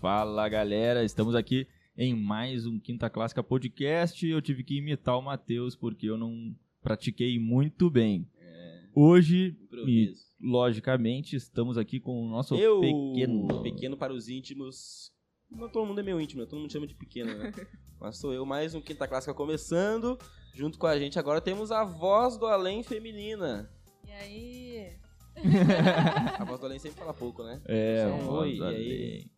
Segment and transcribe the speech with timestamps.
[0.00, 4.26] Fala galera, estamos aqui em mais um Quinta Clássica Podcast.
[4.26, 8.26] Eu tive que imitar o Matheus porque eu não pratiquei muito bem.
[8.94, 10.29] Hoje, e, Improviso.
[10.40, 13.62] Logicamente, estamos aqui com o nosso Eu, pequeno.
[13.62, 15.12] pequeno para os íntimos.
[15.50, 16.46] Não todo mundo é meu íntimo, né?
[16.48, 17.52] todo mundo chama de pequeno, né?
[18.00, 20.18] Mas sou eu, mais um Quinta Clássica começando.
[20.54, 23.70] Junto com a gente agora temos a voz do além feminina.
[24.06, 24.92] E aí?
[26.38, 27.60] A voz do além sempre fala pouco, né?
[27.66, 29.30] É, Só um oi, do e aí?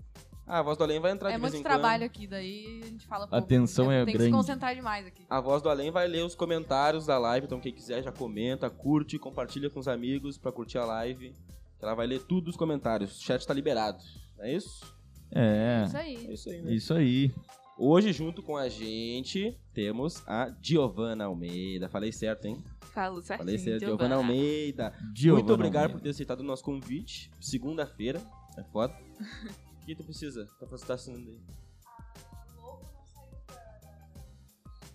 [0.47, 2.11] Ah, a voz do além vai entrar É de vez muito em trabalho quando.
[2.11, 3.45] aqui, daí a gente fala pouco.
[3.45, 4.25] Atenção Tem é que grande.
[4.27, 5.23] se concentrar demais aqui.
[5.31, 8.69] A voz do além vai ler os comentários da live, então quem quiser já comenta,
[8.69, 11.33] curte, compartilha com os amigos pra curtir a live.
[11.81, 13.19] Ela vai ler tudo os comentários.
[13.19, 14.03] O chat tá liberado.
[14.37, 14.85] Não é isso?
[15.31, 16.33] É, Isso É aí.
[16.35, 16.73] isso aí, né?
[16.75, 17.35] isso aí.
[17.79, 21.89] Hoje, junto com a gente, temos a Giovana Almeida.
[21.89, 22.63] Falei certo, hein?
[22.93, 23.39] Falo certinho.
[23.39, 24.09] Falei certo, Giovana.
[24.09, 24.93] Giovana Almeida.
[25.15, 25.99] Giovana Muito obrigado Almeida.
[25.99, 27.31] por ter aceitado o nosso convite.
[27.41, 28.21] Segunda-feira.
[28.59, 28.95] É foda.
[29.93, 30.47] Que tu precisa?
[30.59, 31.39] Tá você tá assinando aí.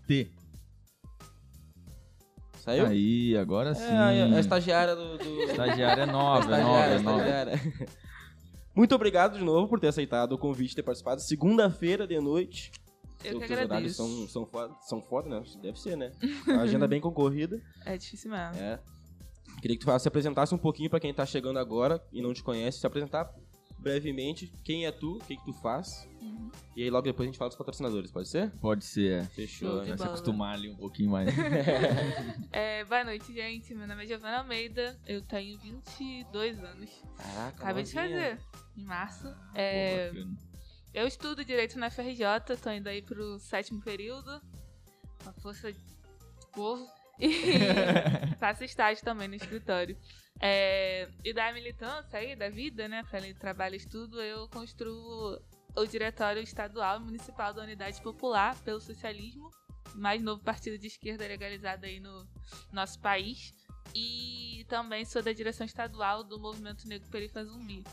[0.07, 0.31] T.
[2.57, 2.87] Saiu?
[2.87, 3.83] Aí, agora sim.
[3.83, 5.19] É, a, a estagiária do.
[5.19, 5.43] do...
[5.43, 7.25] Estagiária é nova, é nova, é nova.
[8.75, 11.21] Muito obrigado de novo por ter aceitado o convite, ter participado.
[11.21, 12.71] Segunda-feira de noite.
[13.23, 13.95] Eu Os que horários agradeço.
[13.97, 15.43] são, são, foda, são foda, né?
[15.61, 16.11] Deve ser, né?
[16.47, 17.61] A agenda bem concorrida.
[17.85, 18.55] É difícil mesmo.
[18.55, 18.79] É.
[19.61, 22.41] Queria que tu se apresentasse um pouquinho pra quem tá chegando agora e não te
[22.41, 22.79] conhece.
[22.79, 23.31] Se apresentar
[23.79, 24.51] brevemente.
[24.63, 25.17] Quem é tu?
[25.17, 26.07] O que, que tu faz?
[26.21, 26.51] Uhum.
[26.75, 28.51] E aí logo depois a gente fala dos patrocinadores, pode ser?
[28.59, 29.25] Pode ser.
[29.27, 29.69] Fechou.
[29.69, 31.29] Show de Vai se acostumar ali um pouquinho mais.
[32.51, 33.73] É, boa noite, gente.
[33.73, 34.99] Meu nome é Giovana Almeida.
[35.05, 36.89] Eu tenho 22 anos.
[37.17, 38.39] Caraca, Acabei de fazer.
[38.75, 39.33] Em março.
[39.53, 40.27] É, Pô,
[40.93, 42.25] eu estudo Direito na FRJ.
[42.61, 44.41] Tô indo aí pro sétimo período.
[45.23, 46.87] Com a força do povo.
[47.19, 47.29] E
[48.39, 49.97] faço estágio também no escritório.
[50.39, 53.03] É, e da militância aí, da vida, né?
[53.05, 55.39] Falei de trabalho e estudo, eu construo
[55.75, 59.51] o Diretório Estadual e Municipal da Unidade Popular pelo Socialismo,
[59.95, 62.27] mais novo partido de esquerda legalizado aí no
[62.71, 63.53] nosso país.
[63.95, 67.83] E também sou da direção estadual do Movimento Negro Perifa Zumbi.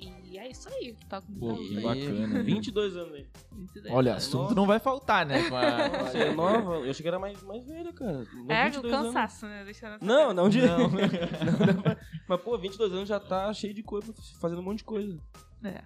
[0.00, 0.94] E é isso aí.
[1.08, 2.42] Toco Pô, muito que bacana.
[2.42, 3.26] 22 anos aí.
[3.52, 4.24] 22 Olha, anos.
[4.26, 5.48] assunto não vai faltar, né?
[5.48, 6.74] Mas- Você é nova?
[6.76, 8.24] Eu achei que era mais, mais velha, cara.
[8.34, 9.06] Não, É, o 22 anos.
[9.14, 9.64] cansaço, né?
[9.64, 10.60] Deixando Não, não de.
[10.60, 10.90] Não.
[12.28, 15.18] Mas, pô, 22 anos já tá cheio de coisa, fazendo um monte de coisa.
[15.64, 15.82] É.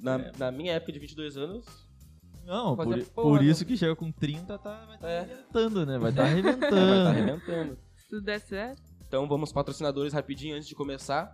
[0.00, 1.64] Na, na minha época de 22 anos,
[2.44, 5.18] Não, por, Fazer por porra, isso que chega com 30, tá, vai estar É.
[5.20, 5.98] arrebentando, né?
[5.98, 7.08] Vai estar vai estar arrebentando.
[7.08, 7.78] arrebentando.
[7.96, 8.82] Se tudo der certo.
[9.06, 11.30] Então vamos patrocinadores rapidinho antes de começar.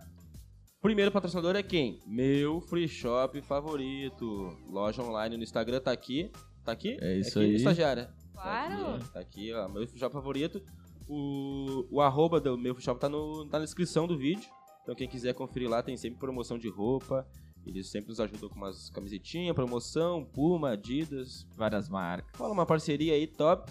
[0.81, 1.99] Primeiro patrocinador é quem?
[2.07, 4.57] Meu free shop favorito.
[4.69, 6.31] Loja online no Instagram tá aqui.
[6.63, 6.97] Tá aqui?
[7.01, 7.55] É isso aqui, aí.
[7.55, 8.05] estagiária.
[8.33, 8.95] Tá Claro.
[8.95, 9.67] aqui, tá aqui, ó.
[9.67, 10.61] Meu free shop favorito.
[11.05, 14.49] O, o arroba do meu free shop tá, no, tá na descrição do vídeo.
[14.81, 17.27] Então quem quiser conferir lá, tem sempre promoção de roupa.
[17.65, 21.45] Eles sempre nos ajudam com umas camisetinhas, promoção, Puma, Adidas.
[21.57, 22.31] Várias marcas.
[22.37, 23.69] Fala uma parceria aí top.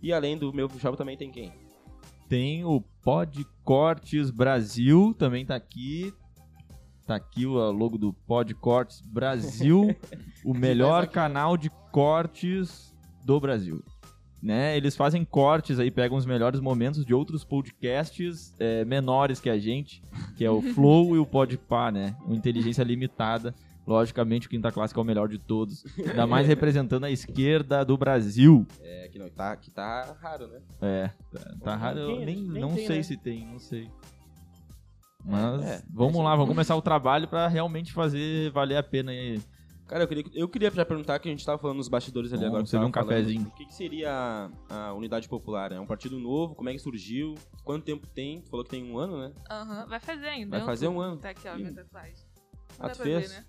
[0.00, 1.52] E além do meu free shop também tem quem?
[2.26, 6.10] Tem o Podcortes Brasil, também tá aqui.
[7.08, 9.96] Tá aqui o logo do Podcortes Brasil,
[10.44, 13.82] o melhor canal de cortes do Brasil.
[14.42, 14.76] Né?
[14.76, 19.58] Eles fazem cortes aí, pegam os melhores momentos de outros podcasts é, menores que a
[19.58, 20.02] gente,
[20.36, 22.14] que é o Flow e o Podpah, né?
[22.26, 23.54] O Inteligência Limitada.
[23.86, 25.82] Logicamente, o Quinta Clássica é o melhor de todos.
[25.98, 28.66] Ainda mais representando a esquerda do Brasil.
[28.82, 30.60] É, que, não, tá, que tá raro, né?
[30.82, 32.00] É, tá, tá raro.
[32.00, 33.02] Eu nem, nem não tem, sei né?
[33.02, 33.88] se tem, não sei.
[35.24, 39.40] Mas é, vamos lá, vamos começar o trabalho pra realmente fazer valer a pena aí.
[39.86, 42.42] Cara, eu queria, eu queria já perguntar que a gente tava falando nos bastidores ali
[42.42, 42.70] Vamos agora.
[42.70, 43.08] tava um falando.
[43.08, 43.46] cafezinho.
[43.48, 45.72] O que, que seria a, a Unidade Popular?
[45.72, 46.54] É um partido novo?
[46.54, 47.34] Como é que surgiu?
[47.64, 48.40] Quanto tempo tem?
[48.42, 49.32] Tu falou que tem um ano, né?
[49.50, 50.50] Aham, vai fazer ainda.
[50.50, 51.16] Vai em fazer um ano.
[51.16, 52.14] Tá aqui, ó, minha tatuagem.
[52.78, 53.30] Ah, Dá tu pra fez?
[53.32, 53.44] ver, né?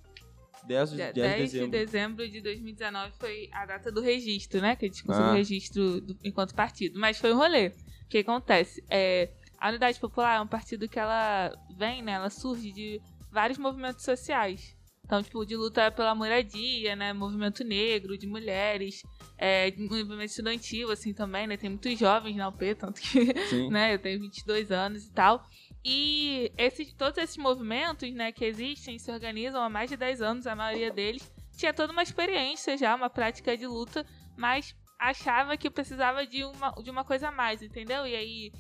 [0.66, 1.72] 10 de, Dia 10 de 10 de dezembro.
[1.72, 4.76] dezembro de 2019 foi a data do registro, né?
[4.78, 5.34] Que a gente conseguiu Ah.
[5.34, 6.98] o registro do- enquanto partido.
[7.00, 7.68] Mas foi um rolê.
[7.68, 7.74] O
[8.10, 8.82] que acontece?
[8.90, 9.30] É,
[9.60, 12.14] a Unidade Popular é um partido que ela vem, né?
[12.14, 13.02] Ela surge de
[13.32, 14.76] vários movimentos sociais.
[15.04, 17.14] Então, tipo, de luta pela moradia, né?
[17.14, 19.02] Movimento negro, de mulheres,
[19.38, 21.58] é, movimento estudantil, assim, também, né?
[21.58, 23.70] Tem muitos jovens na UP, tanto que Sim.
[23.74, 23.94] né?
[23.96, 25.44] Eu tenho 22 anos e tal.
[25.84, 30.48] E esses, todos esses movimentos, né, que existem, se organizam há mais de 10 anos,
[30.48, 34.06] a maioria deles tinha toda uma experiência já, uma prática de luta,
[34.38, 38.06] mas achava que precisava de uma, de uma coisa a mais, entendeu?
[38.06, 38.52] E aí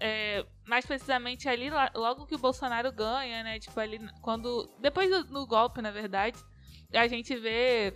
[0.00, 3.58] é, mais precisamente ali, logo que o Bolsonaro ganha, né?
[3.58, 4.68] Tipo, ali quando.
[4.80, 6.38] Depois do, do golpe, na verdade,
[6.92, 7.92] a gente vê.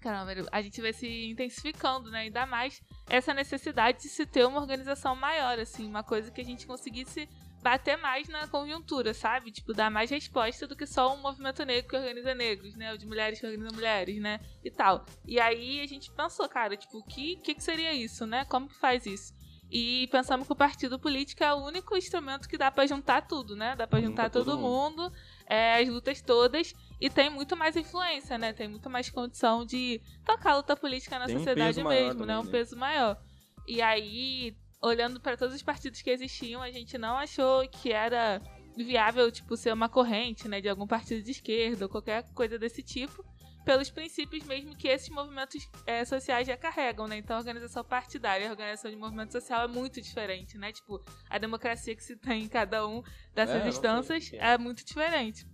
[0.00, 2.20] Caramba, a gente vê se intensificando, né?
[2.20, 6.44] Ainda mais essa necessidade de se ter uma organização maior, assim, uma coisa que a
[6.44, 7.28] gente conseguisse
[7.62, 9.50] bater mais na conjuntura, sabe?
[9.50, 12.92] Tipo, dar mais resposta do que só um movimento negro que organiza negros, né?
[12.92, 14.38] Ou de mulheres que organizam mulheres, né?
[14.64, 15.04] E tal.
[15.26, 18.44] E aí a gente pensou, cara, tipo, o que, que, que seria isso, né?
[18.44, 19.34] Como que faz isso?
[19.70, 23.56] E pensamos que o partido político é o único instrumento que dá pra juntar tudo,
[23.56, 23.74] né?
[23.74, 25.12] Dá Junta juntar todo todo, mundo,
[25.44, 28.52] é, as lutas todas, e tem muito mais influência, né?
[28.52, 32.04] Tem muito mais condição de tocar a luta política na Tem um sociedade peso maior
[32.06, 32.34] mesmo, né?
[32.34, 32.50] também, Um né?
[32.50, 33.20] peso maior.
[33.66, 38.40] E aí, olhando para todos os partidos que existiam, a gente não achou que era
[38.76, 42.82] viável, tipo, ser uma corrente, né, de algum partido de esquerda ou qualquer coisa desse
[42.82, 43.24] tipo,
[43.66, 47.16] pelos princípios mesmo que esses movimentos eh, sociais já carregam, né?
[47.18, 50.72] Então, a organização partidária, a organização de movimento social é muito diferente, né?
[50.72, 53.02] Tipo, a democracia que se tem em cada um
[53.34, 55.44] dessas É, instâncias sei, é muito diferente.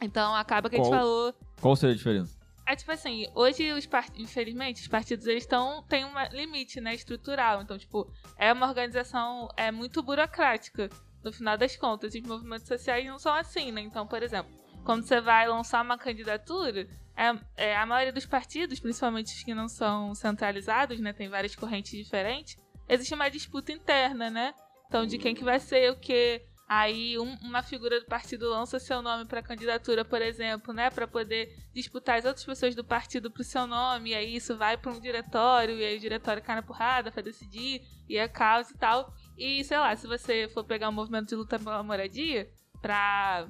[0.00, 2.38] Então, acaba que a gente Qual- falou Qual seria a diferença?
[2.66, 6.94] é tipo assim, hoje os partidos, infelizmente, os partidos eles estão tem um limite, né,
[6.94, 7.60] estrutural.
[7.62, 8.08] Então, tipo,
[8.38, 10.88] é uma organização é muito burocrática
[11.24, 12.14] no final das contas.
[12.14, 13.80] E os movimentos sociais não são assim, né?
[13.80, 14.50] Então, por exemplo,
[14.84, 16.88] quando você vai lançar uma candidatura,
[17.20, 21.54] é, é, a maioria dos partidos, principalmente os que não são centralizados, né, tem várias
[21.54, 22.56] correntes diferentes,
[22.88, 24.54] existe uma disputa interna, né?
[24.86, 26.46] Então, de quem que vai ser o quê?
[26.66, 31.06] Aí um- uma figura do partido lança seu nome para candidatura, por exemplo, né, para
[31.06, 34.92] poder disputar as outras pessoas do partido pro seu nome, e aí isso vai para
[34.92, 38.78] um diretório, e aí o diretório cai na porrada para decidir, e é caos e
[38.78, 39.12] tal.
[39.36, 42.48] E sei lá, se você for pegar um movimento de luta pela moradia,
[42.80, 43.46] pra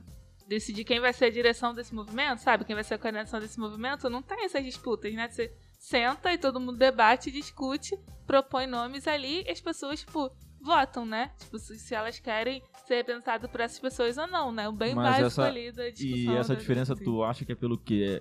[0.51, 2.65] decidir quem vai ser a direção desse movimento, sabe?
[2.65, 5.29] Quem vai ser a coordenação desse movimento, não tem essas disputas, né?
[5.29, 10.29] Você senta e todo mundo debate, discute, propõe nomes ali e as pessoas, tipo,
[10.61, 11.31] votam, né?
[11.39, 14.69] Tipo, se, elas querem ser representadas por essas pessoas ou não, né?
[14.69, 16.35] O bem Mas básico essa- ali da discussão.
[16.35, 17.05] E essa diferença assim.
[17.05, 18.21] tu acha que é pelo quê?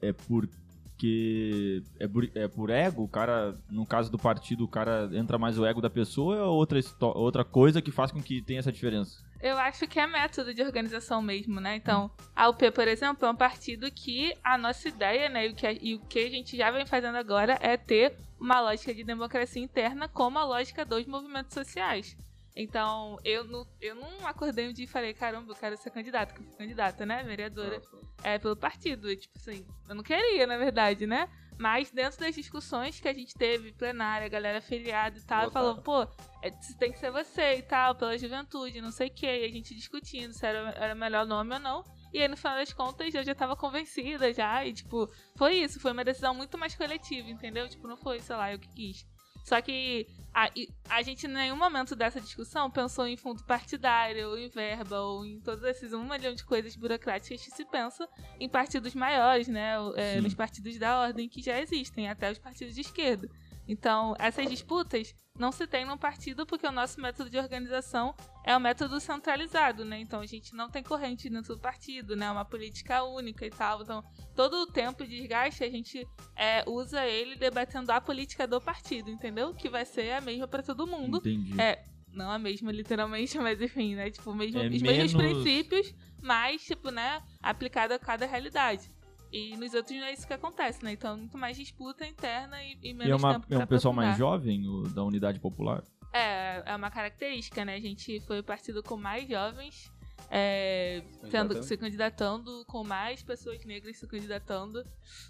[0.00, 3.02] É, é porque é por, é por ego?
[3.04, 6.40] O cara, no caso do partido, o cara entra mais o ego da pessoa ou
[6.40, 6.80] é outra,
[7.14, 9.27] outra coisa que faz com que tenha essa diferença?
[9.40, 11.76] Eu acho que é método de organização mesmo, né?
[11.76, 15.54] Então, a UP, por exemplo, é um partido que a nossa ideia, né, e o
[15.54, 18.92] que a, e o que a gente já vem fazendo agora é ter uma lógica
[18.92, 22.16] de democracia interna como a lógica dos movimentos sociais.
[22.56, 26.34] Então, eu não, eu não acordei um dia e falei, caramba, eu quero ser candidata,
[26.34, 27.80] que eu fui candidata, né, vereadora
[28.24, 29.14] é, pelo partido.
[29.14, 31.28] Tipo assim, eu não queria, na verdade, né?
[31.56, 35.82] Mas dentro das discussões que a gente teve, plenária, galera afiliada e tal, Votaram.
[35.82, 36.12] falou, pô,
[36.42, 39.40] é, tem que ser você e tal, pela juventude, não sei o quê.
[39.42, 41.84] E a gente discutindo se era, era melhor nome ou não.
[42.12, 44.64] E aí, no final das contas, eu já tava convencida já.
[44.64, 45.80] E, tipo, foi isso.
[45.80, 47.68] Foi uma decisão muito mais coletiva, entendeu?
[47.68, 49.06] Tipo, não foi, sei lá, eu que quis.
[49.44, 50.50] Só que a,
[50.90, 55.24] a gente, em nenhum momento dessa discussão, pensou em fundo partidário, ou em verba, ou
[55.24, 58.06] em todos esses um milhão de coisas burocráticas que se pensa
[58.38, 59.74] em partidos maiores, né?
[59.96, 63.28] é, nos partidos da ordem que já existem, até os partidos de esquerda.
[63.68, 68.56] Então, essas disputas não se tem num partido porque o nosso método de organização é
[68.56, 70.00] um método centralizado, né?
[70.00, 72.26] Então a gente não tem corrente dentro do partido, né?
[72.26, 73.82] É uma política única e tal.
[73.82, 74.02] Então,
[74.34, 76.04] todo o tempo de desgaste a gente
[76.34, 79.54] é, usa ele debatendo a política do partido, entendeu?
[79.54, 81.18] Que vai ser a mesma para todo mundo.
[81.18, 81.60] Entendi.
[81.60, 84.10] É, não a mesma literalmente, mas enfim, né?
[84.10, 88.90] Tipo, mesmo, É os menos- mesmos princípios, mas, tipo, né, aplicado a cada realidade.
[89.32, 90.92] E nos outros não é isso que acontece, né?
[90.92, 93.66] Então, muito mais disputa interna e, e E menos é, uma, tempo é um pra
[93.66, 95.82] pessoal mais jovem o, da unidade popular?
[96.12, 97.74] É, é uma característica, né?
[97.74, 99.90] A gente foi o partido com mais jovens
[100.30, 101.62] é, sendo, Candidatando.
[101.62, 104.84] se candidatando, com mais pessoas negras se candidatando,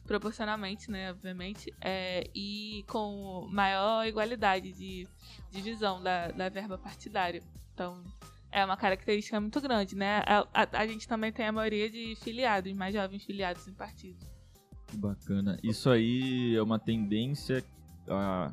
[0.05, 1.11] proporcionalmente, né?
[1.11, 1.73] Obviamente.
[1.81, 5.07] É, e com maior igualdade de,
[5.50, 7.43] de visão da, da verba partidária.
[7.75, 8.02] Então,
[8.50, 10.23] é uma característica muito grande, né?
[10.26, 14.19] A, a- a gente também tem a maioria de filiados, mais jovens filiados em partido.
[14.87, 15.59] Que bacana.
[15.62, 17.62] Isso aí é uma tendência.
[18.09, 18.52] A,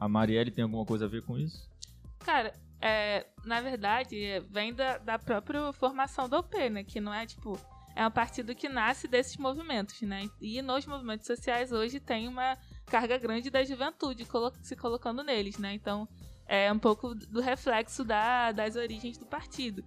[0.00, 1.70] a Marielle tem alguma coisa a ver com isso?
[2.24, 6.82] Cara, é, na verdade, vem da, da própria formação do OP, né?
[6.84, 7.58] Que não é tipo.
[7.96, 10.28] É um partido que nasce desses movimentos, né?
[10.40, 14.26] E nos movimentos sociais hoje tem uma carga grande da juventude
[14.62, 15.72] se colocando neles, né?
[15.74, 16.08] Então
[16.54, 19.84] é um pouco do reflexo da, das origens do partido.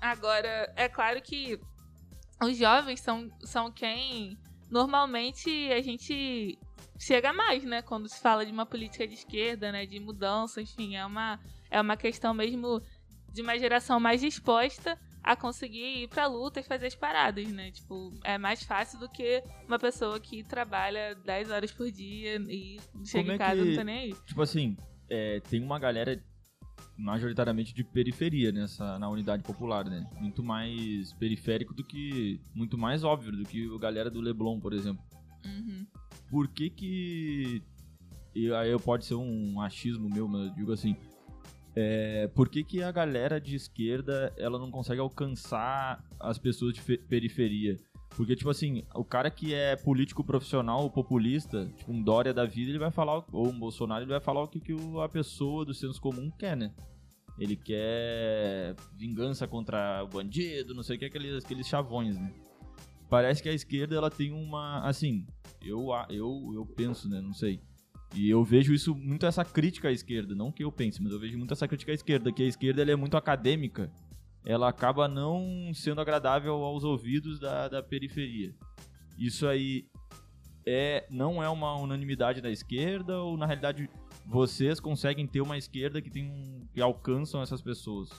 [0.00, 1.58] Agora, é claro que
[2.42, 4.36] os jovens são, são quem
[4.70, 6.58] normalmente a gente
[6.98, 7.82] chega mais, né?
[7.82, 9.86] Quando se fala de uma política de esquerda, né?
[9.86, 12.80] De mudança, enfim, é uma, é uma questão mesmo
[13.32, 17.70] de uma geração mais disposta a conseguir ir pra luta e fazer as paradas, né?
[17.72, 22.78] Tipo, é mais fácil do que uma pessoa que trabalha 10 horas por dia e
[23.04, 24.14] chega Como é em casa e que- não tá nem aí.
[24.26, 24.76] Tipo assim,
[25.08, 26.22] é, tem uma galera
[26.96, 30.08] majoritariamente de periferia nessa na unidade popular, né?
[30.20, 34.72] Muito mais periférico do que muito mais óbvio do que a galera do Leblon, por
[34.72, 35.02] exemplo.
[35.44, 35.86] Uhum.
[36.30, 37.62] Por que que
[38.34, 40.96] e aí pode ser um achismo meu, mas eu digo assim,
[41.74, 46.80] é, por que, que a galera de esquerda ela não consegue alcançar as pessoas de
[46.80, 47.76] fe- periferia?
[48.18, 52.68] Porque, tipo assim, o cara que é político profissional, populista, tipo um Dória da vida,
[52.68, 55.72] ele vai falar, ou um Bolsonaro, ele vai falar o que, que a pessoa do
[55.72, 56.74] senso comum quer, né?
[57.38, 62.34] Ele quer vingança contra o bandido, não sei o que, aqueles, aqueles chavões, né?
[63.08, 65.24] Parece que a esquerda, ela tem uma, assim,
[65.62, 67.60] eu, eu, eu penso, né, não sei.
[68.16, 71.20] E eu vejo isso, muito essa crítica à esquerda, não que eu pense, mas eu
[71.20, 73.92] vejo muito essa crítica à esquerda, que a esquerda ela é muito acadêmica,
[74.44, 78.54] ela acaba não sendo agradável aos ouvidos da, da periferia.
[79.18, 79.86] Isso aí
[80.66, 83.88] é não é uma unanimidade da esquerda ou na realidade
[84.26, 88.10] vocês conseguem ter uma esquerda que tem um, que alcançam essas pessoas?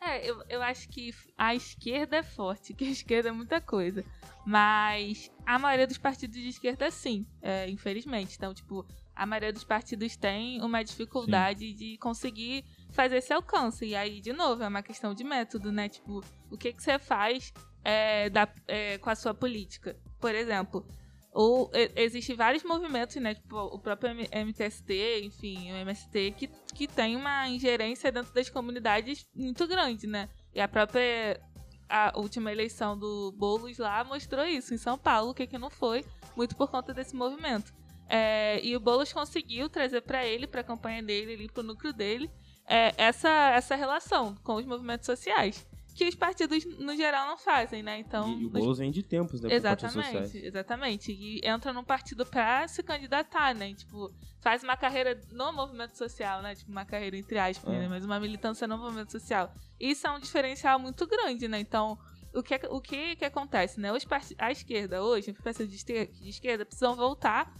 [0.00, 4.04] É, eu, eu acho que a esquerda é forte, que a esquerda é muita coisa.
[4.44, 8.36] Mas a maioria dos partidos de esquerda, sim, é, infelizmente.
[8.36, 13.84] Então, tipo, a maioria dos partidos tem uma dificuldade de conseguir fazer esse alcance.
[13.86, 15.88] E aí, de novo, é uma questão de método, né?
[15.88, 17.52] Tipo, o que, que você faz
[17.84, 19.96] é, da- é, com a sua política?
[20.20, 20.86] Por exemplo,
[21.32, 23.34] ou, e- existe vários movimentos, né?
[23.34, 29.26] Tipo, o próprio MTST, enfim, o MST, que, que tem uma ingerência dentro das comunidades
[29.34, 30.28] muito grande, né?
[30.54, 31.40] E a própria
[31.88, 35.70] a última eleição do Boulos lá mostrou isso em São Paulo, o que, que não
[35.70, 36.04] foi,
[36.36, 37.72] muito por conta desse movimento.
[38.08, 41.66] É, e o Boulos conseguiu trazer para ele, para a campanha dele, ali, para o
[41.66, 42.30] núcleo dele,
[42.66, 47.82] é, essa, essa relação com os movimentos sociais, que os partidos, no geral, não fazem,
[47.82, 47.98] né?
[47.98, 49.54] Então, e, e o nos Boulos vem de tempos, né?
[49.54, 51.10] Exatamente, exatamente.
[51.12, 53.72] E entra num partido pra se candidatar, né?
[53.72, 56.54] Tipo, faz uma carreira no movimento social, né?
[56.54, 57.78] Tipo, uma carreira entre aspas, É.
[57.78, 57.88] né?
[57.88, 59.50] Mas uma militância no movimento social.
[59.80, 61.58] Isso é um diferencial muito grande, né?
[61.60, 61.98] Então,
[62.34, 63.90] o que, o que, que acontece, né?
[63.90, 67.50] Os parti- a esquerda hoje, os partidos de esquerda precisam voltar,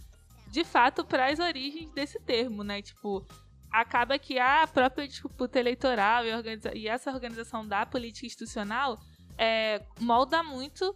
[0.51, 2.83] de fato, para as origens desse termo, né?
[2.83, 3.25] Tipo,
[3.71, 8.99] acaba que a própria disputa eleitoral e, organiza- e essa organização da política institucional
[9.37, 10.95] é, molda muito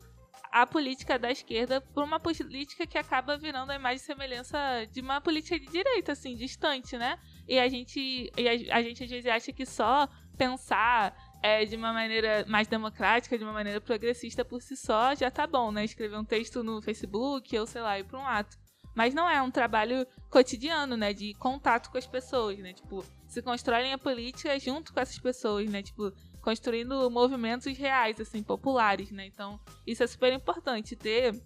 [0.52, 4.58] a política da esquerda por uma política que acaba virando a imagem e semelhança
[4.92, 7.18] de uma política de direita, assim, distante, né?
[7.48, 11.76] E a gente, e a, a gente às vezes acha que só pensar é, de
[11.76, 15.86] uma maneira mais democrática, de uma maneira progressista por si só, já tá bom, né?
[15.86, 18.58] Escrever um texto no Facebook ou, sei lá, ir pra um ato.
[18.94, 21.14] Mas não é um trabalho cotidiano, né?
[21.14, 22.74] De contato com as pessoas, né?
[22.74, 25.82] Tipo, se constroem a política junto com essas pessoas, né?
[25.82, 29.26] Tipo, construindo movimentos reais, assim, populares, né?
[29.26, 31.42] Então, isso é super importante, ter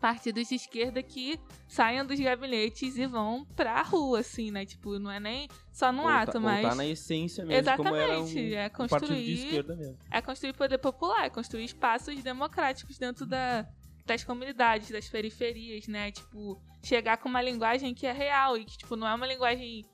[0.00, 4.66] partidos de esquerda que saiam dos gabinetes e vão pra rua, assim, né?
[4.66, 6.76] Tipo, não é nem só num Voltar- ato, voltar mas...
[6.76, 9.98] na essência mesmo, era um, Exatamente, é um partido de construir- esquerda mesmo.
[10.10, 13.66] é construir poder popular, é construir espaços democráticos dentro da,
[14.04, 16.10] das comunidades, das periferias, né?
[16.10, 19.84] Tipo, chegar com uma linguagem que é real e que, tipo, não é uma linguagem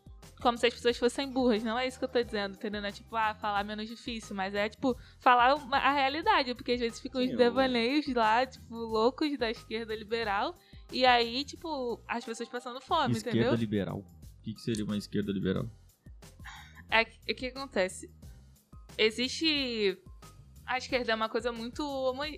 [0.43, 1.63] como se as pessoas fossem burras.
[1.63, 2.81] Não é isso que eu tô dizendo, entendeu?
[2.81, 6.81] Não é tipo, ah, falar menos difícil, mas é, tipo, falar a realidade, porque às
[6.81, 10.55] vezes ficam Sim, os eu- devaneios lá, tipo, loucos da esquerda liberal,
[10.93, 13.55] e aí, tipo, as pessoas passando fome, esquerda entendeu?
[13.55, 13.99] liberal.
[13.99, 15.69] O que, que seria uma esquerda liberal?
[16.91, 18.11] É o que acontece?
[18.99, 19.97] Existe.
[20.71, 21.83] A esquerda é uma coisa muito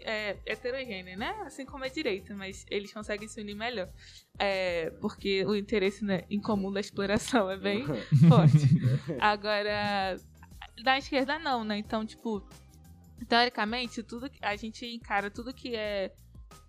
[0.01, 1.37] é, heterogênea, né?
[1.45, 3.91] Assim como a direita, mas eles conseguem se unir melhor.
[4.39, 7.85] É, porque o interesse né, em comum da exploração é bem
[8.31, 8.67] forte.
[9.21, 10.17] Agora,
[10.83, 11.77] da esquerda não, né?
[11.77, 12.43] Então, tipo,
[13.29, 16.15] teoricamente, tudo que- a gente encara tudo que é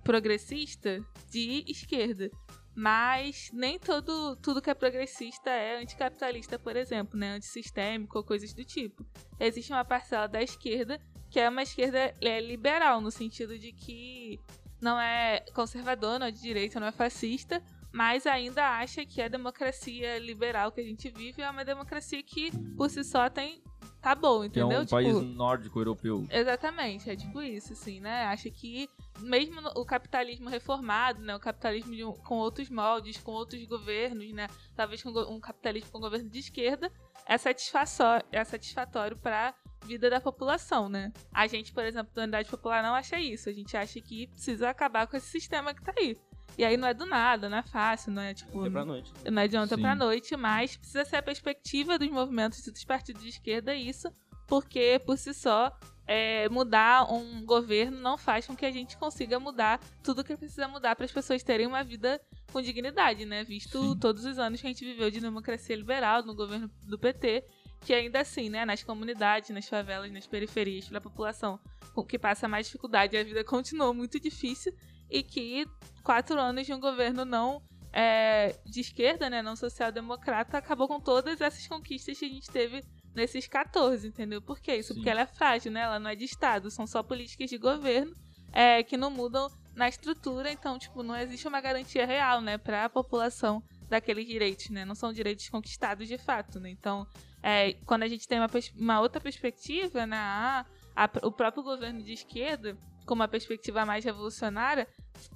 [0.03, 0.99] progressista
[1.31, 2.29] de esquerda.
[2.75, 7.35] Mas nem todo, tudo que é progressista é anticapitalista, por exemplo, né?
[7.35, 9.05] Antissistêmico ou coisas do tipo.
[9.39, 10.99] Existe uma parcela da esquerda
[11.33, 14.39] que é uma esquerda é, liberal, no sentido de que
[14.79, 17.59] não é conservador, não é de direita, não é fascista,
[17.91, 22.51] mas ainda acha que a democracia liberal que a gente vive é uma democracia que,
[22.77, 23.63] por si só, tem.
[23.99, 24.79] tá bom, Que é entendeu?
[24.81, 26.27] um Tipo, país nórdico europeu.
[26.29, 28.25] Exatamente, é tipo isso, assim, né?
[28.25, 28.87] Acha que
[29.19, 31.35] mesmo o capitalismo reformado, né?
[31.35, 34.47] O capitalismo um- com outros moldes, com outros governos, né?
[34.75, 36.91] Talvez com um capitalismo com governo de esquerda,
[37.25, 39.53] é satisfatório, é satisfatório para
[39.85, 41.11] vida da população, né?
[41.33, 43.49] A gente, por exemplo, da Unidade Popular não acha isso.
[43.49, 46.17] A gente acha que precisa acabar com esse sistema que tá aí.
[46.57, 48.61] E aí não é do nada, não é fácil, não é tipo.
[48.61, 49.11] Até pra noite.
[49.29, 49.81] Não é de ontem Sim.
[49.81, 54.07] pra noite, mas precisa ser a perspectiva dos movimentos e dos partidos de esquerda isso,
[54.47, 55.75] porque por si só
[56.05, 60.67] é, mudar um governo não faz com que a gente consiga mudar tudo que precisa
[60.67, 62.21] mudar para as pessoas terem uma vida
[62.51, 63.43] com dignidade, né?
[63.43, 63.99] Visto Sim.
[63.99, 67.43] todos os anos que a gente viveu de democracia liberal no governo do PT
[67.85, 71.59] que ainda assim, né, nas comunidades, nas favelas, nas periferias, para a população
[72.07, 74.73] que passa mais dificuldade, a vida continuou muito difícil
[75.09, 75.65] e que
[76.03, 77.61] quatro anos de um governo não
[77.91, 82.83] é, de esquerda, né, não social-democrata, acabou com todas essas conquistas que a gente teve
[83.13, 84.41] nesses 14, entendeu?
[84.41, 84.89] Por que isso?
[84.89, 84.95] Sim.
[84.95, 85.81] Porque ela é frágil, né?
[85.81, 88.11] Ela não é de Estado, são só políticas de governo
[88.51, 92.85] é, que não mudam na estrutura, então, tipo, não existe uma garantia real, né, para
[92.85, 94.85] a população daqueles direitos, né?
[94.85, 96.69] Não são direitos conquistados de fato, né?
[96.69, 97.07] Então,
[97.43, 102.01] é, quando a gente tem uma, uma outra perspectiva, né, a- a- o próprio governo
[102.01, 104.87] de esquerda, com uma perspectiva mais revolucionária,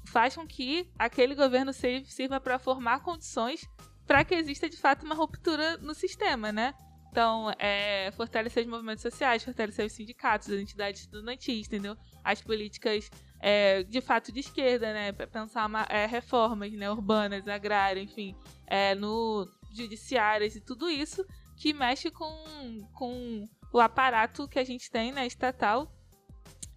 [0.08, 3.68] faz com que aquele governo sirva para formar condições
[4.08, 6.74] para que exista de fato uma ruptura no sistema, né?
[7.12, 11.98] Então, é, fortalecer os movimentos sociais, fortalecer os sindicatos, as entidades estudantis, entendeu?
[12.24, 13.10] As políticas
[13.40, 15.12] é, de fato de esquerda, né?
[15.12, 18.36] Pensar uma- é, reformas né, urbanas, agrárias, enfim,
[18.66, 21.26] é, no judiciárias e tudo isso
[21.58, 25.92] que mexe com, com o aparato que a gente tem, né, estatal,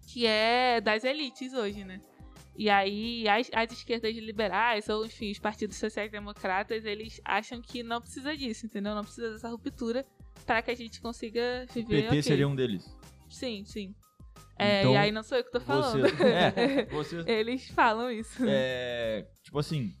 [0.07, 2.01] que é das elites hoje, né?
[2.57, 8.01] E aí, as, as esquerdas liberais, ou enfim, os partidos sociais-democratas, eles acham que não
[8.01, 8.93] precisa disso, entendeu?
[8.93, 10.05] Não precisa dessa ruptura
[10.45, 12.01] para que a gente consiga O viver.
[12.03, 12.23] PT ok.
[12.23, 12.85] seria um deles.
[13.29, 13.95] Sim, sim.
[14.59, 16.01] É, Então, e aí não sou eu que tô falando.
[16.01, 18.43] Você, é, você, Eles falam isso.
[18.45, 19.93] é, tipo assim,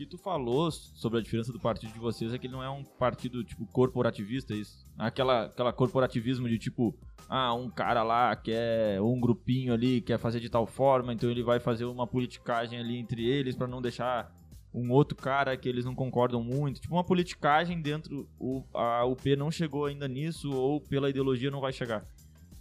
[0.00, 2.70] que tu falou sobre a diferença do partido de vocês é que ele não é
[2.70, 4.82] um partido, tipo, corporativista, é isso.
[4.98, 6.96] Aquela, aquela corporativismo de, tipo,
[7.28, 11.42] ah, um cara lá quer, um grupinho ali quer fazer de tal forma, então ele
[11.42, 14.34] vai fazer uma politicagem ali entre eles pra não deixar
[14.72, 16.80] um outro cara que eles não concordam muito.
[16.80, 21.60] Tipo, uma politicagem dentro, o, a UP não chegou ainda nisso, ou pela ideologia não
[21.60, 22.06] vai chegar.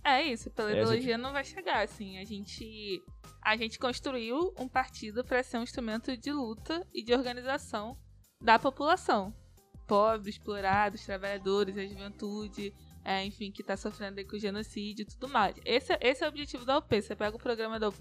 [0.03, 2.17] É isso, pela Essa ideologia não vai chegar, assim.
[2.17, 3.03] A gente,
[3.41, 7.97] a gente construiu um partido para ser um instrumento de luta e de organização
[8.41, 9.33] da população.
[9.87, 15.05] Pobres, explorados, trabalhadores, a juventude, é, enfim, que tá sofrendo aí com o genocídio e
[15.05, 15.55] tudo mais.
[15.65, 17.01] Esse, esse é o objetivo da UP.
[17.01, 17.97] Você pega o programa da UP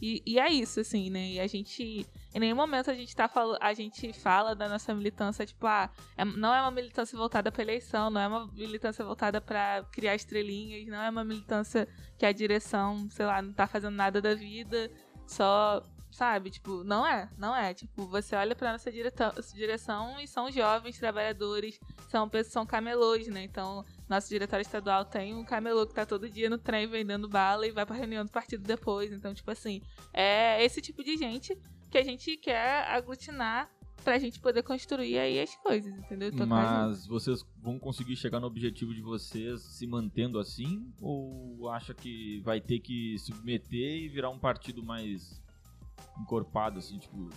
[0.00, 1.32] e, e é isso, assim, né?
[1.32, 2.06] E a gente.
[2.34, 3.30] Em nenhum momento a gente tá.
[3.60, 7.62] A gente fala da nossa militância, tipo, ah, é- não é uma militância voltada para
[7.62, 11.86] eleição, não é uma militância voltada para criar estrelinhas, não é uma militância
[12.18, 14.90] que a direção, sei lá, não tá fazendo nada da vida,
[15.26, 16.50] só, sabe?
[16.50, 17.72] Tipo, não é, não é.
[17.72, 23.26] Tipo, você olha pra nossa direção, direção e são jovens trabalhadores, são pessoas, são camelôs,
[23.28, 23.44] né?
[23.44, 27.66] Então, nosso diretório estadual tem um camelô que tá todo dia no trem vendendo bala
[27.66, 29.12] e vai pra reunião do partido depois.
[29.12, 29.80] Então, tipo assim,
[30.12, 31.56] é esse tipo de gente
[31.90, 33.68] que a gente quer aglutinar
[34.04, 36.30] pra gente poder construir aí as coisas, entendeu?
[36.30, 36.48] Tocar junto.
[36.48, 40.90] Mas vocês vão conseguir chegar no objetivo de vocês se mantendo assim?
[41.00, 45.42] Ou acha que vai ter que submeter e virar um partido mais
[46.18, 47.28] encorpado, assim, tipo.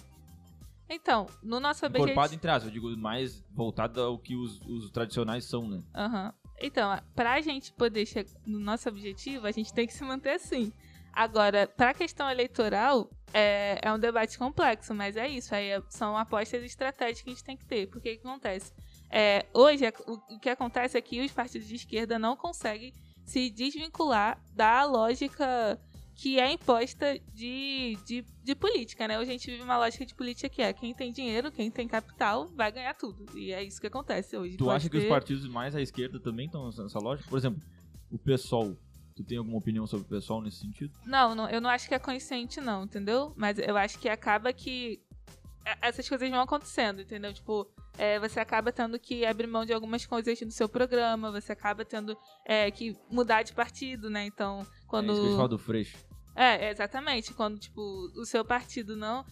[0.90, 2.12] Então, no nosso objetivo.
[2.12, 5.82] Encorpado entre aspas, eu digo mais voltado ao que os, os tradicionais são, né?
[5.96, 6.34] Aham.
[6.62, 10.72] Então, pra gente poder chegar no nosso objetivo, a gente tem que se manter assim.
[11.12, 15.54] Agora, pra questão eleitoral, é, é um debate complexo, mas é isso.
[15.54, 17.88] Aí é- são apostas estratégicas que a gente tem que ter.
[17.88, 18.72] Porque o que acontece?
[19.10, 22.94] É, hoje, é- o que acontece é que os partidos de esquerda não conseguem
[23.26, 25.80] se desvincular da lógica
[26.16, 29.18] que é imposta de, de, de política, né?
[29.18, 31.88] Hoje a gente vive uma lógica de política que é quem tem dinheiro, quem tem
[31.88, 33.26] capital, vai ganhar tudo.
[33.38, 34.56] E é isso que acontece hoje.
[34.58, 37.30] Tu Pode acha que os ter- partidos mais à esquerda também estão nessa lógica?
[37.30, 37.62] Por exemplo,
[38.12, 38.78] o PSOL.
[39.16, 40.92] Tu tem alguma opinião sobre o PSOL nesse sentido?
[41.06, 43.32] Não, não, eu não acho que é consciente, não, entendeu?
[43.36, 45.00] Mas eu acho que acaba que
[45.66, 47.32] é, essas coisas vão acontecendo, entendeu?
[47.32, 51.52] Tipo, é, você acaba tendo que abrir mão de algumas coisas do seu programa, você
[51.52, 54.26] acaba tendo é, que mudar de partido, né?
[54.26, 55.10] Então, quando.
[55.10, 55.98] É isso que a gente fala do Freixo.
[56.36, 57.34] É, exatamente.
[57.34, 57.82] Quando, tipo,
[58.16, 59.26] o seu partido não.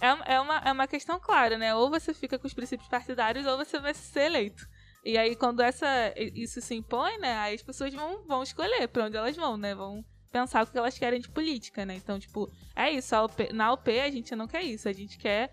[0.00, 1.74] É, é, uma, é uma questão clara, né?
[1.74, 4.64] Ou você fica com os princípios partidários ou você vai ser eleito.
[5.04, 7.36] E aí, quando essa, isso se impõe, né?
[7.38, 9.74] Aí as pessoas vão, vão escolher pra onde elas vão, né?
[9.74, 11.96] Vão pensar o que elas querem de política, né?
[11.96, 13.16] Então, tipo, é isso.
[13.16, 14.88] UP na UP a gente não quer isso.
[14.88, 15.52] A gente quer.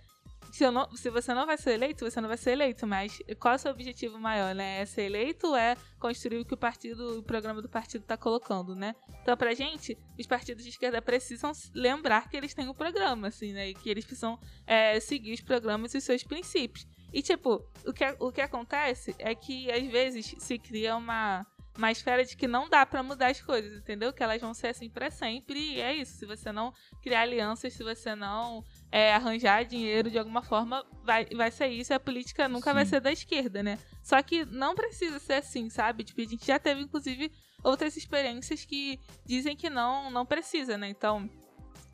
[0.51, 2.85] Se, não, se você não vai ser eleito, você não vai ser eleito.
[2.87, 4.81] Mas qual é o seu objetivo maior, né?
[4.81, 8.17] É ser eleito ou é construir o que o partido, o programa do partido tá
[8.17, 8.95] colocando, né?
[9.21, 13.53] Então, pra gente, os partidos de esquerda precisam lembrar que eles têm um programa, assim,
[13.53, 13.69] né?
[13.69, 16.85] E que eles precisam é, seguir os programas e os seus princípios.
[17.13, 21.45] E, tipo, o que, o que acontece é que, às vezes, se cria uma,
[21.77, 24.13] uma esfera de que não dá pra mudar as coisas, entendeu?
[24.13, 25.59] Que elas vão ser assim pra sempre.
[25.59, 26.17] E é isso.
[26.17, 31.25] Se você não criar alianças, se você não é, arranjar dinheiro de alguma forma, vai,
[31.25, 31.93] vai ser isso.
[31.93, 32.91] A política nunca vai Sim.
[32.91, 33.79] ser da esquerda, né?
[34.03, 36.03] Só que não precisa ser assim, sabe?
[36.03, 37.31] Tipo, a gente já teve, inclusive,
[37.63, 40.89] outras experiências que dizem que não, não precisa, né?
[40.89, 41.29] Então,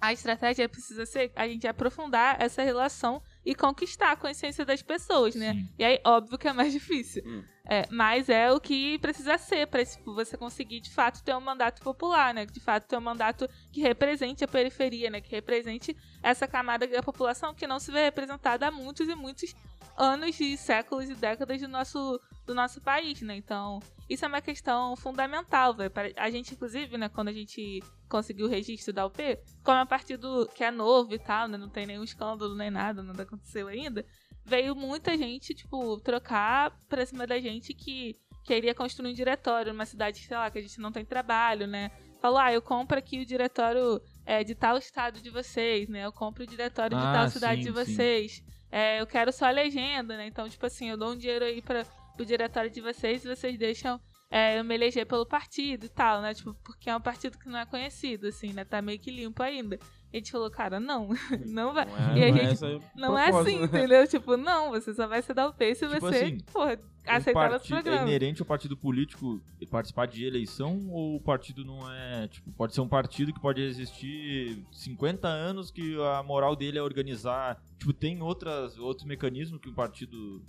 [0.02, 5.34] a estratégia precisa ser a gente aprofundar essa relação e conquistar a consciência das pessoas,
[5.34, 5.54] né?
[5.54, 5.70] Sim.
[5.80, 7.24] E aí, óbvio que é mais difícil.
[7.26, 7.46] Hum.
[7.70, 11.82] É, mas é o que precisa ser para você conseguir de fato ter um mandato
[11.82, 12.46] popular, né?
[12.46, 15.22] De fato ter um mandato que represente a periferia, né?
[15.22, 19.56] Que represente essa camada da população que não se vê representada há muitos e muitos
[19.98, 23.36] anos e séculos e décadas do nosso, do nosso país, né?
[23.36, 23.80] Então,
[24.10, 25.92] isso é uma questão fundamental, velho.
[26.16, 29.18] A gente, inclusive, né, quando a gente conseguiu o registro da UP,
[29.64, 31.58] como é um partido que é novo e tal, né?
[31.58, 34.06] Não tem nenhum escândalo nem nada, nada aconteceu ainda
[34.48, 39.86] veio muita gente, tipo, trocar pra cima da gente que queria construir um diretório numa
[39.86, 41.92] cidade, sei lá, que a gente não tem trabalho, né?
[42.22, 46.06] Falou, ah, eu compro aqui o diretório é, de tal estado de vocês, né?
[46.06, 48.42] Eu compro o diretório de Ah, tal cidade sim, de vocês.
[48.72, 50.28] É, eu quero só a legenda, né?
[50.28, 51.86] Então, tipo assim, eu dou um dinheiro aí para
[52.20, 54.00] o diretório de vocês e vocês deixam
[54.30, 56.34] é, eu me eleger pelo partido e tal, né?
[56.34, 58.66] Tipo, porque é um partido que não é conhecido, assim, né?
[58.66, 59.80] Tá meio que limpo ainda.
[60.14, 61.10] A gente falou, cara, não,
[61.46, 61.86] não vai.
[61.86, 64.08] Não é, E a não é gente- a Não é assim, entendeu?
[64.08, 67.10] Tipo, não, você só vai se dar o peso se Tipo você, assim, porra, O
[67.12, 68.08] aceitar nosso partido- É programa.
[68.08, 72.28] inerente ao partido político participar de eleição ou o partido não é.
[72.30, 76.82] Tipo, pode ser um partido que pode existir 50 anos que a moral dele é
[76.82, 77.62] organizar.
[77.78, 80.42] Tipo, tem outras, outros mecanismos que um partido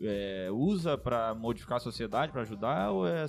[0.00, 3.26] é, usa pra modificar a sociedade, pra ajudar, ou é.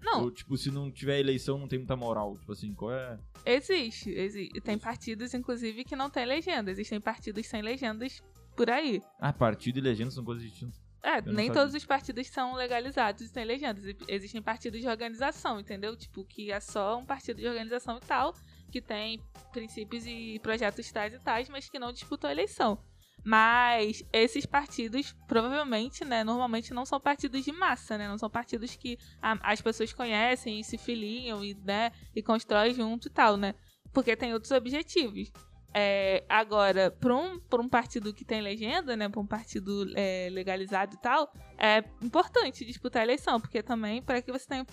[0.00, 2.36] Não, ou, tipo, se não tiver eleição, não tem muita moral.
[2.38, 3.18] Tipo assim, qual é.
[3.44, 6.70] existe, exi- Tem partidos, inclusive, que não tem legenda.
[6.70, 8.22] Existem partidos sem legendas
[8.56, 9.02] por aí.
[9.20, 10.80] Ah, partido e legenda são coisas distintas.
[11.00, 13.84] É, nem todos os partidos são legalizados e têm legendas.
[14.08, 15.96] Existem partidos de organização, entendeu?
[15.96, 18.34] Tipo, que é só um partido de organização e tal,
[18.70, 19.20] que tem
[19.52, 22.82] princípios e projetos tais e tais, mas que não disputou a eleição.
[23.28, 28.08] Mas esses partidos, provavelmente, né, normalmente não são partidos de massa, né?
[28.08, 32.72] Não são partidos que a- as pessoas conhecem e se filiam e, né, e constroem
[32.72, 33.54] junto e tal, né?
[33.92, 35.30] Porque tem outros objetivos.
[35.74, 40.94] É, agora, para um, um partido que tem legenda, né, para um partido é, legalizado
[40.94, 44.66] e tal, é importante disputar a eleição, porque também para que você tenha.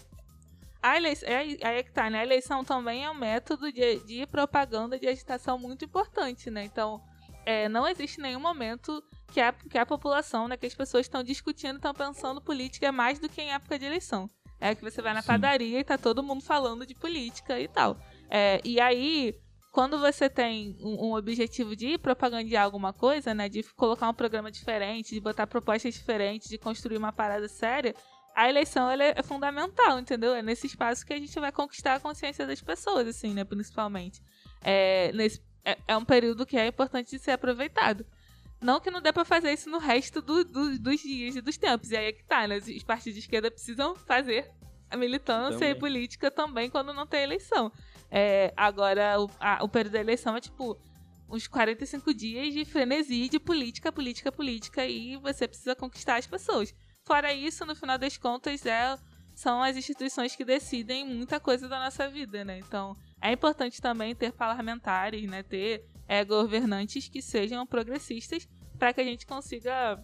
[0.81, 2.19] A eleição, é, aí é que tá, né?
[2.19, 6.63] A eleição também é um método de, de propaganda, de agitação muito importante, né?
[6.63, 7.01] Então,
[7.45, 11.23] é, não existe nenhum momento que a, que a população, né, que as pessoas estão
[11.23, 14.29] discutindo, estão pensando política mais do que em época de eleição.
[14.60, 15.27] É que você vai na Sim.
[15.27, 17.97] padaria e tá todo mundo falando de política e tal.
[18.29, 19.36] É, e aí,
[19.71, 24.49] quando você tem um, um objetivo de propagandear alguma coisa, né, de colocar um programa
[24.49, 27.93] diferente, de botar propostas diferentes, de construir uma parada séria,
[28.34, 30.34] a eleição ela é, é fundamental, entendeu?
[30.34, 34.21] É nesse espaço que a gente vai conquistar a consciência das pessoas, assim, né, principalmente.
[34.62, 38.06] É, nesse, é, é um período que é importante de ser aproveitado.
[38.62, 41.58] Não que não dê pra fazer isso no resto do- do- dos dias e dos
[41.58, 41.91] tempos.
[41.91, 42.58] E aí é que tá, né?
[42.58, 44.49] Os partidos de esquerda precisam fazer
[44.89, 45.71] a militância Também.
[45.71, 47.71] e política também quando não tem eleição.
[48.10, 50.78] É, agora, o, a- o período da eleição é tipo
[51.28, 56.73] uns 45 dias de frenesi de política, política, política e você precisa conquistar as pessoas.
[57.04, 58.95] Fora isso, no final das contas, é,
[59.34, 62.60] são as instituições que decidem muita coisa da nossa vida, né?
[62.60, 62.95] Então,
[63.29, 65.43] é importante também ter parlamentares, né?
[65.43, 69.99] Ter é, governantes que sejam progressistas para que a gente consiga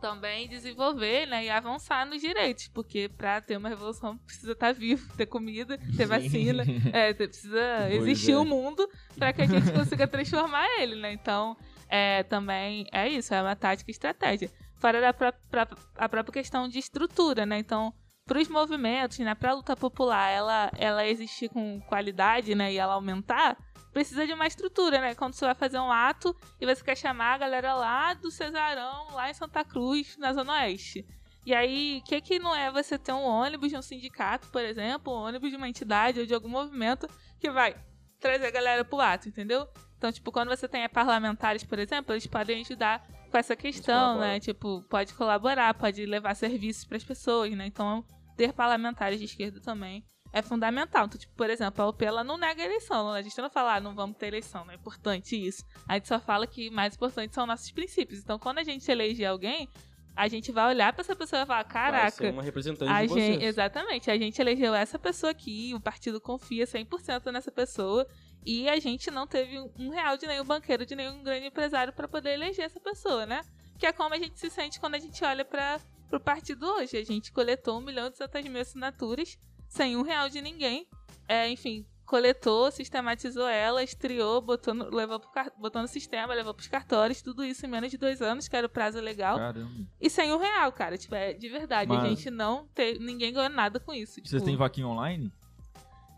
[0.00, 5.14] também desenvolver né, e avançar nos direitos, porque para ter uma revolução precisa estar vivo,
[5.14, 8.36] ter comida, ter vacina, é, precisa Pois existir é.
[8.38, 11.12] o mundo para que a gente consiga transformar ele, né?
[11.12, 11.54] Então,
[11.86, 14.50] é, também é isso, é uma tática e estratégia.
[14.76, 17.58] Fora da pró- pró- a própria questão de estrutura, né?
[17.58, 17.92] Então,
[18.30, 22.78] para os movimentos, né, para a luta popular, ela, ela existir com qualidade, né, e
[22.78, 23.58] ela aumentar,
[23.92, 25.16] precisa de uma estrutura, né?
[25.16, 29.08] Quando você vai fazer um ato e você quer chamar a galera lá do Cesarão,
[29.14, 31.04] lá em Santa Cruz, na Zona Oeste.
[31.44, 34.62] E aí, o que que não é você ter um ônibus de um sindicato, por
[34.62, 37.08] exemplo, um ônibus de uma entidade ou de algum movimento
[37.40, 37.74] que vai
[38.20, 39.66] trazer a galera pro ato, entendeu?
[39.98, 44.38] Então, tipo, quando você tem parlamentares, por exemplo, eles podem ajudar com essa questão, né?
[44.38, 47.66] Tipo, pode colaborar, pode levar serviços para as pessoas, né?
[47.66, 48.04] Então,
[48.40, 51.04] ter parlamentares de esquerda também é fundamental.
[51.04, 53.10] Então, tipo, por exemplo, a UP ela não nega a eleição.
[53.10, 55.62] A gente não fala, ah, não vamos ter eleição, não é importante isso.
[55.86, 58.20] A gente só fala que mais importante são nossos princípios.
[58.20, 59.68] Então, quando a gente eleger alguém,
[60.16, 63.02] a gente vai olhar para essa pessoa e falar, Vai caraca, ser uma representante a
[63.02, 63.26] de vocês.
[63.26, 64.10] gente, exatamente.
[64.10, 68.06] A gente elegeu essa pessoa aqui, o partido confia 100% nessa pessoa.
[68.46, 71.92] E a gente não teve um- um real de nenhum banqueiro, de nenhum grande empresário
[71.92, 73.42] para poder eleger essa pessoa, né?
[73.80, 75.80] Que é como a gente se sente quando a gente olha para
[76.12, 76.98] o partido hoje.
[76.98, 79.38] A gente coletou um milhão e 200 mil assinaturas
[79.68, 80.86] sem um real de ninguém.
[81.26, 86.66] É, enfim, coletou, sistematizou ela, estriou, botou no, levou pro, botou no sistema, levou pros
[86.68, 89.38] cartórios, tudo isso em menos de dois anos, que era o prazo legal.
[89.38, 89.86] Caramba.
[90.00, 90.98] E sem um real, cara.
[90.98, 91.90] Tipo, é de verdade.
[91.90, 92.98] A Mas- gente não teve.
[92.98, 94.16] Ninguém ganhou nada com isso.
[94.16, 95.32] Tipo, Vocês têm vaquinha online?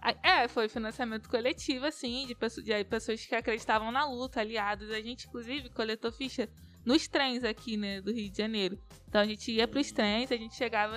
[0.01, 4.90] a- É, foi financiamento coletivo, assim, de, pessoas, de pessoas que acreditavam na luta, aliados.
[4.90, 6.48] A gente, inclusive, coletou ficha
[6.84, 8.78] nos trens aqui, né, do Rio de Janeiro.
[9.08, 10.96] Então a gente ia pros trens, a gente chegava,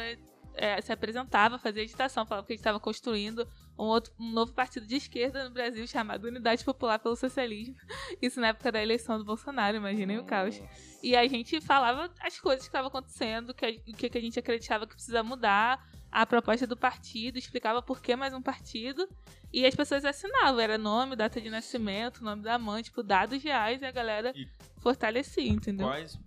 [0.56, 4.54] é, se apresentava, fazia agitação, falava que a gente estava construindo um, outro, um novo
[4.54, 7.76] partido de esquerda no Brasil chamado Unidade Popular pelo Socialismo.
[8.22, 10.62] Isso na época da eleição do Bolsonaro, imaginem o caos.
[11.04, 14.40] E a gente falava as coisas que estavam acontecendo, que, o que, que a gente
[14.40, 19.06] acreditava que precisa mudar, a proposta do partido, explicava por que mais um partido.
[19.52, 23.82] E as pessoas assinavam, era nome, data de nascimento, nome da mãe, tipo, dados reais,
[23.82, 24.48] e a galera E-
[24.86, 25.88] fortalecia, entendeu?
[25.88, 26.20] Quais,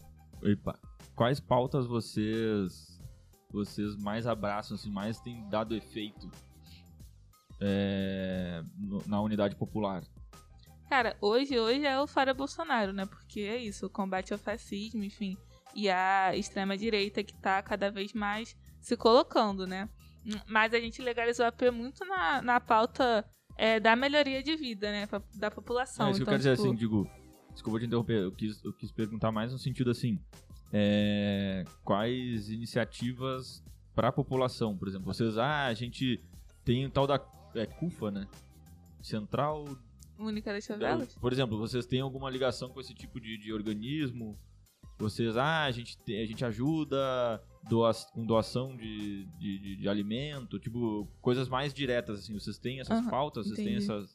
[0.43, 0.77] Epa.
[1.15, 2.99] quais pautas vocês
[3.53, 6.29] vocês mais abraçam, assim, mais tem dado efeito
[7.61, 10.03] é, no- na unidade popular?
[10.91, 13.07] Cara, hoje, hoje é o fora Bolsonaro, né?
[13.07, 15.37] Porque é isso, o combate ao fascismo, enfim,
[15.75, 19.89] e a extrema-direita que tá cada vez mais se colocando, né?
[20.49, 23.25] Mas a gente legalizou a AP muito na, na pauta
[23.57, 25.09] é, da melhoria de vida, né?
[25.37, 26.09] Da população.
[26.09, 27.09] é isso que eu então, quero dizer tipo, assim, digo.
[27.59, 30.17] Desculpa te interromper, eu quis, eu quis perguntar mais no sentido assim.
[30.73, 33.65] é, quais iniciativas
[33.97, 35.13] para a população, por exemplo?
[35.13, 36.21] Vocês, ah, a gente
[36.65, 37.21] tem o tal da
[37.57, 38.29] é, CUFA, né?
[39.03, 39.65] Central
[40.19, 41.15] Única das favelas?
[41.17, 44.39] Por exemplo, vocês têm alguma ligação com esse tipo de, de organismo?
[44.99, 46.97] Vocês, ah, a gente, te- a gente ajuda
[47.69, 52.35] doa, com doação de, de, de- de alimento, tipo, coisas mais diretas, assim.
[52.35, 53.47] Vocês têm essas Aham, pautas?
[53.47, 53.85] Vocês têm entendi.
[53.85, 54.15] essas.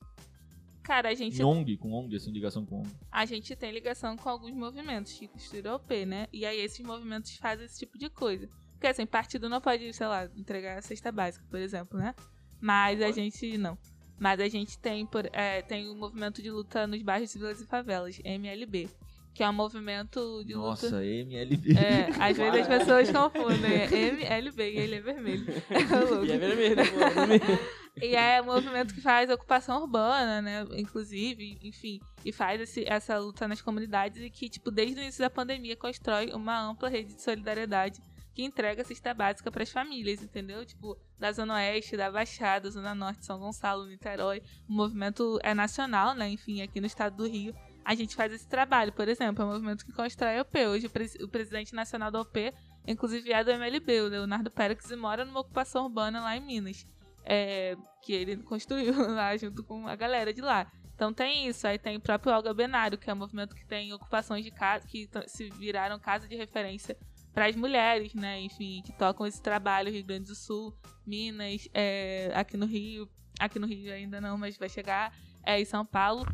[0.83, 2.89] Cara, a gente Em ONG, com ONG, assim, ligação com ONG.
[3.09, 6.27] a gente tem ligação com alguns movimentos que costuram OP, né?
[6.31, 8.49] E aí esses movimentos fazem esse tipo de coisa.
[8.73, 12.13] Porque assim, partido não pode, sei lá, entregar a cesta básica, por exemplo, né?
[12.59, 13.77] Mas a gente não.
[14.19, 17.65] Mas a gente tem, por, é, tem o movimento de luta nos bairros, vilas e
[17.65, 18.89] favelas, MLB.
[19.33, 20.67] Que é um movimento de luta.
[20.89, 21.73] Nossa, MLB.
[21.75, 23.87] É, às vezes as pessoas confundem.
[23.91, 25.45] MLB e ele é vermelho.
[25.69, 26.25] É.
[26.25, 27.59] E é é vermelho.
[28.01, 30.65] E é um movimento que faz ocupação urbana, né?
[30.77, 35.21] Inclusive, enfim, e faz esse- essa luta nas comunidades e que, tipo, desde o início
[35.21, 37.99] da pandemia constrói uma ampla rede de solidariedade
[38.33, 40.65] que entrega cesta básica para as famílias, entendeu?
[40.65, 44.41] Tipo, da Zona Oeste, da Baixada, Zona Norte, São Gonçalo, Niterói.
[44.67, 46.27] O movimento é nacional, né?
[46.29, 47.53] Enfim, aqui no estado do Rio.
[47.85, 50.67] A gente faz esse trabalho, por exemplo, é um movimento que constrói a OP.
[50.67, 52.53] Hoje, o, pres- o presidente nacional da OP,
[52.87, 56.85] inclusive, é do MLB, o Leonardo Pérez, e mora numa ocupação urbana lá em Minas
[57.25, 60.71] é, que ele construiu lá junto com a galera de lá.
[60.95, 63.91] Então tem isso, aí tem o próprio Olga Benário, que é um movimento que tem
[63.93, 66.95] ocupações de casa, que se viraram casa de referência
[67.33, 68.39] para as mulheres, né?
[68.41, 70.73] Enfim, que tocam esse trabalho Rio Grande do Sul,
[71.05, 75.11] Minas, é, aqui no Rio, aqui no Rio ainda não, mas vai chegar,
[75.43, 76.25] é, em São Paulo.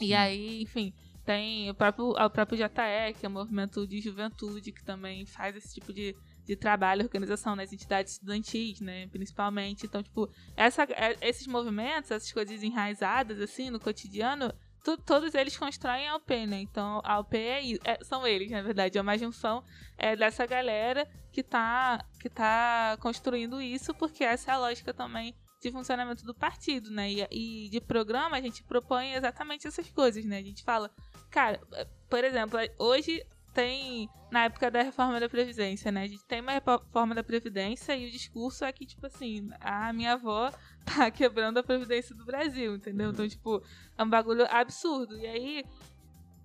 [0.00, 0.92] E aí, enfim,
[1.24, 5.54] tem o próprio, o próprio JE, que é um movimento de juventude, que também faz
[5.56, 6.14] esse tipo de,
[6.46, 9.86] de trabalho, organização nas entidades estudantis, né, principalmente.
[9.86, 15.56] Então, tipo, essa, é- esses movimentos, essas coisas enraizadas, assim, no cotidiano, tu- todos eles
[15.56, 16.60] constroem a UP, né?
[16.62, 19.62] Então, a UP é, é- são eles, na verdade, é uma junção
[19.98, 25.34] é, dessa galera que tá, que tá construindo isso, porque essa é a lógica também
[25.60, 27.10] de funcionamento do partido, né?
[27.10, 30.38] E, e de programa a gente propõe exatamente essas coisas, né?
[30.38, 30.90] A gente fala,
[31.30, 36.04] cara, eh, por exemplo, eh, hoje tem, na época da reforma da Previdência, né?
[36.04, 39.92] A gente tem uma reforma da Previdência e o discurso é que, tipo assim, a
[39.92, 40.50] minha avó
[40.84, 43.10] tá quebrando a Previdência do Brasil, entendeu?
[43.10, 43.62] Então, tipo,
[43.98, 45.18] é um bagulho absurdo.
[45.18, 45.64] E aí,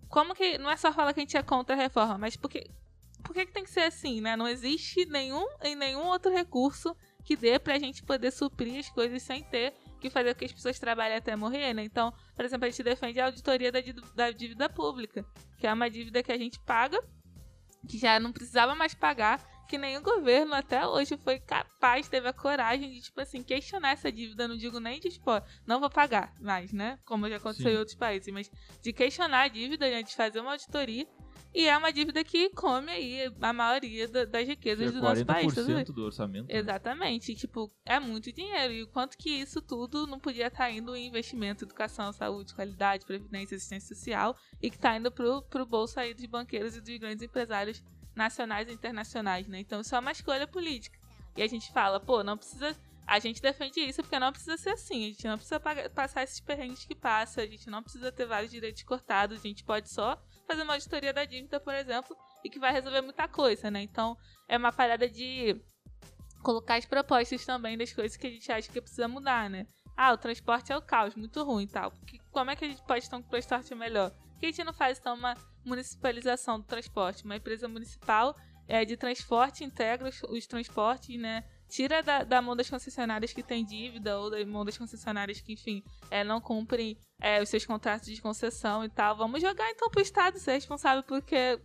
[0.10, 0.58] como que.
[0.58, 2.70] Não é só falar que a gente é contra a reforma, mas por que,
[3.24, 4.36] por que, que tem que ser assim, né?
[4.36, 6.96] Não existe nenhum, em nenhum outro recurso
[7.26, 10.54] que dê pra gente poder suprir as coisas sem ter que fazer com que as
[10.54, 11.84] pessoas trabalhem até morrer, né?
[11.84, 13.80] Então, por exemplo, a gente defende a auditoria da,
[14.16, 15.26] da dívida pública,
[15.58, 17.04] que é uma dívida que a gente paga,
[17.88, 22.34] que já não precisava mais pagar, que nenhum governo até hoje foi capaz, teve a
[22.34, 24.48] coragem de, tipo assim, questionar essa dívida.
[24.48, 27.00] Não digo nem de, tipo, ó, não vou pagar mais, né?
[27.04, 27.76] Como já aconteceu Sim.
[27.76, 30.04] em outros países, mas de questionar a dívida, né?
[30.04, 31.08] de fazer uma auditoria.
[31.58, 35.02] E é uma dívida que come aí a maioria da- das Que riquezas é do
[35.02, 35.54] nosso país.
[35.56, 36.48] tá 40% do orçamento.
[36.52, 36.60] né?
[36.60, 37.32] Exatamente.
[37.32, 38.74] E, tipo, é muito dinheiro.
[38.74, 43.06] E o quanto que isso tudo não podia estar indo em investimento, educação, saúde, qualidade,
[43.06, 46.98] previdência, assistência social e que está indo pro, pro bolso aí dos banqueiros e dos
[46.98, 47.82] grandes empresários
[48.14, 49.60] nacionais e internacionais, né?
[49.60, 51.00] Então isso é uma escolha política.
[51.38, 52.76] E a gente fala, pô, não precisa.
[53.08, 55.06] A gente defende isso porque não precisa ser assim.
[55.06, 57.42] A gente não precisa pagar- passar esses perrengues que passa.
[57.42, 59.40] A gente não precisa ter vários direitos cortados.
[59.40, 63.02] A gente pode só fazer uma auditoria da dívida, por exemplo, e que vai resolver
[63.02, 63.82] muita coisa, né?
[63.82, 65.60] Então é uma parada de
[66.44, 69.66] colocar as propostas também das coisas que a gente acha que precisa mudar, né?
[69.98, 71.90] Ah, o transporte é o caos, muito ruim e tal.
[71.92, 74.12] Porque, como é que a gente pode ter um transporte melhor?
[74.12, 77.24] Por que a gente não faz, então, uma municipalização do transporte?
[77.24, 78.36] Uma empresa municipal
[78.68, 81.44] é, de transporte integra os, os transportes, né?
[81.68, 85.54] Tira da, da mão das concessionárias que têm dívida ou da mão das concessionárias que,
[85.54, 89.18] enfim, é, não cumprem é, os seus contratos de concessão e tal.
[89.18, 91.60] Vamos jogar então pro Estado ser responsável por que,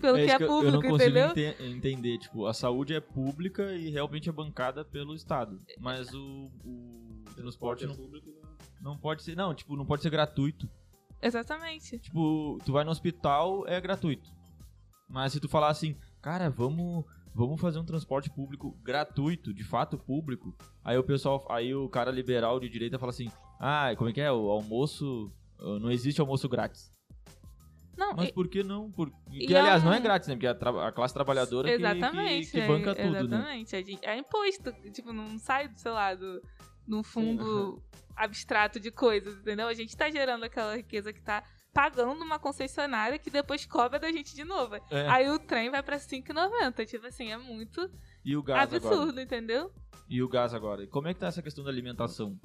[0.00, 1.28] pelo que isso é eu- eu, público, não entendeu?
[1.30, 2.18] ente- entender.
[2.18, 5.58] Tipo, a saúde é pública e realmente é bancada pelo Estado.
[5.80, 8.48] Mas o, o transporte não, público, né?
[8.80, 9.34] não pode ser.
[9.36, 10.68] Não, tipo, não pode ser gratuito.
[11.22, 11.98] Exatamente.
[11.98, 14.30] Tipo, tu vai no hospital, é gratuito.
[15.08, 17.04] Mas se tu falar assim, cara, vamos,
[17.36, 22.10] vamos fazer um transporte público gratuito, de fato público, aí o pessoal, aí o cara
[22.10, 24.32] liberal de direita fala assim, ah, como é que é?
[24.32, 25.30] O almoço.
[25.60, 26.90] ah, Não existe almoço grátis.
[27.96, 28.90] Não, Mas e- por que não?
[28.90, 29.10] Por...
[29.30, 30.34] Que, aliás, é não é um- grátis, né?
[30.34, 32.50] Porque a, a classe trabalhadora que- que, Exatamente.
[32.50, 33.20] que, é- banca tudo, né?
[33.20, 33.76] exatamente.
[33.76, 34.72] A gente- É imposto.
[34.92, 36.42] Tipo, não sai, sei lá, do,
[36.86, 37.82] num fundo
[38.14, 39.66] abstrato de coisas, entendeu?
[39.66, 41.42] A gente tá gerando aquela riqueza que tá
[41.76, 44.76] pagando uma concessionária que depois cobra da gente de novo.
[44.90, 45.06] É.
[45.08, 46.86] Aí o trem vai pra 5,90.
[46.86, 47.90] Tipo assim, é muito
[48.24, 49.22] E o gás absurdo, agora?
[49.22, 49.70] entendeu?
[50.08, 50.84] E o gás agora?
[50.84, 52.40] E como é que tá essa questão da alimentação?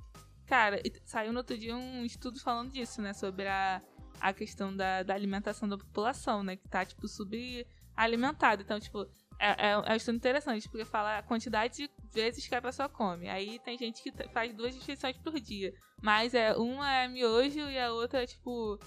[0.46, 3.14] Cara, saiu no outro dia um estudo falando disso, né?
[3.14, 3.82] Sobre a,
[4.20, 6.58] a questão da, da alimentação da população, né?
[6.58, 8.62] Que tá, tipo, subalimentada.
[8.62, 9.08] Então, tipo,
[9.40, 12.90] é, é, é um estudo interessante, porque fala a quantidade de vezes que a pessoa
[12.90, 13.30] come.
[13.30, 15.74] Aí tem gente que faz duas refeições por dia.
[16.02, 18.78] Mas é uma é miojo e a outra é, tipo,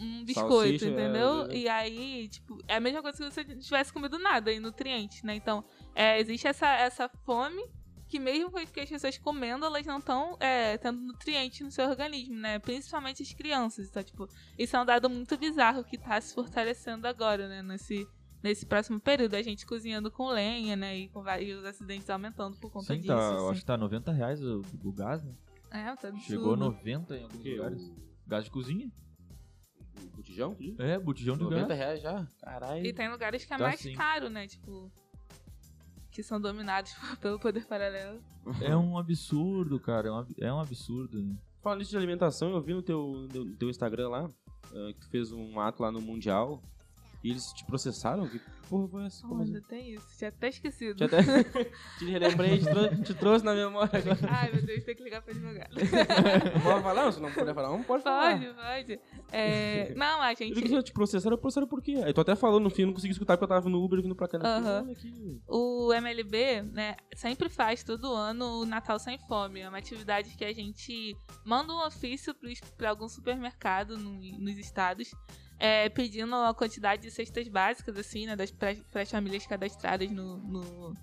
[0.00, 1.46] um biscoito, Salsicha, é, entendeu?
[1.50, 1.56] é.
[1.56, 4.58] E aí, tipo, é a mesma coisa que se você não tivesse comido nada e
[4.58, 5.34] nutrientes, né?
[5.34, 5.62] Então,
[5.94, 7.62] é, existe essa, essa fome
[8.08, 10.36] que mesmo com que as pessoas comendo, elas não estão
[10.82, 12.58] tendo nutrientes no seu organismo, né?
[12.58, 13.88] Principalmente as crianças.
[13.88, 14.26] Então, tipo,
[14.58, 17.62] isso é um dado muito bizarro que tá se fortalecendo agora, né?
[17.62, 18.04] Nesse,
[18.42, 19.34] nesse próximo período.
[19.36, 20.96] A gente cozinhando com lenha, né?
[20.98, 23.06] E com vários acidentes aumentando por conta Sim, disso.
[23.06, 23.50] tá, eu assim.
[23.52, 25.32] acho que tá 90 reais o, o gás, né?
[25.70, 26.20] É, tá absurdo.
[26.22, 27.82] Chegou a 90 em alguns Que, lugares.
[27.84, 27.94] o,
[28.26, 28.90] Gás de cozinha?
[30.04, 30.56] O botijão?
[30.78, 31.78] É, botijão de 90 gás.
[31.78, 32.26] reais já?
[32.42, 32.86] Caralho.
[32.86, 33.92] E tem lugares que é Tá mais sim.
[33.94, 34.46] caro, né?
[34.46, 34.90] Tipo.
[36.10, 38.20] Que são dominados pelo poder paralelo.
[38.60, 40.08] É um absurdo, cara.
[40.08, 41.22] É um, é um absurdo.
[41.22, 41.34] né?
[41.62, 44.30] Falando isso de alimentação, eu vi no teu, no teu Instagram lá,
[44.72, 46.60] ah, que tu fez um ato lá no Mundial,
[47.22, 48.26] e eles te processaram?
[48.28, 49.24] Que porra foi essa?
[49.26, 49.54] Oh, Como assim?
[49.54, 50.06] ainda tem isso.
[50.16, 50.94] Tinha até esquecido.
[50.96, 51.18] Te, até...
[51.98, 54.18] te relembrei, te, trou- te trouxe na memória agora.
[54.30, 55.74] Ai, meu Deus, tem que ligar pra advogado.
[56.62, 57.12] Pode falar?
[57.12, 58.38] Se não puder falar, não pode falar.
[58.38, 59.00] Pode, pode.
[59.32, 60.60] É, não, a Eu gente.
[60.62, 62.00] disse, te processaram, processaram por quê?
[62.04, 64.00] Aí tu até falou no fim, eu não consegui escutar porque eu tava no Uber
[64.02, 64.38] vindo pra cá.
[64.38, 64.44] né?
[64.82, 65.40] Olha aqui.
[65.46, 69.60] O MLB, né, sempre faz todo ano o Natal Sem Fome.
[69.60, 72.34] É uma atividade que a gente manda um ofício
[72.76, 75.10] para algum supermercado no- nos estados,
[75.60, 80.38] é, pedindo a quantidade de cestas básicas, assim, né, das para as famílias cadastradas no,
[80.38, 80.94] no,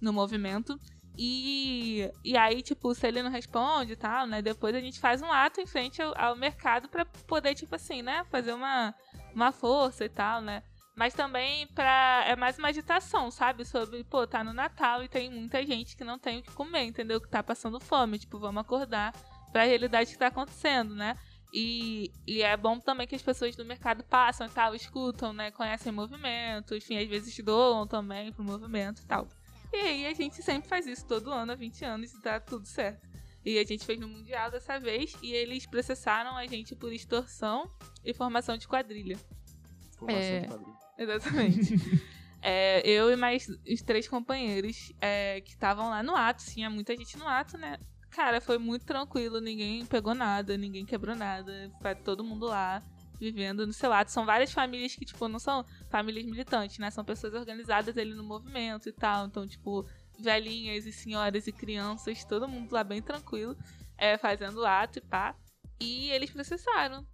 [0.00, 0.78] no movimento.
[1.16, 5.22] E, e aí, tipo, se ele não responde e tal, né, depois a gente faz
[5.22, 8.94] um ato em frente ao, ao mercado para poder, tipo assim, né, fazer uma,
[9.34, 10.62] uma força e tal, né.
[10.94, 12.22] Mas também pra.
[12.26, 13.64] É mais uma agitação, sabe?
[13.64, 16.84] Sobre, pô, tá no Natal e tem muita gente que não tem o que comer,
[16.84, 17.18] entendeu?
[17.18, 18.18] Que tá passando fome.
[18.18, 19.14] Tipo, vamos acordar
[19.50, 21.16] pra realidade que tá acontecendo, né?
[21.52, 25.50] E, e é bom também que as pessoas do mercado passam e tal, escutam, né?
[25.50, 29.28] Conhecem o movimento, enfim, às vezes doam também pro movimento e tal.
[29.72, 32.66] E aí a gente sempre faz isso todo ano há 20 anos e tá tudo
[32.66, 33.06] certo.
[33.44, 37.70] E a gente fez no Mundial dessa vez e eles processaram a gente por extorsão
[38.04, 39.18] e formação de quadrilha.
[39.98, 40.40] Formação É.
[40.40, 40.76] de quadrilha.
[40.98, 42.12] Exatamente.
[42.44, 46.96] É, eu e mais os três companheiros é, que estavam lá no ato, tinha muita
[46.96, 47.78] gente no ato, né?
[48.12, 52.82] Cara, foi muito tranquilo, ninguém pegou nada, ninguém quebrou nada, foi todo mundo lá
[53.18, 54.10] vivendo no seu ato.
[54.10, 56.90] São várias famílias que, tipo, não são famílias militantes, né?
[56.90, 59.26] São pessoas organizadas ali no movimento e tal.
[59.26, 59.86] Então, tipo,
[60.18, 63.56] velhinhas e senhoras e crianças, todo mundo lá bem tranquilo,
[63.96, 65.34] é, fazendo ato e pá.
[65.80, 67.06] E eles processaram.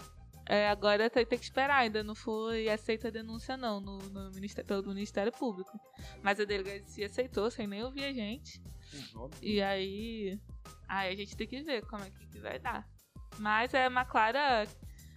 [0.47, 4.31] É, agora tem, tem que esperar, ainda não foi aceita a denúncia não no, no
[4.33, 5.79] ministério, pelo Ministério Público.
[6.23, 8.61] Mas a delegacia aceitou, sem nem ouvir a gente.
[9.43, 10.41] E aí,
[10.89, 12.89] aí a gente tem que ver como é que, vai dar.
[13.39, 14.67] Mas é uma clara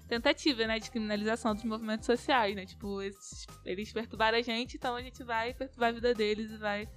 [0.08, 2.66] tentativa, né, de criminalização dos movimentos sociais, né?
[2.66, 6.58] Tipo, esses- eles perturbaram a gente, então a gente vai perturbar a vida deles e
[6.58, 6.88] vai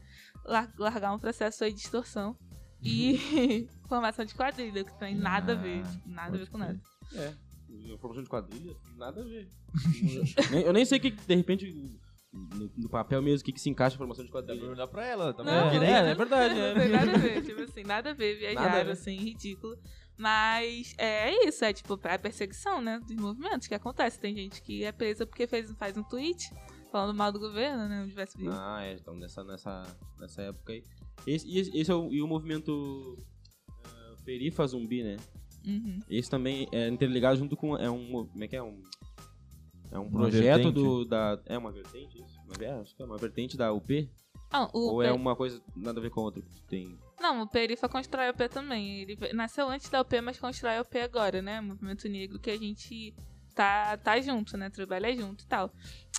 [0.45, 2.37] lar- largar um processo aí de extorsão.
[2.83, 3.17] E
[3.89, 6.81] formação de quadrilha, que tem nada a ver, Ah, tipo, nada a ver com nada.
[7.15, 7.33] É.
[7.99, 9.49] Formação de quadrilha, nada a ver.
[10.51, 11.73] Nem- eu nem sei que, de repente,
[12.55, 14.87] no, no papel mesmo, o que, que se encaixa em formação de Dá pra quadrilha.
[14.89, 15.83] pra ela, tá Não, bom?
[15.83, 16.75] é, é verdade, Não é.
[16.75, 18.93] tem nada a ver, tipo assim, nada a ver, Nada a viajar, ver.
[18.93, 19.77] assim, ridículo.
[20.19, 24.19] Mas é isso, é tipo, é a perseguição, né, dos movimentos que acontece.
[24.21, 26.49] Tem gente que é presa porque fez, faz um tweet
[26.93, 29.83] falando mal do governo, né, onde vai se Ah, é, então nessa, nessa,
[30.21, 30.83] nessa época aí.
[31.27, 32.71] Esse, e esse, esse é o, e o movimento
[33.71, 35.17] uh, Perifa Zumbi, né?
[35.67, 35.99] Uhum.
[36.11, 37.77] Esse também é interligado junto com.
[37.77, 37.99] É um.
[38.11, 38.63] mo- Como é que é?
[38.63, 38.83] Um,
[39.91, 41.05] é um projeto do.
[41.05, 42.41] Da, é uma vertente isso?
[42.45, 44.11] Uma, é, acho que é uma vertente da UP.
[44.51, 46.41] Ah, o Ou é uma coisa nada a ver com a outra?
[46.41, 46.97] que Tem...
[47.21, 49.01] Não, o Perifa constrói OP também.
[49.03, 51.61] Ele nasceu antes da OP, mas constrói OP agora, né?
[51.61, 53.15] Movimento Negro que a gente
[53.55, 54.71] tá, tá junto, né?
[54.71, 55.73] Trabalha junto e tal.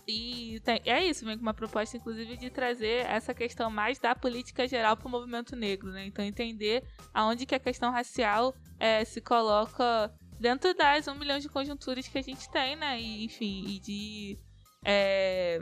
[0.08, 4.14] E tem- é isso, vem com uma proposta, inclusive, de trazer essa questão mais da
[4.16, 6.06] política geral pro movimento negro, né?
[6.06, 11.50] Então entender aonde que a questão racial é, se coloca dentro das um milhão de
[11.50, 13.00] conjunturas que a gente tem, né?
[13.00, 14.40] E, enfim, e de.
[14.84, 15.62] é,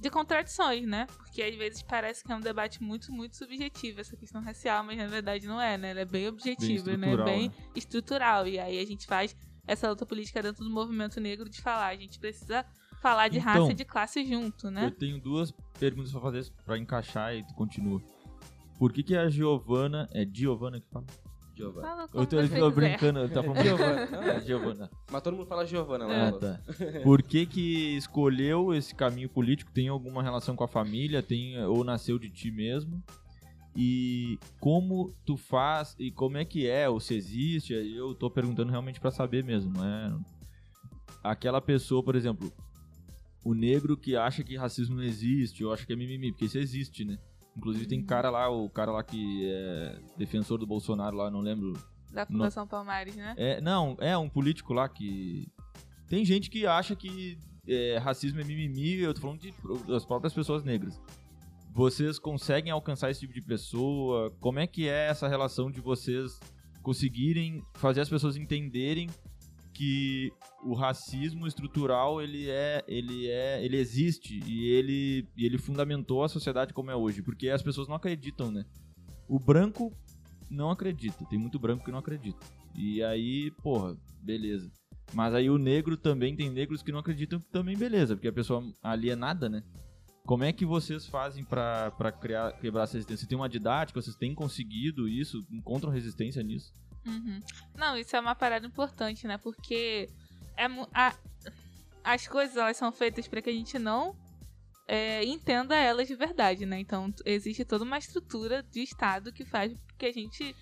[0.00, 1.06] de contradições, né?
[1.16, 4.96] Porque às vezes parece que é um debate muito, muito subjetivo essa questão racial, mas
[4.96, 5.90] na verdade não é, né?
[5.90, 7.08] Ela é bem objetiva, né?
[7.08, 7.54] estrutural, Bem né?
[7.74, 8.46] estrutural.
[8.46, 11.88] E aí a gente faz essa luta política dentro do movimento negro de falar.
[11.88, 12.64] A gente precisa
[13.02, 14.86] falar de Então, raça e de classe junto, né?
[14.86, 18.00] Eu tenho duas perguntas pra fazer pra encaixar e tu continua.
[18.78, 20.08] Por que, que a Giovana.
[20.12, 21.06] É Giovana que fala?
[21.58, 21.86] Giovana.
[21.88, 24.00] Fala como Eu tô, você eu tô brincando, eu tava falando Giovana.
[24.32, 24.90] É, Giovana.
[25.10, 26.28] Mas todo mundo fala Giovana lá.
[26.28, 26.60] Ah, no- tá.
[27.04, 29.70] Por que que escolheu esse caminho político?
[29.72, 31.22] Tem alguma relação com a família?
[31.22, 33.02] Tem ou nasceu de ti mesmo?
[33.76, 37.72] E como tu faz e como é que é ou se existe?
[37.74, 40.16] Eu tô perguntando realmente pra saber mesmo, não é?
[41.22, 42.52] Aquela pessoa, por exemplo,
[43.44, 46.58] o negro que acha que racismo não existe, ou acha que é mimimi, porque isso
[46.58, 47.18] existe, né?
[47.58, 51.72] Inclusive tem cara lá, o cara lá que é defensor do Bolsonaro lá, não lembro
[52.12, 53.34] Da Fundação Palmares, né?
[53.36, 55.50] é, não, é um político lá que.
[56.06, 57.36] Tem gente que acha que
[57.66, 59.52] é, racismo é mimimi, eu tô falando de,
[59.88, 61.00] das próprias pessoas negras.
[61.74, 64.30] Vocês conseguem alcançar esse tipo de pessoa?
[64.40, 66.38] Como é que é essa relação de vocês
[66.80, 69.10] conseguirem fazer as pessoas entenderem
[69.78, 70.32] que
[70.64, 76.28] o racismo estrutural ele é ele é ele existe e ele e ele fundamentou a
[76.28, 78.66] sociedade como é hoje porque as pessoas não acreditam né?
[79.28, 79.96] O branco
[80.50, 82.44] não acredita tem muito branco que não acredita.
[82.74, 84.68] E aí porra beleza.
[85.14, 88.68] Mas aí o negro também tem negros que não acreditam também beleza porque a pessoa
[88.82, 89.62] ali é nada né?
[90.26, 93.22] Como é que vocês fazem pra criar quebrar essa resistência?
[93.22, 94.02] Você tem uma didática?
[94.02, 96.72] Vocês têm conseguido isso encontram resistência nisso
[97.08, 97.40] Uhum.
[97.74, 99.38] Não, isso é uma parada importante, né?
[99.38, 100.08] Porque
[100.56, 101.16] é, a-
[102.04, 104.16] as coisas elas são feitas para que a gente não
[104.86, 106.78] é, entenda elas de verdade, né?
[106.80, 110.54] Então existe toda uma estrutura de Estado que faz que a gente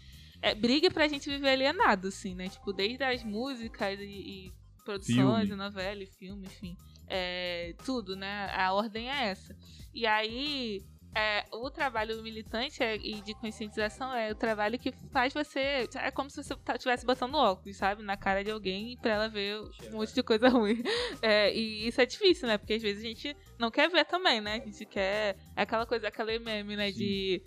[0.43, 2.49] é, brigue pra gente viver alienado, assim, né?
[2.49, 4.53] Tipo, desde as músicas e, e
[4.85, 5.57] produções, Filme.
[5.57, 6.77] novela e filme, enfim.
[7.09, 8.51] É, tudo, né?
[8.53, 9.57] A ordem é essa.
[9.95, 10.83] E aí,
[11.17, 15.89] é, o trabalho militante é- e de conscientização é o trabalho que faz você.
[15.97, 18.03] É como se você estivesse botando óculos, sabe?
[18.03, 20.83] Na cara de alguém pra ela ver um monte de coisa ruim.
[21.23, 22.59] É, e isso é difícil, né?
[22.59, 24.57] Porque às vezes a gente não quer ver também, né?
[24.63, 25.37] A gente quer.
[25.57, 26.93] É aquela coisa, aquele meme, né?
[26.93, 26.99] Sim.
[26.99, 27.43] De.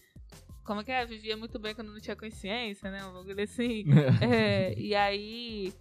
[0.65, 1.05] Como é que é?
[1.05, 3.03] Vivia muito bem quando não tinha consciência, né?
[3.05, 3.86] Um bagulho assim.
[4.22, 5.74] É, e aí.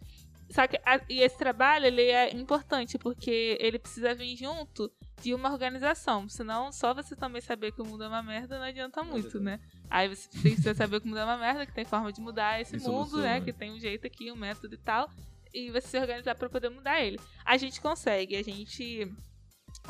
[0.51, 4.91] Só que a- e esse trabalho ele é importante porque ele precisa vir junto
[5.21, 6.29] de uma organização.
[6.29, 9.61] Senão, só você também saber que o mundo é uma merda não adianta muito, né?
[9.91, 12.61] Aí você precisa saber que o mundo é uma merda, que tem forma de mudar
[12.61, 13.39] esse mundo, né?
[13.39, 13.41] né?
[13.41, 15.11] Que tem um jeito aqui, um método e tal.
[15.53, 17.19] E você se organizar pra poder mudar ele.
[17.45, 19.11] A gente consegue, a gente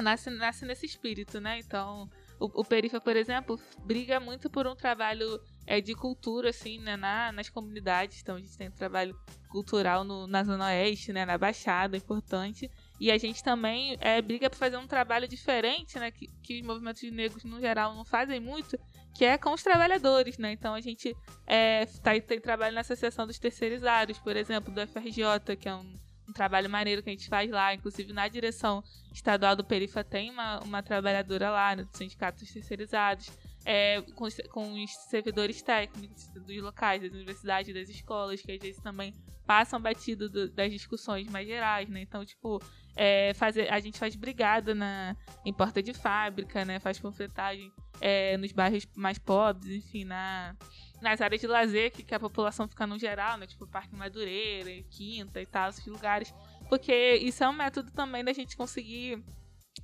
[0.01, 1.59] nasce, nasce nesse espírito, né?
[1.59, 2.09] Então,
[2.39, 6.97] o, o Perifa, por exemplo, briga muito por um trabalho é, de cultura, assim, né?
[6.97, 8.21] Na, nas comunidades.
[8.23, 9.19] Então, a gente tem um trabalho
[9.49, 11.25] cultural no, na Zona Oeste, né?
[11.25, 12.71] Na Baixada, importante.
[13.01, 16.11] E a gente também é, briga por fazer um trabalho diferente, né?
[16.11, 18.79] Que, que os movimentos negros, no geral, não fazem muito,
[19.15, 20.53] que é com os trabalhadores, né?
[20.53, 21.15] Então a gente
[21.47, 25.99] é, tá, tem trabalho na Associação dos Terceirizados, por exemplo, do FRJ, que é um,
[26.29, 27.73] um trabalho maneiro que a gente faz lá.
[27.73, 28.83] Inclusive, na direção
[29.13, 33.31] estadual do Perifa tem uma, uma trabalhadora lá, né, do Sindicato dos Terceirizados.
[33.65, 38.59] É, com, os- com os servidores técnicos dos locais, das universidades, das escolas, que às
[38.59, 39.13] vezes também
[39.47, 42.01] passam batido do- das discussões mais gerais, né?
[42.03, 42.63] Então, tipo,
[42.95, 46.79] é, fazer, a gente faz brigada na, em porta de fábrica, né?
[46.79, 50.55] Faz panfletagem é, nos bairros mais pobres, enfim, na,
[51.01, 53.47] nas áreas de lazer que, que a população fica no geral, né?
[53.47, 56.33] Tipo, Parque Madureira, Quinta e tal, esses lugares.
[56.69, 59.23] Porque isso é um método também da gente conseguir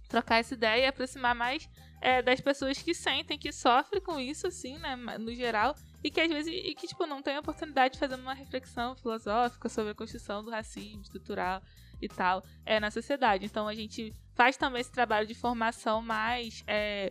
[0.08, 1.68] trocar essa ideia e aproximar mais
[2.00, 4.94] é, das pessoas que sentem, que sofrem com isso, assim, né?
[4.96, 5.74] No geral.
[6.02, 8.94] E que às vezes, e que, tipo, não tem a oportunidade de fazer uma reflexão
[8.94, 11.62] filosófica sobre a construção do racismo estrutural
[12.00, 13.46] e tal é, na sociedade.
[13.46, 17.10] Então a gente faz também esse trabalho de formação mais é,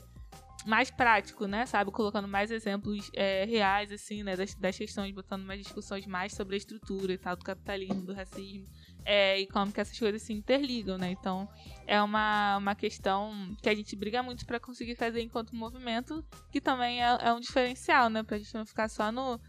[0.65, 1.65] mais prático, né?
[1.65, 6.33] Sabe, colocando mais exemplos é, reais assim, né, das, das questões, botando mais discussões mais
[6.33, 8.65] sobre a estrutura e tal do capitalismo, do racismo.
[9.05, 11.11] É, e como que essas coisas se interligam, né?
[11.11, 11.47] Então
[11.85, 16.61] é uma, uma questão que a gente briga muito para conseguir fazer enquanto movimento, que
[16.61, 18.23] também é, é um diferencial, né?
[18.23, 19.39] Pra gente não ficar só no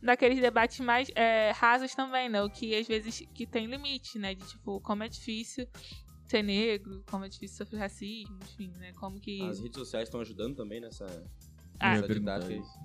[0.00, 2.42] naqueles debates mais é, rasos também, né?
[2.42, 4.34] O que às vezes que tem limite, né?
[4.34, 5.66] De tipo, como é difícil
[6.26, 8.92] ser negro, como é difícil sofrer racismo, enfim, né?
[8.94, 9.42] Como que.
[9.42, 11.06] As redes sociais estão ajudando também nessa,
[11.78, 11.96] Ah.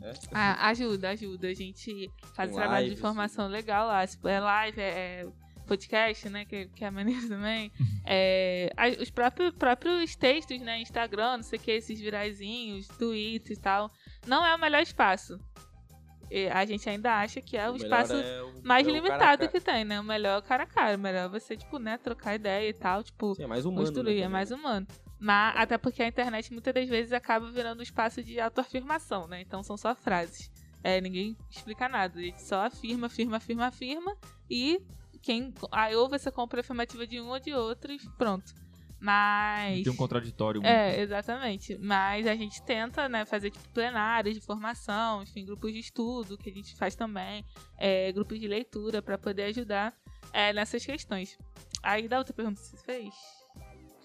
[0.02, 0.14] É?
[0.32, 1.48] Ah, ajuda, ajuda.
[1.48, 4.04] A gente faz um trabalho de lives, informação legal lá.
[4.04, 6.46] É live, é é podcast, né?
[6.46, 7.72] Que, que é maneiro também.
[8.06, 10.80] É, a- os próprios, próprios textos, né?
[10.82, 13.92] Instagram, não sei o que, esses viraizinhos, Twitter e tal.
[14.26, 15.38] Não é o melhor espaço.
[16.30, 18.94] E a gente ainda acha que é o, melhor espaço é o- mais é o
[18.94, 19.48] limitado cara a cara.
[19.52, 20.00] que tem, né?
[20.00, 20.98] O melhor cara a cara.
[20.98, 21.98] O melhor você, tipo, né?
[21.98, 23.02] Trocar ideia e tal.
[23.04, 23.82] Tipo, Sim, é mais humano.
[23.86, 24.86] construir, né, é mais humano.
[25.20, 29.42] Mas, até porque a internet muitas das vezes acaba virando um espaço de autoafirmação, né?
[29.42, 30.52] Então são só frases.
[30.84, 32.20] É, ninguém explica nada.
[32.20, 34.16] A gente só afirma, afirma, afirma, afirma.
[34.50, 34.80] E
[35.18, 35.54] quem.
[35.72, 38.54] Aí ou você compra afirmativa de um ou de outro e pronto.
[39.00, 39.84] Mas.
[39.84, 40.60] Tem um contraditório.
[40.62, 40.72] muito.
[40.74, 41.78] É, exatamente.
[41.78, 46.50] Mas a gente tenta, né, fazer tipo plenários de formação, enfim, grupos de estudo que
[46.50, 47.46] a gente faz também,
[47.78, 49.94] é, grupos de leitura para poder ajudar
[50.34, 51.38] é, nessas questões.
[51.84, 53.14] Aí da outra pergunta que você fez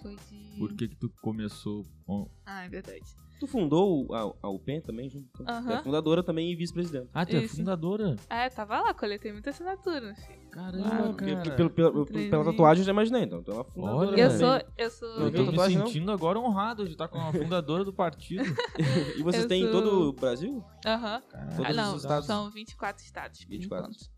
[0.03, 0.59] foi de.
[0.59, 1.85] Por que que tu começou...
[2.05, 3.01] com- Ah, é verdade.
[3.43, 5.27] Tu fundou a, a UPEN também, junto?
[5.35, 5.43] Tu.
[5.73, 7.09] É fundadora também e vice-presidente.
[7.13, 7.57] Ah, tu é Isso.
[7.57, 8.15] fundadora?
[8.31, 10.15] É, tava lá, coletei muita assinatura.
[10.15, 10.49] filho.
[10.49, 11.51] Caramba, Ah, cara.
[11.57, 13.41] pelo, pelo, Três pela tatuagem eu já imaginei, então.
[13.41, 14.11] Então é fundadora.
[14.13, 14.63] Olha, Eu sou.
[14.79, 15.09] Eu sou.
[15.09, 15.87] Eu tô me tatuagem, não?
[15.89, 18.45] sentindo agora honrado de estar com a fundadora do partido.
[19.19, 20.65] E vocês Eu têm em sou- todo o Brasil?
[20.87, 21.21] Aham.
[21.57, 22.27] Todos Ah, os não, estados?
[22.27, 23.41] são 24 estados.
[23.45, 23.91] por 24.
[23.91, 24.11] enquanto.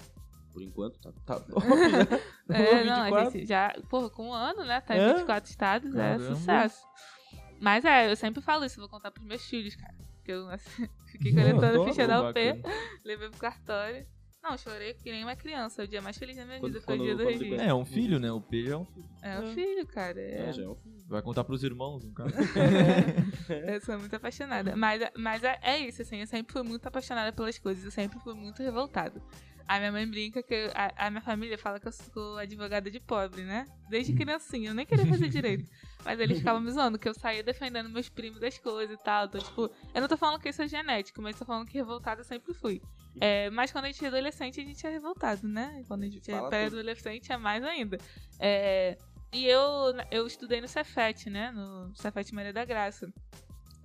[0.52, 2.20] Por enquanto, tá, tá top, né?
[2.50, 3.30] É, não, a 24.
[3.32, 4.80] gente já, porra, com um ano, né?
[4.82, 5.14] Tá em É?
[5.14, 6.24] 24 estados, Caramba.
[6.24, 6.84] é sucesso.
[7.64, 9.94] Mas é, eu sempre falo isso, vou contar pros meus filhos, cara.
[10.18, 12.34] Porque eu assim, fiquei coletando a ficha da UP,
[13.04, 14.06] levei pro cartório.
[14.42, 15.80] Não, chorei que nem uma criança.
[15.80, 17.48] É o dia mais feliz da minha Quando- vida foi o dia do registro.
[17.48, 17.70] libera.
[17.70, 18.30] É, um filho, né?
[18.30, 19.06] O P é um filho.
[19.22, 19.54] É o É.
[19.54, 20.20] filho, cara.
[20.20, 20.76] É, É, já é um
[21.08, 22.34] Vai contar pros irmãos, no caso.
[23.66, 24.76] Eu sou muito apaixonada.
[24.76, 28.18] Mas, mas é, é isso, assim, eu sempre fui muito apaixonada pelas coisas, eu sempre
[28.20, 29.20] fui muito revoltada.
[29.66, 32.90] A minha mãe brinca que eu- a, a minha família fala que eu sou advogada
[32.90, 33.64] de pobre, né?
[33.88, 35.64] Desde criancinha, eu nem queria fazer direito.
[36.04, 39.24] Mas eles ficavam me zoando, que eu saía defendendo meus primos das coisas e tal.
[39.24, 42.20] Então, tipo, eu não tô falando que isso é genético, mas tô falando que revoltada
[42.20, 42.82] eu sempre fui.
[43.20, 45.82] É, mas quando a gente é adolescente, a gente é revoltado, né?
[45.88, 47.96] Quando a gente é pré-adolescente, é mais ainda.
[48.38, 48.98] É,
[49.32, 49.62] e eu,
[50.10, 51.50] eu estudei no Cefet, né?
[51.52, 53.10] No Cefet Maria da Graça.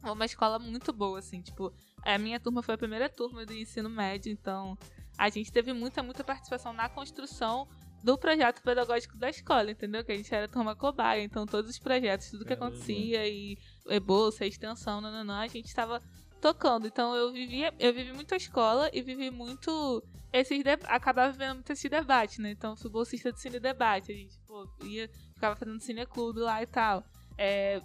[0.04, 1.74] É uma escola muito boa, assim, tipo,
[2.04, 4.78] a minha turma foi a primeira turma do ensino médio, então
[5.20, 7.68] a gente teve muita, muita participação na construção
[8.02, 10.02] do projeto pedagógico da escola, entendeu?
[10.06, 14.00] Que a gente era turma cobaia, então todos os projetos, tudo que acontecia, e, e
[14.00, 16.02] bolsa, extensão, nananã, a gente estava
[16.40, 16.88] tocando.
[16.88, 20.02] Então eu vivia, eu vivi muito a escola e vivi muito
[20.32, 20.70] esses de...
[20.86, 22.52] acabava vendo muito esse debate, né?
[22.52, 26.68] Então fui bolsista de cine debate, a gente, pô, ia, ficava fazendo cineclube lá e
[26.68, 27.04] tal.
[27.38, 27.82] É,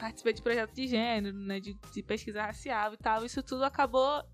[0.00, 4.24] participei de projetos de gênero, né, de, de pesquisa racial e tal, isso tudo acabou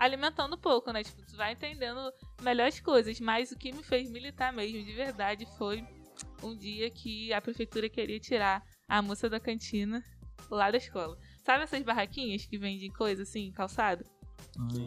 [0.00, 4.10] alimentando um pouco, né, tipo, tu vai entendendo melhores coisas, mas o que me fez
[4.10, 5.86] militar mesmo, de verdade, foi
[6.42, 10.02] um dia que a prefeitura queria tirar a moça da cantina
[10.50, 11.18] lá da escola.
[11.44, 14.02] Sabe essas barraquinhas que vendem coisa assim, calçado?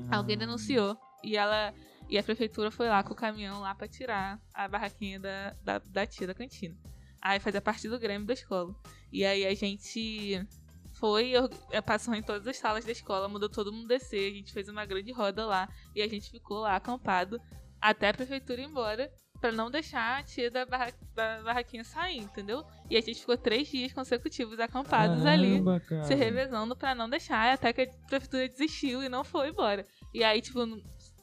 [0.10, 0.18] Ah.
[0.18, 1.72] Alguém denunciou e ela
[2.10, 5.78] e a prefeitura foi lá com o caminhão lá pra tirar a barraquinha da, da,
[5.78, 6.76] da tia da cantina.
[7.22, 8.76] Aí fazia parte do Grêmio da escola.
[9.12, 10.46] E aí a gente
[10.94, 11.34] foi,
[11.72, 14.68] eh, passou em todas as salas da escola, mudou todo mundo descer, a gente fez
[14.70, 17.40] uma grande roda lá e a gente ficou lá acampado
[17.82, 22.20] até a prefeitura ir embora pra não deixar a tia da, barra, da barraquinha sair,
[22.20, 22.64] entendeu?
[22.90, 26.04] E a gente ficou três dias consecutivos acampados ali Caramba, cara.
[26.06, 29.86] se revezando pra não deixar, até que a prefeitura desistiu e não foi embora.
[30.14, 30.60] E aí, tipo,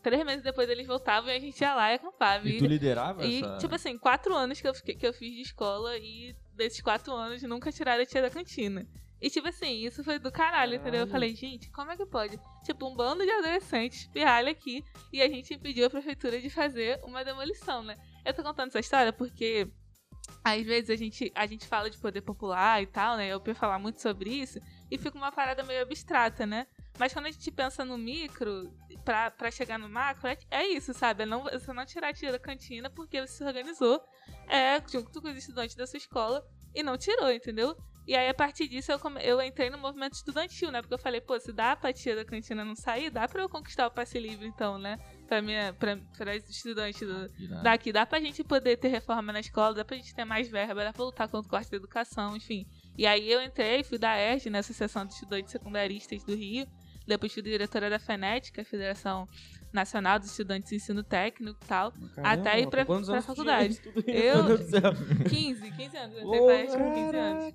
[0.02, 2.46] três meses depois eles voltavam e a gente ia lá e acampava.
[2.46, 3.56] E tu liderava E, essa...
[3.56, 7.14] tipo assim, quatro anos que eu, fiquei- que eu fiz de escola e desses quatro
[7.14, 8.86] anos nunca tiraram a tia da cantina.
[9.20, 11.00] E, tipo assim, isso foi do caralho, entendeu?
[11.00, 12.40] Eu falei, gente, como é que pode?
[12.64, 16.98] Tipo, um bando de adolescentes pirralha aqui e a gente impediu a prefeitura de fazer
[17.04, 17.96] uma demolição, né?
[18.24, 19.70] Eu tô contando essa história porque
[20.42, 23.28] às vezes a gente, a gente fala de poder popular e tal, né?
[23.28, 24.58] Eu falar muito sobre isso
[24.90, 26.66] e fica uma parada meio abstrata, né?
[26.98, 28.72] Mas quando a gente pensa no micro,
[29.04, 31.22] pra, pra chegar no macro, é, é isso, sabe?
[31.22, 34.02] É não, você não tirar tia da cantina porque você se organizou
[34.48, 37.76] é, junto com os estudantes da sua escola e não tirou, entendeu?
[38.10, 40.80] E aí, a partir disso, eu, come- eu entrei no movimento estudantil, né?
[40.82, 43.48] Porque eu falei, pô, se dá pra tia da cantina não sair, dá pra eu
[43.48, 44.98] conquistar o passe livre, então, né?
[45.28, 47.28] Pra, minha, pra, pra estudantes do,
[47.62, 47.92] daqui.
[47.92, 50.92] Dá pra gente poder ter reforma na escola, dá pra gente ter mais verba, dá
[50.92, 52.66] pra lutar contra o corte da educação, enfim.
[52.98, 56.66] E aí eu entrei, fui da ERG, né, Associação de Estudantes Secundaristas do Rio.
[57.06, 59.24] Depois fui diretora da FENET, que é a Federação
[59.72, 61.92] Nacional dos Estudantes de Ensino Técnico e tal.
[62.24, 63.80] Até ir pra- pra faculdade.
[64.06, 64.92] Eu- Meu Deus do céu.
[65.28, 66.16] 15, 15 anos.
[66.16, 67.54] Eu entrei pra com 15 anos.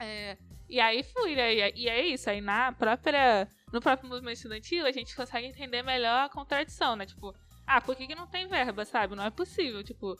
[0.00, 0.36] É,
[0.68, 1.54] e aí fui, né?
[1.54, 2.30] E é isso.
[2.30, 3.48] Aí na própria.
[3.72, 7.04] No próprio movimento estudantil, a gente consegue entender melhor a contradição, né?
[7.04, 7.34] Tipo,
[7.66, 9.16] ah, por que, que não tem verba, sabe?
[9.16, 9.82] Não é possível.
[9.82, 10.14] Tipo,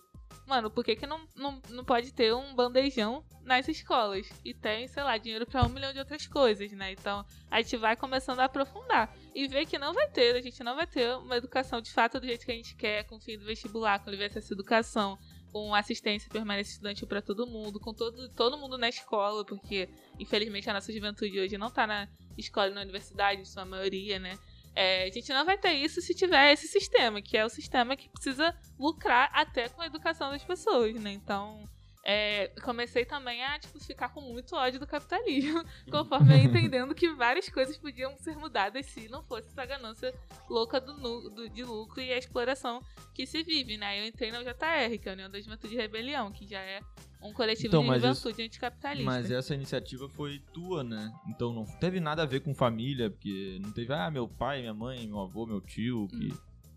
[0.46, 4.28] mano, por que, que não, não, não pode ter um bandejão nas escolas?
[4.44, 6.92] E tem, sei lá, dinheiro pra um milhão de outras coisas, né?
[6.92, 9.14] Então, a gente vai começando a aprofundar.
[9.34, 12.20] E ver que não vai ter, a gente não vai ter uma educação de fato
[12.20, 14.54] do jeito que a gente quer, com o fim do vestibular, com livre acesso à
[14.54, 15.18] educação,
[15.52, 20.68] com assistência permanente estudantil para todo mundo, com todo, todo mundo na escola, porque infelizmente
[20.68, 24.38] a nossa juventude hoje não tá na escola e na universidade, em sua maioria, né?
[24.76, 27.96] É, a gente não vai ter isso se tiver esse sistema, que é o sistema
[27.96, 31.12] que precisa lucrar até com a educação das pessoas, né?
[31.12, 31.66] Então,
[32.08, 37.12] é, comecei também a tipo, ficar com muito ódio do capitalismo, conforme eu entendendo que
[37.12, 40.14] várias coisas podiam ser mudadas se não fosse essa ganância
[40.48, 42.80] louca do, do- de lucro e a exploração
[43.12, 44.00] que se vive, né?
[44.00, 46.78] Eu entrei na UJR, que é a União da Juventude de Rebelião, que já é
[47.20, 49.04] um coletivo Então, de mas isso- juventude anticapitalista.
[49.10, 51.12] Mas essa iniciativa foi tua, né?
[51.28, 54.74] Então não teve nada a ver com família, porque não teve, ah, meu pai, minha
[54.74, 56.32] mãe, meu avô, meu tio, que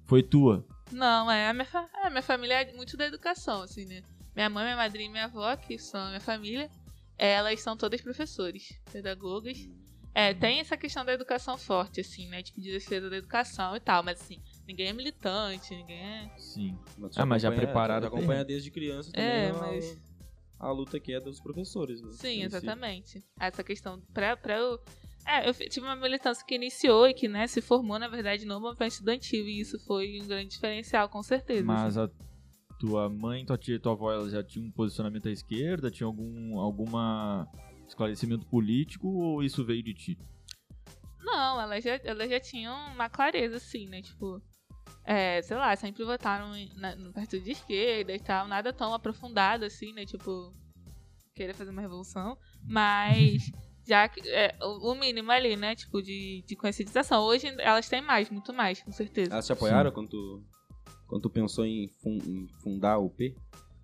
[0.05, 0.65] foi tua.
[0.91, 4.01] Não, é a minha, fa- é, minha família é muito da educação, assim, né?
[4.35, 6.69] Minha mãe, minha madrinha e minha avó, que são a minha família,
[7.17, 9.57] elas são todas professores, pedagogas.
[10.13, 12.41] É, tem essa questão da educação forte, assim, né?
[12.41, 16.29] Tipo, de defesa da educação e tal, mas assim, ninguém é militante, ninguém é.
[16.37, 16.77] Sim.
[16.97, 19.97] Mas Ah, mas já preparado acompanha desde criança também É, a, mas-
[20.59, 22.09] a luta que é dos professores, né?
[22.13, 22.45] Sim, Em si.
[22.45, 23.23] exatamente.
[23.39, 24.79] Essa questão, pra, pra eu.
[25.25, 28.59] É, eu tive uma militância que iniciou e que, né, se formou, na verdade, no
[28.59, 31.63] movimento estudantil, e isso foi um grande diferencial, com certeza.
[31.63, 32.09] Mas a
[32.79, 35.91] tua mãe, tua tia e tua avó, elas já tinham um posicionamento à esquerda?
[35.91, 37.47] Tinha algum alguma
[37.87, 40.17] esclarecimento político ou isso veio de ti?
[41.21, 44.01] Não, elas já, elas já tinham uma clareza, assim, né?
[44.01, 44.41] Tipo,
[45.03, 49.65] é, sei lá, sempre votaram na- no partido de esquerda e tal, nada tão aprofundado,
[49.65, 50.05] assim, né?
[50.05, 50.51] Tipo,
[51.35, 53.51] querer fazer uma revolução, mas
[53.87, 55.75] já que- é, o mínimo ali, né?
[55.75, 57.23] Tipo, de, de conscientização.
[57.23, 59.33] Hoje elas têm mais, muito mais, com certeza.
[59.33, 60.43] Elas te apoiaram quando tu,
[61.09, 63.35] quando tu pensou em, fun- em fundar o P?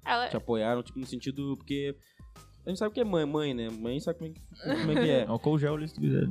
[0.06, 1.58] Ela, Te apoiaram, tipo, no sentido.
[1.58, 1.96] Porque.
[2.66, 3.70] A gente sabe o que é mãe, mãe, né?
[3.70, 4.42] Mãe sabe como é que,
[4.82, 5.26] como é, que é.
[5.26, 6.28] Álcool gel, se tu quiser.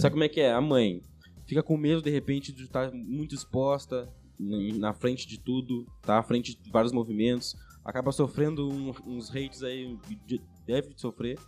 [0.00, 0.52] Sabe como é que é?
[0.52, 1.00] A mãe
[1.46, 6.18] fica com medo, de repente, de estar muito exposta na frente de tudo, tá?
[6.18, 7.56] À frente de vários movimentos.
[7.84, 9.96] Acaba sofrendo um- uns hates aí,
[10.26, 11.38] de- deve sofrer.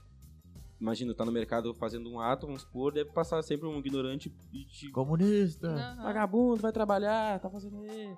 [0.81, 4.65] Imagina, tá no mercado fazendo um ato, vamos supor, deve passar sempre um ignorante e
[4.67, 4.89] te...
[4.93, 5.67] Comunista!
[5.69, 6.03] Aham.
[6.05, 8.15] Vagabundo, vai trabalhar, tá fazendo aí.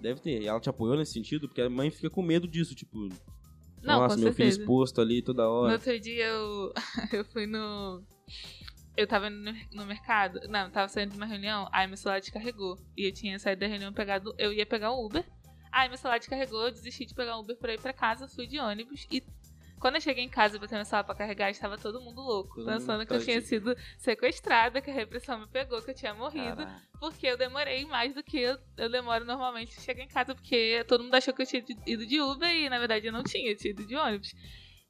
[0.00, 0.42] Deve ter.
[0.42, 3.08] E ela te apoiou nesse sentido, porque a mãe fica com medo disso, tipo...
[3.82, 4.60] Não, Nossa, meu filho certeza.
[4.60, 5.72] exposto ali toda No hora.
[5.72, 6.72] outro dia eu,
[7.12, 8.02] eu fui no.
[8.94, 10.38] Eu tava no, no mercado.
[10.50, 12.78] Não, eu tava saindo de uma reunião, aí meu celular descarregou.
[12.94, 14.34] E eu tinha saído da reunião pegado.
[14.36, 15.24] Eu ia pegar um Uber.
[15.72, 18.46] Aí meu celular descarregou, eu desisti de pegar um Uber pra ir pra casa, fui
[18.46, 19.22] de ônibus e.
[19.80, 22.56] Quando eu cheguei em casa e botei meu celular pra carregar, estava todo mundo louco.
[22.56, 25.94] Todo mundo pensando que eu tinha sido sequestrada, que a repressão me pegou, que eu
[25.94, 26.58] tinha morrido.
[26.58, 26.82] Caraca.
[27.00, 31.02] Porque eu demorei mais do que eu, eu demoro normalmente chegar em casa, porque todo
[31.02, 33.56] mundo achou que eu tinha ido de Uber e na verdade eu não tinha, eu
[33.56, 34.34] tinha ido de ônibus.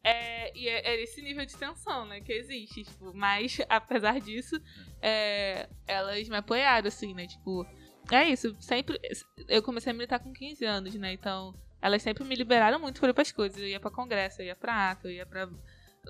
[0.03, 4.61] É, e é, é esse nível de tensão, né, que existe, tipo, mas apesar disso,
[5.01, 7.67] é, elas me apoiaram, assim, né, tipo,
[8.11, 8.99] é isso, sempre,
[9.47, 13.11] eu comecei a militar com 15 anos, né, então elas sempre me liberaram muito pra
[13.11, 15.49] ir pras coisas, eu ia pra congresso, eu ia pra ato, eu ia pra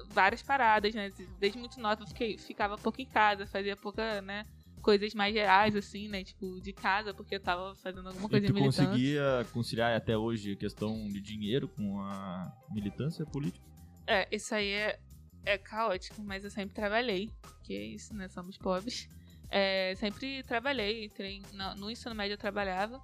[0.08, 4.44] várias paradas, né, desde muito nova eu fiquei, ficava pouco em casa, fazia pouca, né,
[4.80, 8.46] coisas mais gerais, assim, né, tipo, de casa, porque eu tava fazendo alguma E coisa
[8.46, 8.76] tu militante.
[8.86, 13.64] conseguia conciliar até hoje a questão de dinheiro com a militância política?
[14.06, 14.98] É, isso aí é,
[15.44, 18.28] é caótico, mas eu sempre trabalhei, porque é isso, né?
[18.28, 19.08] Somos pobres.
[19.50, 23.00] É, sempre trabalhei, entrei no, no ensino médio eu trabalhava,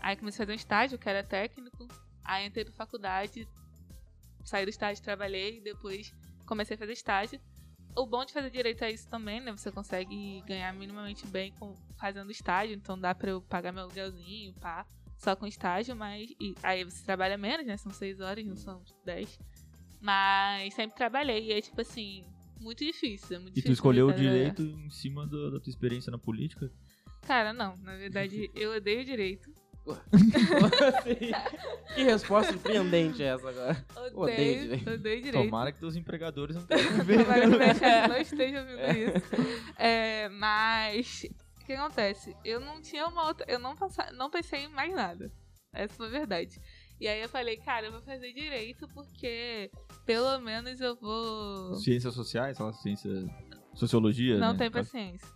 [0.00, 1.88] aí comecei a fazer um estágio, que era técnico,
[2.26, 3.48] aí entrei pra faculdade,
[4.44, 6.14] saí do estágio, trabalhei, depois
[6.46, 7.40] comecei a fazer estágio.
[7.96, 9.50] O bom de fazer direito é isso também, né?
[9.52, 14.52] Você consegue ganhar minimamente bem com, fazendo estágio, então dá pra eu pagar meu aluguelzinho,
[14.54, 16.30] pá, só com estágio, mas.
[16.38, 17.76] e aí você trabalha menos, né?
[17.76, 19.38] São seis horas, não são dez.
[20.00, 22.22] Mas sempre trabalhei e é tipo assim,
[22.60, 23.36] muito difícil.
[23.36, 26.18] É muito E tu difícil escolheu o direito em cima da, da tua experiência na
[26.18, 26.70] política?
[27.22, 27.76] Cara, não.
[27.78, 29.50] Na verdade, eu odeio direito.
[31.94, 33.84] Que resposta surpreendente é essa agora?
[33.96, 34.90] Odeio Odeio, direito.
[34.90, 35.44] odeio direito.
[35.44, 39.26] Tomara que teus empregadores não Tomara que estejam meus chefes não estejam ouvindo isso.
[39.78, 41.26] É, mas
[41.60, 42.36] o que acontece?
[42.44, 43.46] Eu não tinha uma outra.
[43.48, 45.30] Eu não, passa, não pensei em mais nada.
[45.72, 46.60] Essa foi a verdade.
[46.98, 49.70] E aí eu falei, cara, eu vou fazer direito porque
[50.04, 51.74] pelo menos eu vou.
[51.76, 53.10] Ciências sociais, ciência...
[53.74, 54.58] Sociologia, Não né?
[54.58, 55.28] tenho paciência.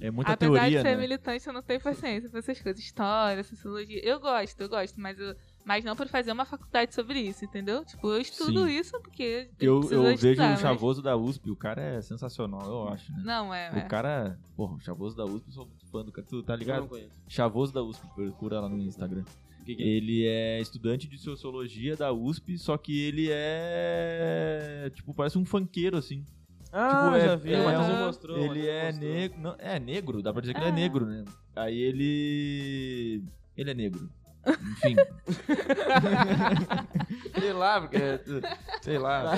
[0.00, 1.00] É muita Apesar teoria, de ser né?
[1.02, 2.80] militante, eu não tenho paciência pra essas coisas.
[2.82, 4.00] História, sociologia.
[4.02, 7.84] Eu gosto, eu gosto, mas eu Mas não por fazer uma faculdade sobre isso, entendeu?
[7.84, 8.78] Tipo, eu estudo Sim.
[8.78, 9.50] isso porque.
[9.60, 12.88] Eu, precisa eu vejo estudar, o mas- Chavoso da USP, o cara é sensacional, eu
[12.88, 13.22] acho, né?
[13.22, 13.70] Não, é.
[13.74, 13.84] é.
[13.84, 16.54] O cara, porra, o Chavoso da USP, eu sou muito fã do cara, tu tá
[16.54, 16.88] Eu não ligado?
[16.88, 17.10] conheço.
[17.28, 19.22] Chavoso da USP, procura lá no Instagram.
[19.60, 19.86] O que que é?
[19.86, 24.90] Ele é estudante de sociologia da USP, só que ele é.
[24.94, 26.24] Tipo, parece um funkeiro, assim.
[26.72, 28.38] Ah, tipo, é- já vi, é o Matheus um- me mostrou.
[28.38, 29.10] ele é mostrou.
[29.10, 29.40] negro.
[29.40, 30.72] Não, é negro, dá pra dizer que ele é É.
[30.72, 31.24] negro, né?
[31.56, 33.24] Aí ele.
[33.56, 34.08] Ele é negro.
[34.46, 34.96] Enfim.
[37.38, 37.98] sei lá, porque.
[38.82, 39.34] Sei lá.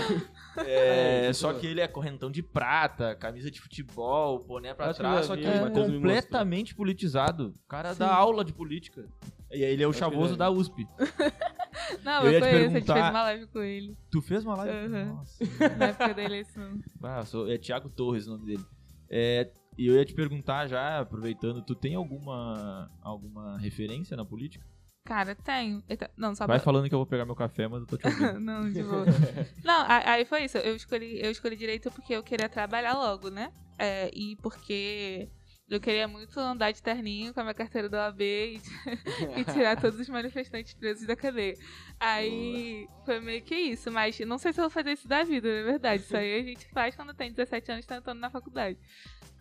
[0.58, 4.94] É, É, só que ele é correntão de prata, camisa de futebol, boné pra Acho
[4.96, 7.54] que trás, eu só que vi, é me completamente politizado.
[7.64, 8.14] O cara dá Sim.
[8.14, 9.06] aula de política.
[9.50, 10.86] E aí ele é o Acho que chavoso da USP.
[12.04, 14.54] Não, Eu eu, conheço, a gente perguntar- fez uma live com ele Tu fez uma
[14.56, 14.94] live?
[14.94, 15.04] Uhum.
[15.14, 15.44] Nossa.
[15.78, 16.78] na época da eleição.
[17.02, 18.64] Ah, sou- é Thiago Torres o nome dele.
[19.10, 24.64] É, e eu ia te perguntar já, aproveitando, tu tem alguma, alguma referência na política?
[25.04, 25.82] Cara, tenho.
[25.88, 26.64] Eita, Não, só Vai pra...
[26.64, 28.38] falando que eu vou pegar meu café, mas eu tô te ouvindo.
[28.40, 29.04] não, de boa.
[29.64, 30.58] Não, aí foi isso.
[30.58, 33.50] Eu escolhi, eu escolhi direito porque eu queria trabalhar logo, né?
[33.78, 35.28] É, e porque
[35.74, 38.60] eu queria muito andar de terninho com a minha carteira do OAB e,
[39.40, 41.56] e tirar todos os manifestantes presos da cadeia.
[41.98, 45.48] Aí foi meio que isso, mas não sei se eu vou fazer isso da vida,
[45.60, 46.02] na verdade.
[46.02, 48.78] Isso aí a gente faz quando tem 17 anos tentando na faculdade.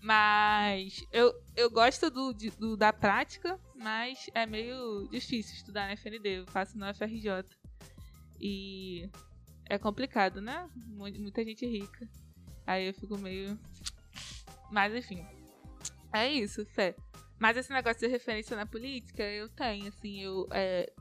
[0.01, 6.39] Mas eu, eu gosto do, do- da prática, mas é meio difícil estudar na FND.
[6.39, 7.43] Eu faço no FRJ.
[8.39, 9.07] E
[9.69, 10.67] é complicado, né?
[10.75, 12.07] Mu- Muita gente rica.
[12.65, 13.59] Aí eu fico meio.
[14.71, 15.23] Mas enfim.
[16.13, 16.95] É isso, fé.
[17.39, 20.47] Mas esse negócio de referência na política, eu tenho, assim, eu.
[20.51, 20.91] É,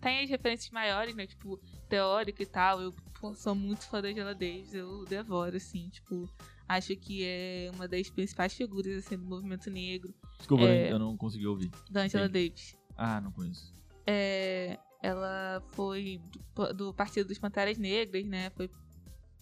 [0.00, 1.26] tenho as referências maiores, né?
[1.26, 1.58] Tipo,
[1.88, 2.80] teórica e tal.
[2.80, 2.94] Eu
[3.34, 6.28] sou muito fã da Angela Davis, eu devoro, assim, tipo.
[6.68, 10.90] Acho que é uma das principais figuras, assim, do movimento negro, Desculpa, É.
[10.92, 11.70] eu não consegui ouvir.
[11.90, 12.32] da Angela Sim.
[12.32, 12.76] Davis.
[12.96, 13.74] Ah, não conheço.
[14.06, 16.20] É, ela foi
[16.54, 18.50] do, do Partido dos Panteras Negras, né?
[18.50, 18.70] Foi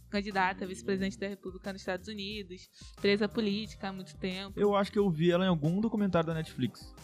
[0.08, 2.68] candidata a vice-presidente da República nos Estados Unidos,
[3.00, 6.34] presa política há muito tempo, Eu acho que eu vi ela em algum documentário da
[6.34, 6.94] Netflix.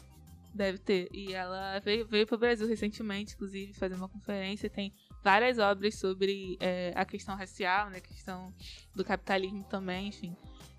[0.54, 1.08] deve ter.
[1.12, 4.70] E ela veio, veio para o Brasil recentemente, inclusive, fazer uma conferência.
[4.70, 4.92] Tem
[5.22, 7.98] várias obras sobre é, a questão racial, né?
[7.98, 8.54] A questão
[8.94, 10.36] do capitalismo também, enfim.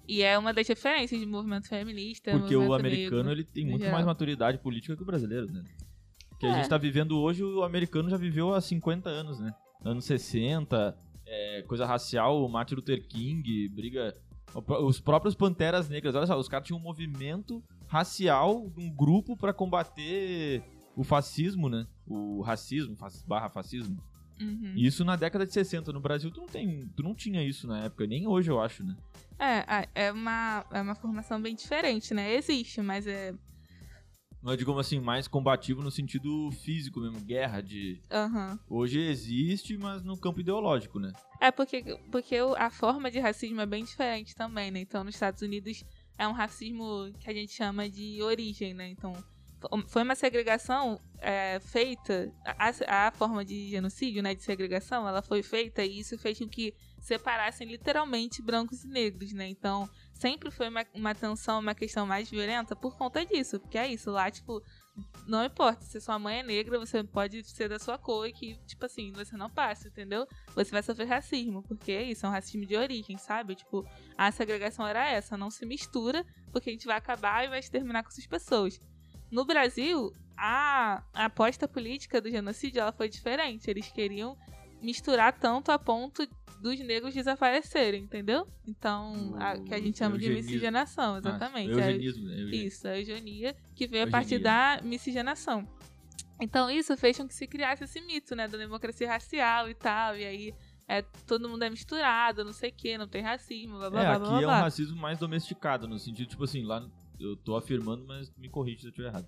[0.07, 2.31] E é uma das referências de movimento feminista.
[2.31, 3.31] Porque o movimento americano negro.
[3.33, 5.63] ele tem muito mais maturidade política que o brasileiro, né?
[6.39, 6.53] Que a É.
[6.55, 9.51] gente tá vivendo hoje, o americano já viveu há 50 anos, né?
[9.83, 14.13] Anos 60, é, coisa racial, o Martin Luther King, briga.
[14.83, 19.51] Os próprios Panteras Negras, olha só, os caras tinham um movimento racial, um grupo pra
[19.53, 20.63] combater
[20.95, 21.85] o fascismo, né?
[22.07, 22.95] O racismo,
[23.27, 24.01] barra fascismo.
[24.39, 24.73] Uhum.
[24.75, 25.91] Isso na década de 60.
[25.91, 28.83] No Brasil, tu não, tem, tu não tinha isso na época, nem hoje eu acho,
[28.83, 28.95] né?
[29.37, 32.33] É, a- é uma, é uma formação bem diferente, né?
[32.35, 33.33] Existe, mas é.
[34.45, 37.99] Não é, digamos assim, mais combativo no sentido físico mesmo, guerra de...
[38.11, 38.59] Aham.
[38.69, 41.11] Hoje existe, mas no campo ideológico, né?
[41.41, 41.81] É porque,
[42.11, 44.81] porque a forma de racismo é bem diferente também, né?
[44.81, 45.83] Então, nos Estados Unidos
[46.15, 48.87] é um racismo que a gente chama de origem, né?
[48.87, 49.13] Então,
[49.59, 54.35] fo- foi uma segregação é, feita, a, a forma de genocídio, né?
[54.35, 59.33] De segregação, ela foi feita e isso fez com que separassem literalmente brancos e negros,
[59.33, 59.47] né?
[59.49, 63.59] Então, sempre foi uma, uma tensão, uma questão mais violenta por conta disso.
[63.59, 64.63] Porque é isso, lá, tipo,
[65.27, 68.55] não importa se sua mãe é negra, você pode ser da sua cor e que,
[68.65, 70.25] tipo assim, você não passa, entendeu?
[70.55, 73.55] Você vai sofrer racismo, porque é isso, é um racismo de origem, sabe?
[73.55, 73.85] Tipo,
[74.17, 78.03] a segregação era essa, não se mistura, porque a gente vai acabar e vai exterminar
[78.03, 78.79] com essas pessoas.
[79.29, 83.69] No Brasil, a, a aposta política do genocídio ela foi diferente.
[83.69, 84.37] Eles queriam
[84.85, 86.27] misturar tanto a ponto
[86.61, 88.47] dos negros desaparecerem, entendeu?
[88.65, 90.47] Então, a, que a gente chama de Eugenismo.
[90.51, 91.73] miscigenação, exatamente.
[91.79, 92.39] Ah, É- eugenismo, né?
[92.41, 95.67] Eugen- isso, a eugenia, que veio a partir da miscigenação.
[96.39, 100.17] Então, isso fez com que se criasse esse mito, né, da democracia racial e tal,
[100.17, 100.53] e aí
[100.87, 104.05] é, todo mundo é misturado, não sei o que, não tem racismo, blá blá É,
[104.05, 104.59] blá aqui blá é um blá.
[104.59, 106.85] racismo mais domesticado, no sentido, tipo assim, lá
[107.19, 109.27] eu tô afirmando, mas me corrige se eu estiver errado.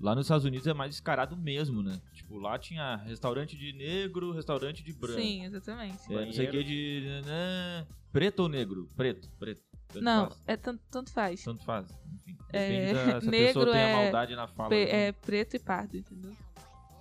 [0.00, 2.00] Lá nos Estados Unidos é mais descarado mesmo, né?
[2.12, 5.20] Tipo, lá tinha restaurante de negro, restaurante de branco.
[5.20, 6.12] Sim, exatamente.
[6.12, 7.22] É, não sei o que de.
[7.24, 8.88] né, preto ou negro?
[8.96, 9.62] Preto, preto.
[9.88, 10.42] Tanto não, faz.
[10.46, 11.44] é tanto, tanto faz.
[11.44, 11.88] Tanto faz.
[12.14, 12.36] Enfim.
[12.52, 14.68] É, Depende da, se a negro pessoa tem a é maldade na fala.
[14.70, 14.96] Pe- então.
[14.96, 16.36] é preto e pardo, entendeu?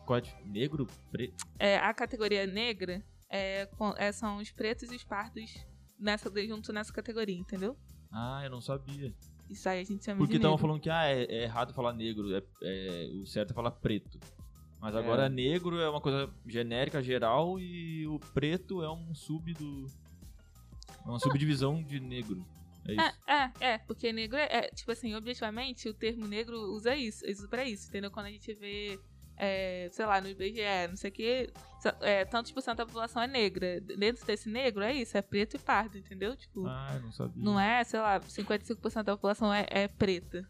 [0.06, 1.46] Qual é Negro, preto.
[1.58, 5.56] É, a categoria negra é, com- é, são os pretos e os pardos
[6.00, 7.76] nessa, junto nessa categoria, entendeu?
[8.12, 9.14] Ah, eu não sabia.
[9.50, 11.94] Isso aí a gente chama Porque de estavam falando que ah, é, é errado falar
[11.94, 14.20] negro, é, é- o certo é falar preto.
[14.82, 15.30] Mas agora É.
[15.30, 19.86] negro é uma coisa genérica, geral, e o preto é um sub do.
[21.06, 22.46] É uma subdivisão de negro.
[22.86, 23.18] É isso.
[23.28, 27.26] É, é, é, porque negro é, é, tipo assim, objetivamente, o termo negro usa isso,
[27.26, 28.12] usa pra isso, entendeu?
[28.12, 29.00] Quando a gente vê
[29.38, 31.50] é, sei lá, no IBGE, não sei o que,
[32.02, 33.80] é, tantos por cento da população é negra.
[33.82, 36.36] Dentro desse negro é isso, é preto e pardo, entendeu?
[36.36, 37.44] Tipo, Ah, não sabia.
[37.44, 40.48] não é, sei lá, 55% da população é, é preta.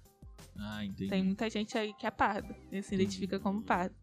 [0.58, 1.10] Ah, entendi.
[1.10, 3.96] Tem muita gente aí que é parda, e se identifica como pardo.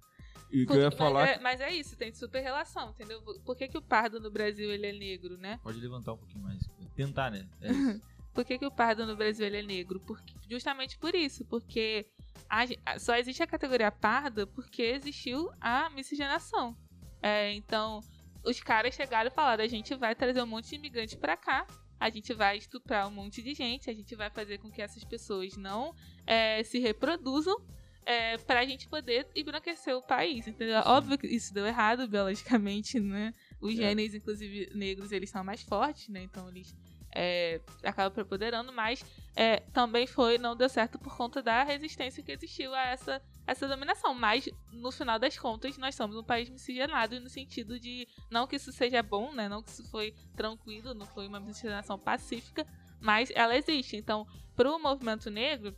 [0.53, 1.21] E que eu ia Porque- falar...
[1.27, 3.23] Mas é, mas é isso, tem super relação, entendeu?
[3.45, 5.61] Por que, que o pardo no Brasil ele é negro, né?
[5.63, 6.61] Pode levantar um pouquinho mais.
[6.97, 7.47] Tentar, né?
[7.61, 8.01] É isso.
[8.35, 10.01] Por que, que o pardo no Brasil é negro?
[10.01, 12.07] Porque, justamente por isso, porque
[12.49, 16.77] a a- só existe a categoria parda porque existiu a miscigenação.
[17.23, 18.01] É, então,
[18.45, 21.67] os caras chegaram e falaram: a gente vai trazer um monte de imigrante pra cá,
[21.99, 25.05] a gente vai estuprar um monte de gente, a gente vai fazer com que essas
[25.05, 25.95] pessoas não
[26.27, 27.57] é, se reproduzam.
[28.07, 30.81] É, pra gente poder embranquecer o país, entendeu?
[30.87, 33.31] Óbvio que isso deu errado biologicamente, né?
[33.61, 33.77] Os É.
[33.77, 36.23] genes, inclusive, negros, eles são mais fortes, né?
[36.23, 36.75] Então eles
[37.13, 39.05] é, acabam preponderando, mas
[39.35, 43.67] é, também foi, não deu certo por conta da resistência que existiu a essa, essa
[43.67, 44.15] dominação.
[44.15, 48.57] Mas, no final das contas, nós somos um país miscigenado no sentido de, não que
[48.57, 49.49] isso seja bom, né?
[49.49, 52.67] Não que isso foi tranquilo, não foi uma miscigenação pacífica,
[53.01, 53.97] mas ela existe.
[53.97, 55.75] Então, pro movimento negro,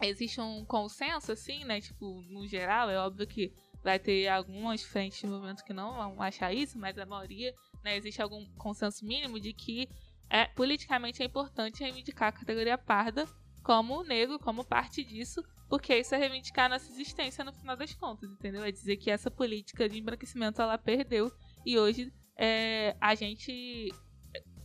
[0.00, 1.80] existe um consenso, assim, né?
[1.80, 3.52] Tipo, no geral, é óbvio que
[3.82, 7.54] vai ter algumas frentes de movimento que não vão achar isso, mas a maioria,
[7.84, 9.88] né, existe algum consenso mínimo de que
[10.30, 13.26] é politicamente é importante reivindicar a categoria parda
[13.62, 17.92] como negro, como parte disso, porque isso é reivindicar a nossa existência no final das
[17.94, 18.62] contas, entendeu?
[18.64, 21.30] É dizer que essa política de embranquecimento ela perdeu
[21.64, 23.88] e hoje é, a gente.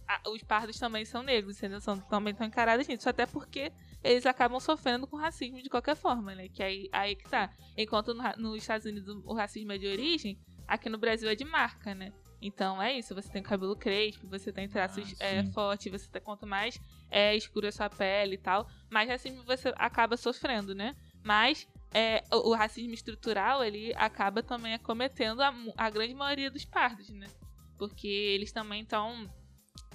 [0.07, 1.79] a- os pardos também são negros, entendeu?
[1.81, 3.71] São, também estão encarados nisso, até porque
[4.03, 6.47] eles acabam sofrendo com racismo de qualquer forma, né?
[6.49, 7.49] Que aí, aí que tá.
[7.77, 10.37] Enquanto no nos Estados Unidos o racismo é de origem,
[10.67, 12.11] aqui no Brasil é de marca, né?
[12.41, 16.21] Então é isso, você tem cabelo crespo, você tem traços Ah, é, fortes, você tem,
[16.21, 16.79] quanto mais
[17.09, 20.95] é, escura a sua pele e tal, mais racismo você acaba sofrendo, né?
[21.23, 26.65] Mas é, o, o racismo estrutural, ele acaba também acometendo a, a grande maioria dos
[26.65, 27.27] pardos, né?
[27.77, 29.29] Porque eles também estão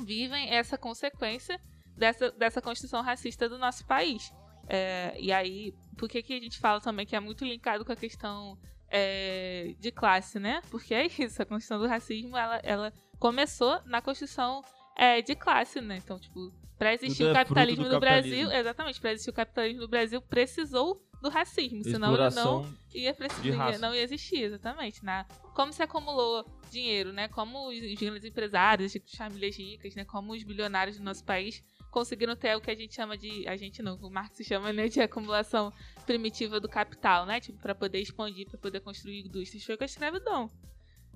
[0.01, 1.59] vivem essa consequência
[1.97, 4.33] dessa, dessa construção racista do nosso país.
[4.69, 7.93] É, e aí, por que, que a gente fala também que é muito linkado com
[7.93, 8.59] a questão
[8.89, 10.63] é, de classe, né?
[10.71, 14.63] Porque é isso, a construção do racismo, ela, ela começou na construção
[14.97, 15.97] é, de classe, né?
[15.97, 18.53] Então, tipo, pra existir Tudo o é fruto capitalismo no Brasil, capitalismo.
[18.53, 23.79] exatamente, pra existir o capitalismo no Brasil, precisou do racismo, senão ele não ia precisar,
[23.79, 25.05] não ia existir, exatamente.
[25.05, 25.25] Na,
[25.55, 27.29] como se acumulou dinheiro, né?
[27.29, 30.05] Como os grandes empresários, as famílias ricas, né?
[30.05, 31.63] Como os bilionários do nosso país
[31.97, 33.49] conseguiram ter o que a gente chama de.
[33.49, 35.73] A gente não, o Marx chama né, de acumulação
[36.05, 37.41] primitiva do capital, né?
[37.41, 39.65] Tipo, para poder expandir, para poder construir indústrias.
[39.65, 40.51] Foi com a escravidão.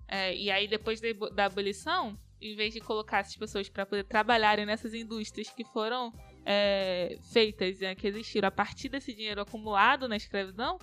[0.09, 4.05] É, e aí, depois abo- da abolição, em vez de colocar essas pessoas para poder
[4.05, 6.11] trabalharem nessas indústrias que foram
[6.47, 10.79] é, feitas, né, que existiram a partir desse dinheiro acumulado na escravidão,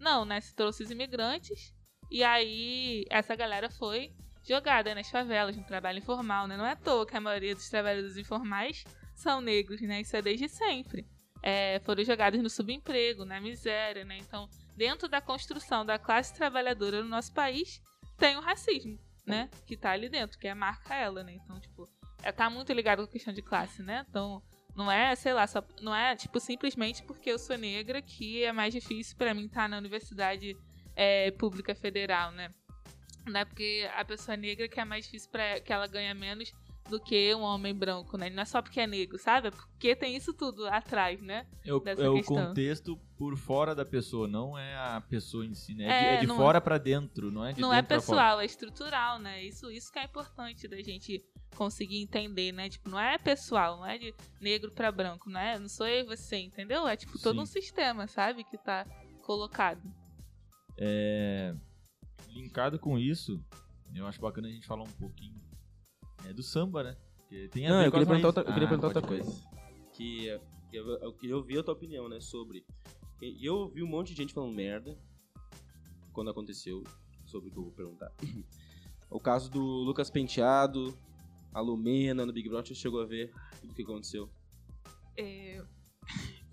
[0.00, 0.40] não, né?
[0.40, 1.74] Se trouxe os imigrantes
[2.10, 4.14] e aí essa galera foi
[4.48, 6.56] jogada nas favelas, no trabalho informal, né?
[6.56, 8.82] Não é à toa que a maioria dos trabalhadores informais
[9.22, 10.00] são negros, né?
[10.00, 11.06] Isso é desde sempre.
[11.42, 14.18] É, foram jogados no subemprego, na miséria, né?
[14.18, 17.80] Então, dentro da construção da classe trabalhadora no nosso país,
[18.16, 19.48] tem o racismo, né?
[19.66, 21.32] Que tá ali dentro, que é marca ela, né?
[21.32, 21.88] Então, tipo,
[22.22, 24.04] é, tá muito ligado com a questão de classe, né?
[24.08, 24.42] Então,
[24.74, 28.52] não é, sei lá, só, não é, tipo, simplesmente porque eu sou negra que é
[28.52, 30.56] mais difícil pra mim estar na universidade
[30.94, 32.50] é, pública federal, né?
[33.26, 36.52] Não é porque a pessoa negra que é mais difícil para que ela ganha menos
[36.88, 38.28] do que um homem branco, né?
[38.28, 39.48] Não é só porque é negro, sabe?
[39.48, 41.46] É porque tem isso tudo atrás, né?
[41.64, 42.48] É o, dessa é o questão.
[42.48, 45.84] contexto por fora da pessoa, não é a pessoa em si, né?
[45.84, 48.44] É, É, de, é de fora pra dentro, não é de não é pessoal, é
[48.44, 49.42] estrutural, né?
[49.42, 51.24] Isso, isso que é importante da gente
[51.56, 52.68] conseguir entender, né?
[52.68, 55.58] Tipo, não é pessoal, não é de negro pra branco, não é?
[55.58, 56.86] Não sou eu e você, entendeu?
[56.86, 57.42] É tipo todo Sim.
[57.42, 58.44] um sistema, sabe?
[58.44, 58.84] Que tá
[59.22, 59.82] colocado.
[60.78, 61.54] É,
[62.28, 63.42] linkado com isso,
[63.94, 65.36] eu acho bacana a gente falar um pouquinho
[66.26, 66.96] é, do samba, né?
[67.16, 69.02] Porque tem a Não, ver eu com queria perguntar outra, eu queria Ah, perguntar outra
[69.02, 69.42] coisa.
[69.92, 70.40] Que eh,
[70.72, 72.64] eu, eu queria ouvir a tua opinião, né, sobre...
[73.20, 74.98] E eu ouvi um monte de gente falando merda
[76.12, 76.82] quando aconteceu,
[77.24, 78.12] sobre o que eu vou perguntar.
[79.08, 80.96] o caso do Lucas Penteado,
[81.54, 84.28] a Lumena no Big Brother, você chegou a ver tudo o que aconteceu?
[85.16, 85.62] É,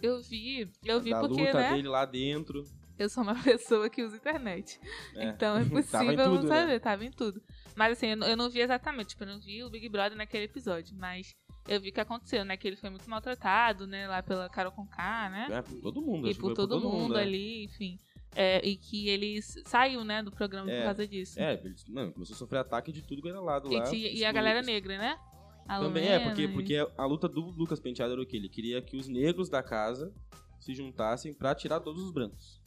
[0.01, 1.73] Eu vi, eu vi da porque, luta né?
[1.73, 2.63] dele lá dentro.
[2.97, 4.79] Eu sou uma pessoa que usa internet.
[5.15, 5.29] É.
[5.29, 6.61] Então é possível tudo, não né?
[6.61, 7.41] saber, tava em tudo.
[7.79, 10.93] Mas assim, eu não, vi exatamente, tipo, eu não vi o Big Brother naquele episódio,
[10.97, 11.33] mas
[11.65, 12.57] eu vi o que aconteceu, né?
[12.57, 14.05] Que ele foi muito maltratado, né?
[14.05, 15.47] Lá pela Carol Conká, né?
[15.49, 16.27] É, por todo mundo.
[16.27, 17.21] e acho que por todo, mundo, né?
[17.21, 17.97] ali, enfim.
[18.35, 21.39] É, e que ele saiu, né, do programa É, por causa disso.
[21.39, 21.57] É,
[21.87, 23.83] mano, começou a sofrer ataque de tudo que era lado e, lá.
[23.85, 24.33] ti- e a excluídos.
[24.33, 25.17] galera negra, né?
[25.65, 26.53] A Também é, porque, Lumena e-
[26.83, 28.35] porque a luta do Lucas Penteado era o quê?
[28.35, 30.13] Ele queria que os negros da casa
[30.59, 32.59] se juntassem pra tirar todos os brancos.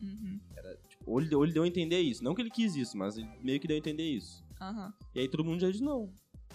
[0.00, 0.40] Uhum.
[0.56, 2.22] Era, tipo, Ou ele, ou ele deu a entender isso.
[2.24, 4.43] Não que ele quis isso, mas ele meio que deu a entender isso.
[4.70, 4.94] Aham.
[5.14, 6.12] E aí todo mundo já diz não.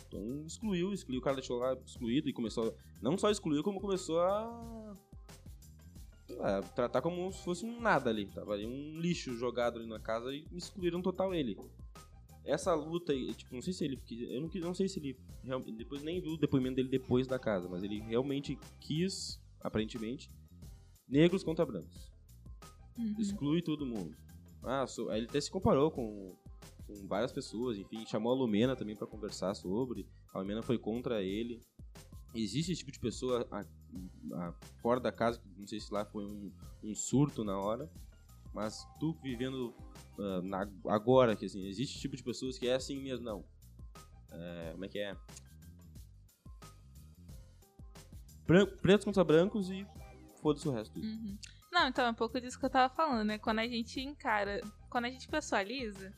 [0.07, 2.75] Então excluiu, excluiu, o cara deixou lá excluído e começou.
[3.01, 4.95] Não só excluiu, como começou a.
[6.31, 8.25] lá, tratar como se fosse um nada ali.
[8.27, 11.57] Tava ali um lixo jogado ali na casa e excluíram total ele.
[12.45, 13.99] Essa luta tipo, não sei se ele.
[14.09, 15.15] Eu não, não sei se ele.
[15.77, 20.29] Depois nem viu o depoimento dele depois da casa, mas ele realmente quis, aparentemente,
[21.07, 22.11] negros contra brancos.
[22.97, 23.15] Uhum.
[23.19, 24.15] Exclui todo mundo.
[24.63, 26.35] Ah, sou- aí ele até se comparou com,
[26.97, 30.07] com várias pessoas, enfim, chamou a Lumena também pra conversar sobre.
[30.33, 31.61] A Lumena foi contra ele.
[32.33, 33.65] Existe esse tipo de pessoa a-
[34.35, 36.51] a- fora da casa, não sei se lá foi um,
[36.83, 37.89] um surto na hora,
[38.53, 39.73] mas tu vivendo
[40.19, 43.45] ah, na- agora, que assim, existe esse tipo de pessoas que é assim mesmo, não.
[44.31, 45.15] É, como é que é?
[48.45, 49.85] Bran- pretos contra brancos e
[50.41, 50.99] foda-se o resto.
[50.99, 51.37] Uhum.
[51.71, 53.37] Não, então é um pouco disso que eu tava falando, né?
[53.37, 54.59] Quando a gente encara,
[54.89, 56.11] quando a gente pessoaliza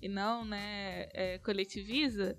[0.00, 2.36] e não, né, é, coletiviza,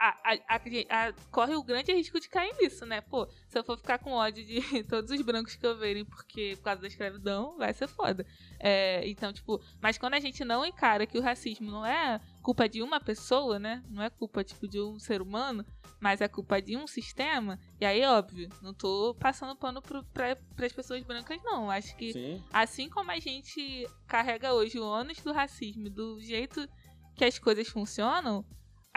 [0.00, 3.00] a- a- a- corre o grande risco de cair nisso, né?
[3.00, 6.54] Pô, se eu for ficar com ódio de todos os brancos que eu verem porque
[6.56, 8.24] por causa da escravidão, vai ser foda.
[8.60, 12.68] É, então, tipo, mas quando a gente não encara que o racismo não é culpa
[12.68, 13.82] de uma pessoa, né?
[13.88, 15.64] Não é culpa, tipo, de um ser humano,
[16.00, 20.36] mas é culpa de um sistema, e aí, óbvio, não tô passando pano pro, pra,
[20.54, 21.70] pras pessoas brancas, não.
[21.70, 22.44] Acho que Sim.
[22.52, 26.68] assim como a gente carrega hoje o ônus do racismo, do jeito
[27.16, 28.44] que as coisas funcionam,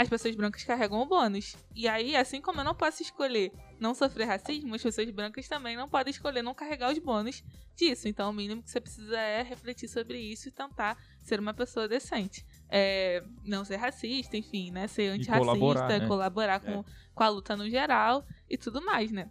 [0.02, 1.56] as pessoas brancas carregam o bônus.
[1.76, 5.76] E aí, assim como eu não posso escolher não sofrer racismo, as pessoas brancas também
[5.76, 7.44] não podem escolher não carregar os bônus
[7.76, 8.08] disso.
[8.08, 11.88] Então, o mínimo que você precisa é refletir sobre isso e tentar ser uma pessoa
[11.88, 12.46] decente.
[12.70, 14.88] É, não ser racista, enfim, né?
[14.88, 16.08] Ser antirracista, colaborar, né?
[16.08, 16.84] colaborar com,
[17.14, 19.30] com a luta no geral e tudo mais, né?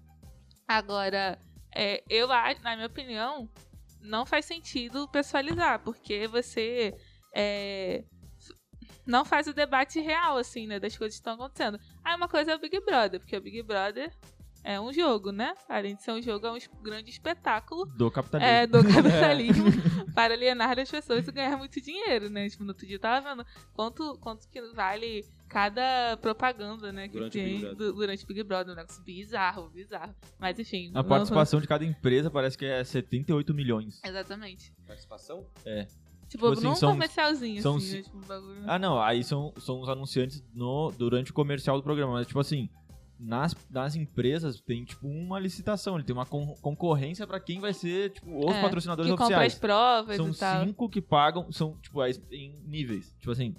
[0.69, 1.39] Agora,
[1.75, 3.49] é, eu acho, na minha opinião,
[4.01, 6.95] não faz sentido pessoalizar, porque você
[7.35, 8.05] é,
[9.07, 11.79] não faz o debate real, assim, né, das coisas que estão acontecendo.
[12.05, 14.13] Aí uma coisa é o Big Brother, porque o Big Brother
[14.63, 15.55] é um jogo, né?
[15.67, 18.53] Além de ser um jogo, é um grande espetáculo Do capitalismo.
[18.53, 19.65] é, do capitalismo
[20.15, 22.47] para alienar as pessoas e ganhar muito dinheiro, né?
[22.49, 27.09] Tipo, no outro dia eu tava vendo quanto, quanto que vale cada propaganda, né?
[27.09, 28.75] Que Durante Big tem du- durante o Big Brother.
[28.75, 30.15] Um negócio bizarro, bizarro.
[30.39, 30.93] Mas enfim.
[30.95, 33.99] A participação de cada empresa parece que é 78 milhões.
[34.05, 34.75] Exatamente.
[34.87, 35.47] Participação?
[36.31, 38.03] Tipo, assim, num são- comercialzinho, são assim, né?
[38.03, 38.63] Tipo, um bagulho.
[38.67, 42.13] Ah, não, aí são, são os anunciantes no, durante o comercial do programa.
[42.15, 42.69] Mas, tipo assim,
[43.19, 45.97] nas, nas empresas tem, tipo, uma licitação.
[45.97, 49.37] Ele tem uma con- concorrência pra quem vai ser, tipo, os É, patrocinadores que compra
[49.39, 49.59] as oficiais.
[49.59, 50.65] provas São e tal.
[50.65, 53.13] cinco que pagam, são, tipo, aí em níveis.
[53.19, 53.55] Tipo assim,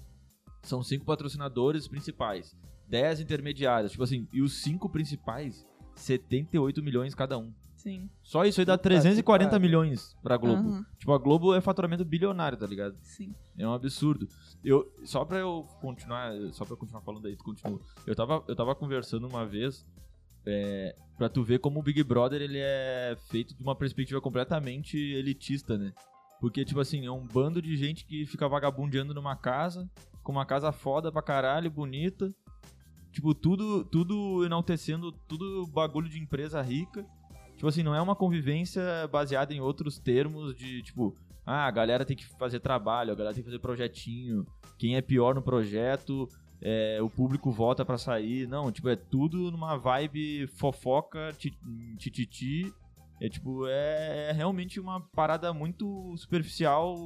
[0.64, 2.56] são cinco patrocinadores principais,
[2.88, 5.66] 10 intermediários, tipo assim, e os cinco principais,
[5.96, 7.52] 78 milhões cada um.
[7.82, 8.10] Sim.
[8.22, 9.62] Só isso aí dá Puta que 340 pariu.
[9.62, 10.70] milhões pra Globo.
[10.70, 12.96] Aham, Tipo, a Globo é faturamento bilionário, tá ligado?
[13.02, 13.34] sim.
[13.58, 14.28] É um absurdo.
[14.64, 17.80] Eu, só pra eu continuar, só pra eu continuar falando aí, tu continua.
[18.06, 19.84] Eu tava, eu tava conversando uma vez,
[20.46, 24.98] é, pra tu ver como o Big Brother, ele é feito de uma perspectiva completamente
[24.98, 25.92] elitista, né?
[26.40, 29.90] Porque, tipo assim, é um bando de gente que fica vagabundeando numa casa,
[30.24, 32.32] com uma casa foda pra caralho, bonita.
[33.12, 37.06] Tipo, tudo, tudo enaltecendo, tudo bagulho de empresa rica.
[37.62, 38.82] Tipo assim, não é uma convivência
[39.12, 41.14] baseada em outros termos de, tipo,
[41.45, 44.43] ah, a galera tem que fazer trabalho, a galera tem que fazer projetinho.
[44.80, 46.28] Quem é pior no projeto,
[46.59, 48.47] é, o público vota pra sair.
[48.47, 51.53] Não, tipo, é tudo numa vibe fofoca, ti-
[51.99, 52.74] tititi.
[53.22, 56.97] É tipo, é, é realmente uma parada muito superficial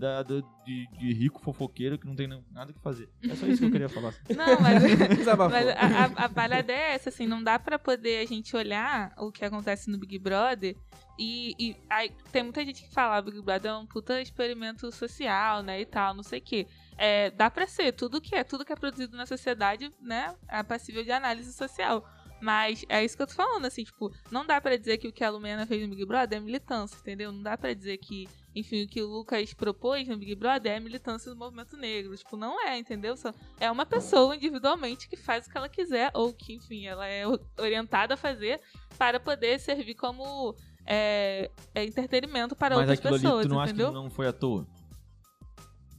[0.00, 3.08] da, do- de, de rico fofoqueiro que não tem nada o que fazer.
[3.22, 4.14] É só isso que eu queria falar.
[4.34, 4.82] Não, mas.
[5.50, 9.12] Mas a, a, a parada é essa, assim, não dá pra poder a gente olhar
[9.18, 10.76] o que acontece no Big Brother
[11.18, 14.90] e, e aí, tem muita gente que fala, ah, Big Brother é um puta experimento
[14.90, 16.66] social, né, e tal, não sei o quê.
[16.96, 20.62] É, dá pra ser, tudo que é, tudo que é produzido na sociedade, né, é
[20.62, 22.08] passível de análise social.
[22.40, 25.12] Mas é isso que eu tô falando, assim, tipo, não dá pra dizer que o
[25.12, 27.30] que a Lumena fez no Big Brother é militância, entendeu?
[27.30, 30.80] Não dá pra dizer que, enfim, o que o Lucas propôs no Big Brother é
[30.80, 32.16] militância do movimento negro.
[32.16, 33.16] Tipo, não é, entendeu?
[33.16, 37.06] Só é uma pessoa individualmente que faz o que ela quiser, ou que, enfim, ela
[37.06, 37.24] é
[37.58, 38.60] orientada a fazer
[38.96, 40.54] para poder servir como
[40.86, 43.88] é, é entretenimento para Mas outras aquilo ali, pessoas, tu não acha entendeu?
[43.88, 44.66] que não foi à toa?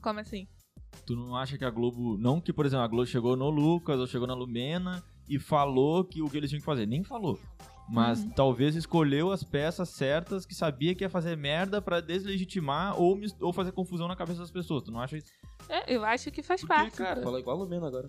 [0.02, 0.48] Como assim?
[1.06, 2.16] Tu não acha que a Globo.
[2.18, 5.02] Não que, por exemplo, a Globo chegou no Lucas ou chegou na Lumena
[5.34, 6.86] e falou que o que eles tinham que fazer.
[6.86, 7.38] Nem falou.
[7.88, 8.30] Mas Uhum.
[8.30, 13.36] talvez escolheu as peças certas que sabia que ia fazer merda pra deslegitimar ou, mis-
[13.40, 14.84] ou fazer confusão na cabeça das pessoas.
[14.84, 15.26] Tu não acha isso?
[15.68, 16.96] É, eu acho que faz Porque, parte.
[16.96, 18.08] cara, falou igual o Lumena agora.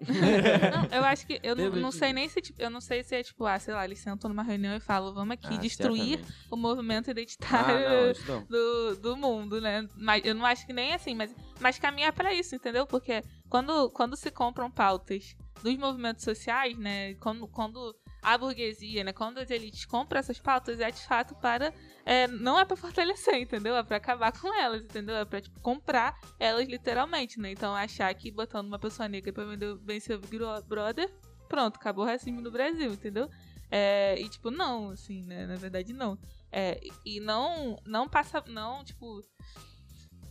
[0.02, 1.38] Não, eu acho que.
[1.42, 3.72] Eu não, não sei nem se, tipo, eu não sei se é tipo, ah, sei
[3.74, 6.34] lá, eles sentam numa reunião e falam, vamos aqui Ah, destruir certamente.
[6.50, 8.44] o movimento Ah, identitário não, isso não.
[8.44, 9.86] do, do mundo, né?
[9.96, 12.86] Mas eu não acho que nem assim, mas, mas caminha pra isso, entendeu?
[12.86, 17.14] Porque quando, quando se compram pautas dos movimentos sociais, né?
[17.14, 19.12] Quando, quando a burguesia, né?
[19.12, 21.72] Quando as elites compram essas pautas, é de fato para.
[22.04, 23.74] é, não é pra fortalecer, entendeu?
[23.76, 25.16] É pra acabar com elas, entendeu?
[25.16, 27.50] É pra tipo, comprar elas literalmente, né?
[27.52, 31.12] Então achar que botando uma pessoa negra vender, vencer o Big Bro- Brother,
[31.48, 33.28] pronto, acabou o racismo no Brasil, entendeu?
[33.70, 35.46] É, e tipo, não, assim, né?
[35.46, 36.18] Na verdade, não.
[36.52, 39.20] É, e não, não passa, não, tipo,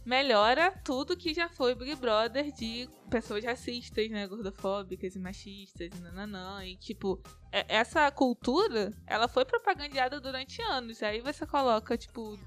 [0.06, 6.02] melhora tudo que já foi Big Brother de pessoas racistas, né, gordofóbicas e machistas e
[6.02, 7.22] nananã, e tipo,
[7.52, 12.38] é- essa cultura, ela foi propagandeada durante anos, aí você coloca, tipo,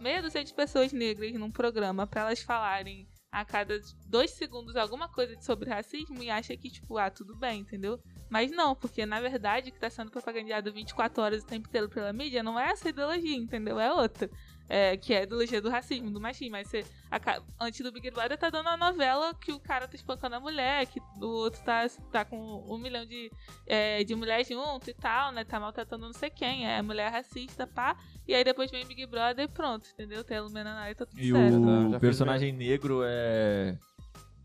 [0.00, 5.08] meia dúzia de pessoas negras num programa pra elas falarem a cada dois segundos alguma
[5.08, 7.98] coisa sobre racismo e acha que, tipo, ah, tudo bem, entendeu?
[8.28, 11.88] Mas não, porque na verdade o que tá sendo propagandeado 24 horas o tempo inteiro
[11.88, 13.80] pela mídia não é essa ideologia, entendeu?
[13.80, 14.28] É outra.
[14.74, 16.52] É, que é a ideologia do racismo, do machismo.
[16.52, 19.94] Mas você, aca- antes do Big Brother, tá dando a novela que o cara tá
[19.94, 23.30] espancando a mulher, que o outro tá, tá com um milhão de,
[23.66, 25.44] é, de mulheres junto e tal, né?
[25.44, 27.94] Tá maltratando não sei quem, é mulher racista, pá.
[28.26, 30.24] E aí depois vem Big Brother e pronto, entendeu?
[30.24, 31.94] Tem a Lumena e tá tudo E certo.
[31.94, 33.76] o personagem negro é,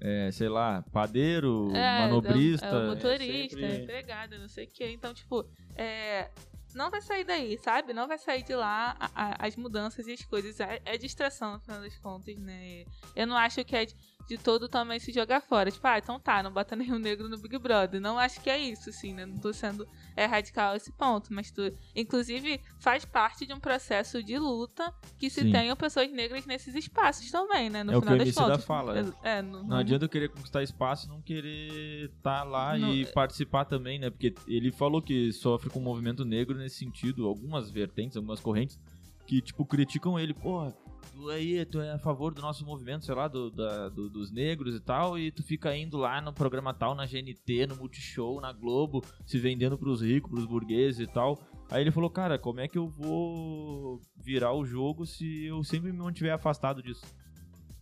[0.01, 2.65] é, sei lá, padeiro, É, manobrista.
[2.65, 4.91] É, o motorista, sempre- é empregada, não sei o quê.
[4.91, 6.29] Então, tipo, é,
[6.77, 7.91] não vai sair daí, sabe?
[7.93, 10.59] Não vai sair de lá a- a- as mudanças e as coisas.
[10.59, 12.85] É, é distração, no final das contas, né?
[13.15, 13.95] Eu não acho que é de,
[14.27, 15.71] de todo também se jogar fora.
[15.71, 17.99] Tipo, ah, então tá, não bota nenhum negro no Big Brother.
[18.01, 19.25] Não acho que é isso, assim, né?
[19.25, 21.33] Não tô sendo é, radical esse ponto.
[21.33, 21.61] Mas tu,
[21.95, 25.51] inclusive, faz parte de um processo de luta que se Sim.
[25.51, 27.83] tenham pessoas negras nesses espaços também, né?
[27.83, 28.65] No É o final que o das Emicida contas.
[28.65, 29.15] fala.
[29.23, 33.03] É, não, Não adianta eu querer conquistar espaço e não querer estar lá Não, e
[33.03, 34.09] é- participar também, né?
[34.09, 38.77] Porque ele falou que sofre com o movimento negro nesse sentido, algumas vertentes, algumas correntes,
[39.25, 40.73] que, tipo, criticam ele, porra,
[41.11, 44.31] tu aí, tu é a favor do nosso movimento, sei lá, do, da- do- dos
[44.31, 48.39] negros e tal, e tu fica indo lá no programa tal, na GNT, no Multishow,
[48.41, 51.39] na Globo, se vendendo pros ricos, pros burgueses e tal.
[51.69, 55.91] Aí ele falou, cara, como é que eu vou virar o jogo se eu sempre
[55.91, 57.05] me mantiver afastado disso?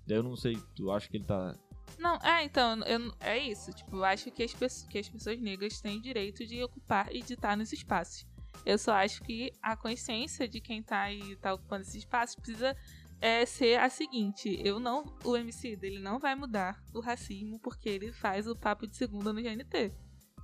[0.07, 1.55] Daí eu não sei, tu acha que ele tá
[1.99, 3.71] Não, é, então, eu, é isso.
[3.73, 7.21] Tipo, eu acho que as, pessoas, que as pessoas negras têm direito de ocupar e
[7.21, 8.26] de estar nos espaços.
[8.65, 12.76] Eu só acho que a consciência de quem tá aí, tá ocupando esses espaços precisa
[13.22, 14.59] é, ser a seguinte.
[14.63, 18.88] Eu não, o MC dele não vai mudar o racismo porque ele faz o papo
[18.88, 19.93] de segunda no GNT.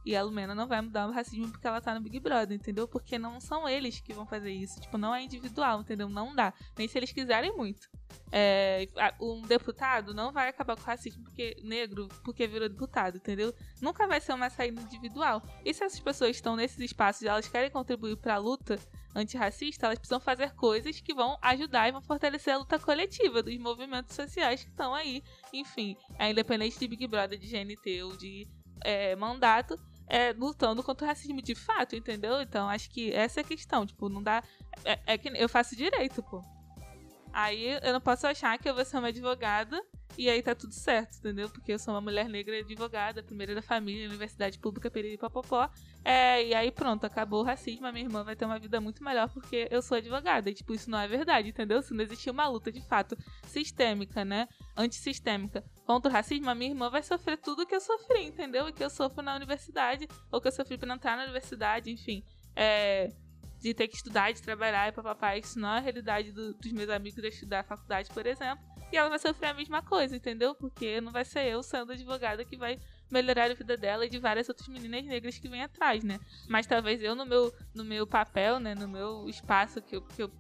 [0.06, 2.88] E a Lumena não vai mudar o racismo porque ela tá no Big Brother, entendeu?
[2.88, 4.80] Porque não são eles que vão fazer isso.
[4.80, 6.10] Tipo, não é individual, entendeu?
[6.10, 6.54] Não dá.
[6.78, 7.88] Nem se eles quiserem muito.
[8.32, 8.88] É,
[9.22, 13.54] um deputado não vai acabar com o racismo porque negro porque virou deputado, entendeu?
[13.82, 15.42] Nunca vai ser uma saída individual.
[15.64, 18.80] E se essas pessoas estão nesses espaços e elas querem contribuir para a luta
[19.14, 23.58] antirracista, elas precisam fazer coisas que vão ajudar e vão fortalecer a luta coletiva dos
[23.58, 25.22] movimentos sociais que estão aí.
[25.54, 28.48] Enfim, é independente de Big Brother, de GNT ou de
[28.84, 29.78] é, mandato,
[30.12, 32.42] é, lutando contra o racismo de fato, entendeu?
[32.42, 33.86] Então acho que essa é a questão.
[33.86, 34.44] Tipo, não dá.
[34.84, 36.44] É, é que eu faço direito, pô.
[37.32, 39.82] Aí eu não posso achar que eu vou ser uma advogada
[40.18, 41.50] e aí tá tudo certo, entendeu?
[41.50, 45.70] Porque eu sou uma mulher negra advogada, primeira da família, universidade pública, periri papopó.
[46.04, 49.04] É, e aí pronto, acabou o racismo, a minha irmã vai ter uma vida muito
[49.04, 50.50] melhor porque eu sou advogada.
[50.50, 51.82] E tipo, isso não é verdade, entendeu?
[51.82, 54.48] Se não existir uma luta de fato sistêmica, né?
[54.76, 58.68] Antissistêmica contra o racismo, a minha irmã vai sofrer tudo que eu sofri, entendeu?
[58.68, 62.24] E que eu sofro na universidade, ou que eu sofri pra entrar na universidade, enfim.
[62.56, 63.10] É,
[63.62, 65.38] de ter que estudar, de trabalhar e papapá.
[65.38, 68.71] Isso não é a realidade do- dos meus amigos de estudar faculdade, por exemplo.
[68.92, 70.54] E ela vai sofrer a mesma coisa, entendeu?
[70.54, 72.80] Porque não vai ser eu sendo advogada que vai
[73.10, 76.20] melhorar a vida dela e de várias outras meninas negras que vêm atrás, né?
[76.48, 78.76] Mas talvez eu, no meu, no meu papel, né?
[78.76, 80.32] No meu espaço que eu, que eu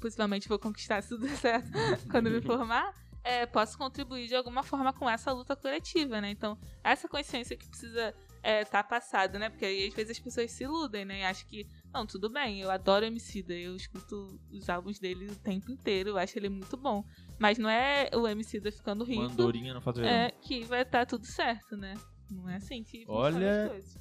[0.00, 1.68] possivelmente vou conquistar se tudo certo
[2.10, 2.92] quando me formar,
[3.22, 6.30] é, posso contribuir de alguma forma com essa luta coletiva, né?
[6.30, 9.50] Então, essa consciência que precisa estar passada, né?
[9.50, 11.20] Porque aí às vezes as pessoas se iludem, né?
[11.20, 15.36] E acham que, não, tudo bem, eu adoro Emicida, eu escuto os álbuns dele o
[15.36, 17.04] tempo inteiro, eu acho ele muito bom.
[17.40, 20.10] Mas não é o Emicida ficando rico Mandorinha não faz verão.
[20.10, 21.94] é, que vai estar tudo certo, né?
[22.30, 23.98] Não é assim que Olha- as coisas.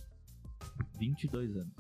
[1.00, 1.74] 22 anos.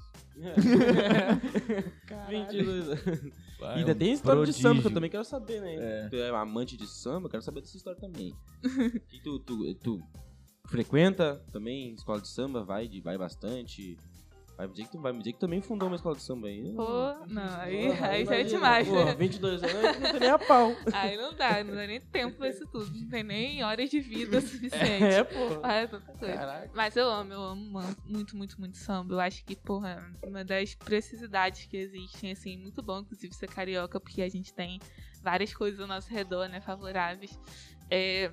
[2.30, 3.34] 22 anos.
[3.60, 4.61] Vai, Ainda é um tem história de prodígio.
[4.61, 5.76] samba que eu também quero saber, né?
[5.76, 6.10] É.
[6.10, 8.34] Tu é amante de samba, eu quero saber dessa história também.
[9.11, 10.02] e tu, tu, tu
[10.68, 13.98] frequenta também escola de samba, vai, de- vai bastante.
[14.60, 16.48] Vai me dizer que tu vai me dizer que também fundou uma escola de samba
[16.48, 16.73] aí.
[16.76, 19.15] Pô, não, aí, aí já é demais, né?
[19.15, 20.76] 22 anos, não tem nem a pau.
[20.91, 22.91] Aí não dá, não dá nem tempo pra isso tudo.
[22.91, 25.06] Não tem nem horas de vida suficiente.
[25.06, 25.61] É, pô.
[25.64, 26.34] Ah, é tanta coisa.
[26.34, 26.72] Caraca.
[26.73, 29.14] Mas eu amo, eu amo muito, muito, muito samba.
[29.14, 33.48] Eu acho que, porra, é uma das precisidades que existem, assim, muito bom, inclusive, ser
[33.48, 34.77] carioca, porque a gente tem
[35.23, 37.40] várias coisas ao nosso redor, né, favoráveis.
[37.90, 38.30] É,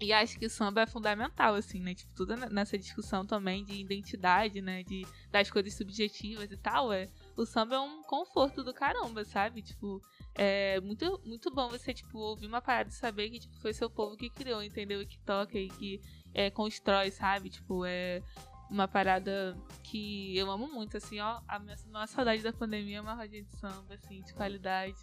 [0.00, 1.92] e acho que o samba é fundamental, assim, né?
[1.92, 4.84] Tipo, tudo nessa discussão também de identidade, né?
[4.84, 6.92] De, das coisas subjetivas e tal.
[6.92, 9.60] É, o samba é um conforto do caramba, sabe?
[9.60, 10.00] Tipo,
[10.36, 13.90] é muito, muito bom você, tipo, ouvir uma parada e saber que, tipo, foi seu
[13.90, 15.02] povo que criou, entendeu?
[15.02, 16.00] E que toca e que
[16.32, 17.50] é, constrói, sabe?
[17.50, 18.22] Tipo, é
[18.70, 21.40] uma parada que eu amo muito, assim, ó.
[21.48, 24.96] A minha maior saudade da pandemia é uma rodinha de samba, assim, de qualidade.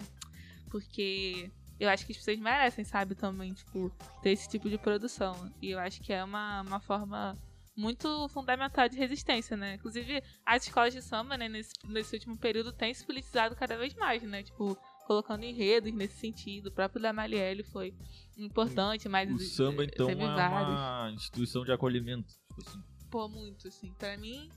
[0.70, 3.92] Porque eu acho que as pessoas merecem, sabe, também, tipo,
[4.22, 5.52] ter esse tipo de produção.
[5.62, 7.38] E eu acho que é uma, uma forma
[7.76, 9.76] muito fundamental de resistência, né?
[9.76, 13.94] Inclusive, as escolas de samba, né, nesse, nesse último período, têm se politizado cada vez
[13.96, 14.44] mais, né?
[14.44, 16.68] Tipo, colocando enredos nesse sentido.
[16.68, 17.94] O próprio da Marielle foi
[18.38, 21.16] importante, mas O samba, então, é teve uma vários.
[21.16, 22.34] instituição de acolhimento.
[22.56, 22.84] Tipo assim.
[23.12, 23.94] Pô, muito, assim.
[24.00, 24.50] Pra mim,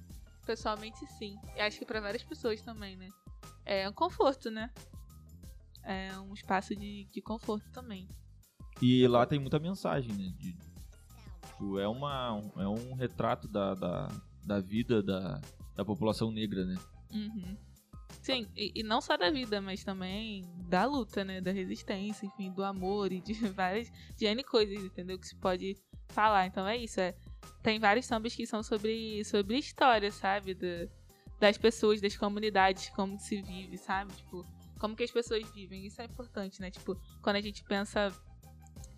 [0.47, 1.37] pessoalmente, sim.
[1.57, 3.09] E acho que pra várias pessoas também, né?
[3.65, 4.71] É um conforto, né?
[5.91, 8.07] É um espaço de, de conforto também.
[8.83, 10.33] E lá tem muita mensagem, né?
[10.39, 10.53] De,
[11.47, 14.09] tipo, é, uma, um- é um retrato da, da,
[14.45, 15.41] da vida da,
[15.75, 16.77] da população negra, né?
[17.13, 17.57] Uhum.
[18.23, 21.41] Sim, e, e não só da vida, mas também da luta, né?
[21.41, 23.91] Da resistência, enfim, do amor e de várias.
[24.17, 25.19] de N coisas, entendeu?
[25.19, 25.75] Que se pode
[26.09, 26.47] falar.
[26.47, 27.01] Então é isso.
[27.01, 27.15] É,
[27.63, 30.55] tem vários sambas que são sobre, sobre história, sabe?
[30.55, 30.87] Da-
[31.41, 34.13] das pessoas, das comunidades, como se vive, sabe?
[34.13, 34.45] Tipo,
[34.79, 35.87] como que as pessoas vivem.
[35.87, 36.71] Isso é importante, né?
[36.71, 38.13] Tipo, quando a gente pensa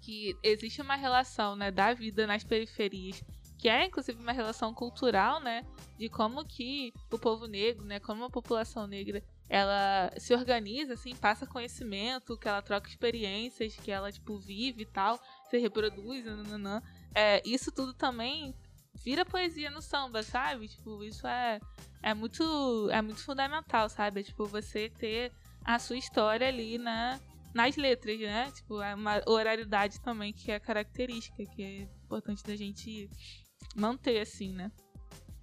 [0.00, 3.22] que existe uma relação, né, da vida nas periferias,
[3.58, 5.66] que é inclusive uma relação cultural, né?
[6.00, 11.14] de como que o povo negro, né, como a população negra, ela se organiza, assim,
[11.14, 15.20] passa conhecimento, que ela troca experiências, que ela, tipo, vive e tal,
[15.50, 16.82] se reproduz, nananã.
[17.14, 18.54] É, isso tudo também
[18.94, 20.68] vira poesia no samba, sabe?
[20.68, 21.60] Tipo, isso é,
[22.02, 24.20] é muito é muito fundamental, sabe?
[24.20, 25.30] É, tipo, você ter
[25.64, 27.20] a sua história ali na,
[27.54, 28.50] nas letras, né?
[28.52, 33.08] Tipo, é uma oralidade também que é característica, que é importante da gente
[33.76, 34.70] manter, assim, né?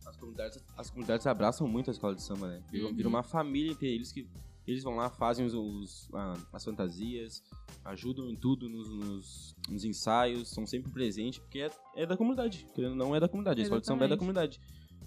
[0.05, 2.63] As comunidades, as comunidades abraçam muito a escola de samba, né?
[2.71, 3.07] Viram, Uhum.
[3.07, 4.27] uma família entre eles que
[4.65, 7.41] eles vão lá, fazem os, os- a- as fantasias,
[7.85, 12.67] ajudam em tudo nos, nos- nos ensaios, são sempre presentes, porque é, é da comunidade.
[12.75, 13.61] Querendo ou não, é da comunidade.
[13.61, 14.59] A escola de samba é da comunidade.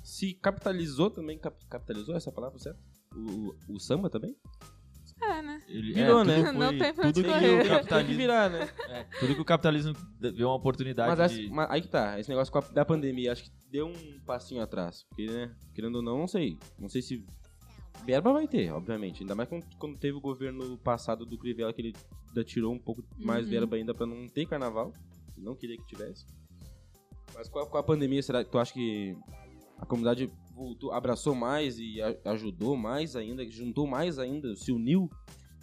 [0.02, 2.78] Se capitalizou também, cap- capitalizou essa palavra, certo?
[3.14, 4.34] O, o, o samba também?
[5.30, 5.62] É, né?
[5.68, 6.36] Ele, Virou, é, né?
[6.44, 7.48] tudo Não foi- tem pra tudo onde que correr.
[7.48, 8.68] o Tem que capitalismo, virar, né?
[8.88, 11.48] é, tudo que o capitalismo vê uma oportunidade Mas, de...
[11.50, 15.04] mas aí que tá, esse negócio da pandemia, acho que deu um passinho atrás.
[15.08, 16.58] Porque, né, querendo ou não, não sei.
[16.78, 17.24] Não sei se.
[18.04, 19.22] Verba vai ter, obviamente.
[19.22, 21.94] Ainda mais quando, quando teve o governo passado do Crivella, que ele
[22.28, 23.50] ainda tirou um pouco mais Uhum.
[23.50, 24.92] verba ainda pra não ter carnaval.
[25.36, 26.24] Não queria que tivesse.
[27.34, 29.16] Mas com a, com a pandemia, será que tu acha que
[29.78, 30.30] a comunidade
[30.60, 35.08] voltou, abraçou mais e a- ajudou mais ainda, juntou mais ainda, se uniu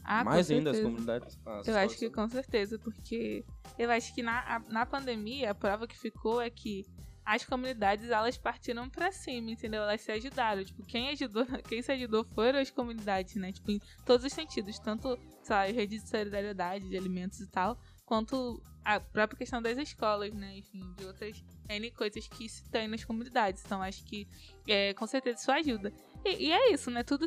[0.03, 1.38] Ah, mais ainda as comunidades?
[1.45, 3.45] as Eu acho que com certeza, porque
[3.78, 6.84] eu acho que na, na pandemia a prova que ficou é que
[7.24, 9.84] as comunidades elas partiram pra cima, entendeu?
[9.84, 10.64] Elas se ajudaram.
[10.64, 13.52] Tipo, quem ajudou, quem se ajudou foram as comunidades, né?
[13.52, 17.78] Tipo, em todos os sentidos, tanto, sei lá, rede de solidariedade, de alimentos e tal,
[18.06, 20.59] quanto a própria questão das escolas, né?
[20.59, 23.61] Enfim, de outras N coisas que se tem nas comunidades.
[23.65, 24.26] Então, acho que
[24.65, 25.91] é, com certeza isso ajuda.
[26.23, 27.03] E, e é isso, né?
[27.03, 27.26] Tudo,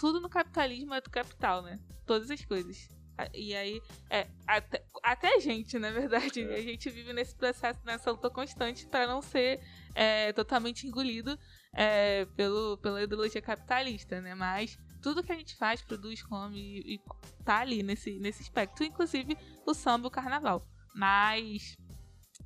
[0.00, 1.78] tudo no capitalismo é do capital, né?
[2.06, 2.88] Todas as coisas.
[3.34, 6.54] E aí, é, até, até a gente, na verdade, É.
[6.54, 9.60] a gente vive nesse processo, nessa luta constante para não ser
[9.94, 11.38] é, totalmente engolido
[11.74, 14.34] é, pelo, pela ideologia capitalista, né?
[14.34, 17.00] Mas tudo que a gente faz, produz, come e, e
[17.44, 19.36] tá ali nesse, nesse espectro, inclusive
[19.66, 20.66] o samba e o carnaval.
[20.94, 21.76] Mas,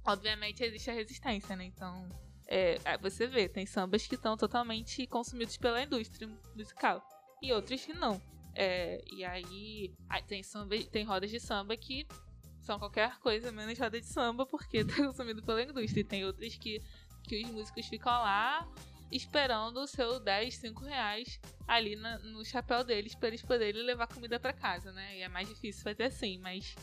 [0.04, 1.64] obviamente, existe a resistência, né?
[1.64, 2.08] Então,
[2.46, 7.02] é, é, você vê, tem sambas que estão totalmente consumidos pela indústria musical
[7.42, 8.20] e outros que não.
[8.54, 9.92] É, e aí,
[10.26, 12.06] tem, samba, tem rodas de samba que
[12.62, 16.00] são qualquer coisa menos roda de samba porque tá consumido pela indústria.
[16.00, 16.80] E tem outras que,
[17.24, 18.66] que os músicos ficam lá
[19.12, 24.08] esperando o seu 10, 5 reais ali na- no chapéu deles para eles poderem levar
[24.08, 25.18] comida para casa, né?
[25.18, 26.74] E é mais difícil fazer assim, mas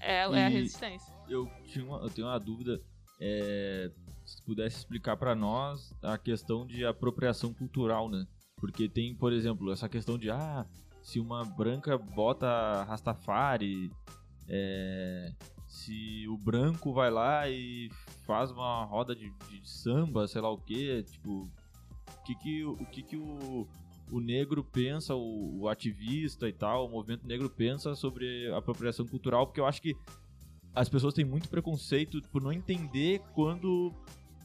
[0.00, 1.14] é, é a resistência.
[1.28, 2.80] eu, tinha uma- eu tenho uma dúvida.
[3.22, 3.90] é,
[4.24, 8.26] se pudesse explicar pra nós a questão de apropriação cultural, né?
[8.56, 10.64] Porque tem, por exemplo, essa questão de ah,
[11.02, 13.90] se uma branca bota Rastafari,
[14.48, 15.32] é,
[15.68, 17.90] se o branco vai lá e
[18.26, 22.76] faz uma roda de, de samba, sei lá o que, tipo, o que que, o,
[22.86, 23.68] que que o,
[24.10, 29.46] o negro pensa, o, o ativista e tal, o movimento negro pensa sobre apropriação cultural,
[29.46, 29.96] porque eu acho que
[30.74, 33.92] as pessoas têm muito preconceito por não entender quando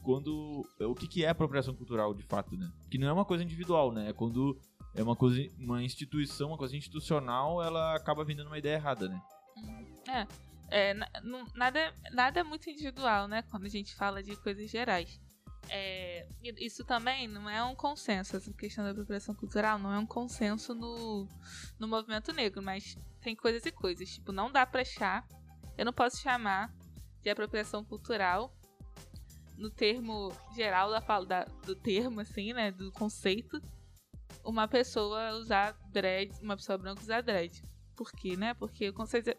[0.02, 2.70] quando o que, que é apropriação cultural de fato, né?
[2.88, 4.10] Que não é uma coisa individual, né?
[4.10, 4.56] É quando
[4.94, 9.20] é uma coisa, uma instituição, uma coisa institucional, ela acaba vendendo uma ideia errada, né?
[10.08, 10.26] É,
[10.70, 10.94] é
[11.24, 13.42] não- nada, nada é muito individual, né?
[13.50, 15.20] Quando a gente fala de coisas gerais.
[15.68, 16.26] É,
[16.58, 20.74] isso também não é um consenso, essa questão da apropriação cultural não é um consenso
[20.74, 21.26] no,
[21.78, 24.08] no movimento negro, mas tem coisas e coisas.
[24.08, 25.26] Tipo, não dá pra achar,
[25.76, 26.72] eu não posso chamar
[27.22, 28.54] de apropriação cultural
[29.56, 32.70] no termo geral da, da- do termo, assim, né?
[32.70, 33.60] Do conceito,
[34.44, 37.62] uma pessoa usar dread, uma pessoa branca usar dread.
[37.96, 38.54] Por quê, né?
[38.54, 39.38] Porque o conceito é-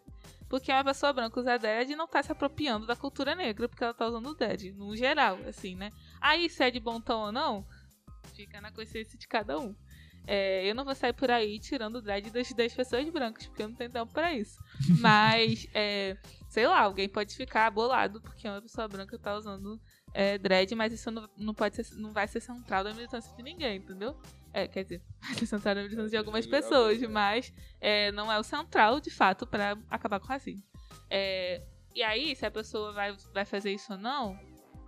[0.49, 3.93] porque uma pessoa branca usar dread não tá se apropriando da cultura negra, porque ela
[3.93, 5.91] tá usando dread, no geral, assim, né?
[6.21, 7.65] Aí, se é de bom tom ou não,
[8.35, 9.75] fica na consciência de cada um.
[10.29, 13.63] É, eu não vou sair por aí tirando o dread das, das pessoas brancas, porque
[13.63, 14.61] eu não tenho tempo pra isso.
[14.99, 16.17] Mas, é,
[16.49, 19.79] sei lá, alguém pode ficar bolado porque uma pessoa branca tá usando
[20.13, 23.43] é, dread, mas isso não, não pode ser, não vai ser central da militância de
[23.43, 24.19] ninguém, entendeu?
[24.51, 28.39] É, quer dizer, vai ser central da militância de algumas pessoas, mas é, não é
[28.39, 30.63] o central, de fato, pra acabar com o racismo.
[31.09, 31.61] É,
[31.95, 34.37] e aí, se a pessoa vai, vai fazer isso ou não,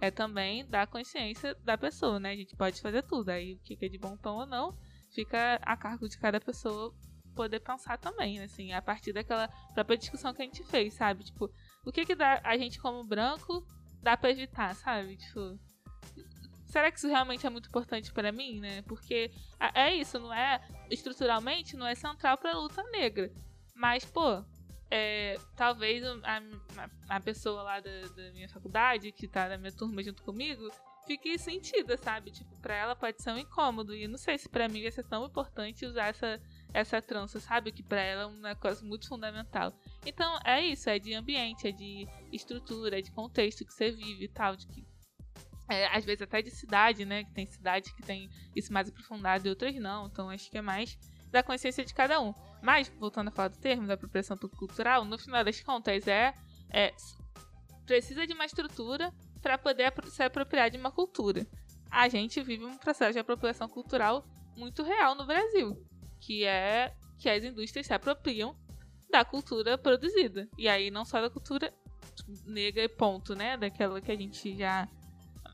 [0.02, 2.32] é também da consciência da pessoa, né?
[2.32, 3.30] A gente pode fazer tudo.
[3.30, 4.78] Aí, o que é de bom tom ou não,
[5.14, 6.94] fica a cargo de cada pessoa
[7.36, 11.24] poder pensar também, assim, a partir daquela própria discussão que a gente fez, sabe?
[11.24, 11.50] Tipo,
[11.86, 13.66] o que que dá a gente como branco
[14.02, 15.18] dá pra evitar, sabe?
[15.18, 15.58] Tipo,
[16.66, 18.82] será que isso realmente é muito importante pra mim, né?
[18.84, 19.32] Porque
[19.74, 23.32] é isso, não é estruturalmente não é central pra luta negra.
[23.76, 24.44] Mas, pô,
[24.92, 26.14] é, talvez a,
[26.78, 30.70] a- a pessoa lá da, da minha faculdade, que tá na minha turma junto comigo,
[31.06, 32.32] fique sentida, sabe?
[32.32, 33.96] Tipo, pra ela pode ser um incômodo.
[33.96, 36.40] E não sei se pra mim vai ser tão importante usar essa,
[36.74, 37.72] essa trança, sabe?
[37.72, 39.74] Que pra ela é um negócio muito fundamental.
[40.06, 44.26] Então, é isso, é de ambiente, é de estrutura, é de contexto que você vive
[44.26, 44.88] e tal, de que
[45.68, 47.24] é, às vezes até de cidade, né?
[47.24, 50.08] Que tem cidade que tem isso mais aprofundado e outras não.
[50.08, 50.98] Então acho que é mais
[51.30, 52.34] da consciência de cada um.
[52.62, 56.34] Mas, voltando a falar do termo da apropriação cultural, no final das contas é,
[56.70, 56.94] é
[57.86, 59.12] precisa de uma estrutura
[59.42, 61.48] para poder se apropriar de uma cultura.
[61.90, 64.26] A gente vive um processo de apropriação cultural
[64.56, 65.82] muito real no Brasil,
[66.20, 68.56] que é que as indústrias se apropriam
[69.10, 70.48] da cultura produzida.
[70.58, 71.74] E aí não só da cultura
[72.46, 73.58] negra e ponto, né?
[73.58, 74.88] Daquela que a gente já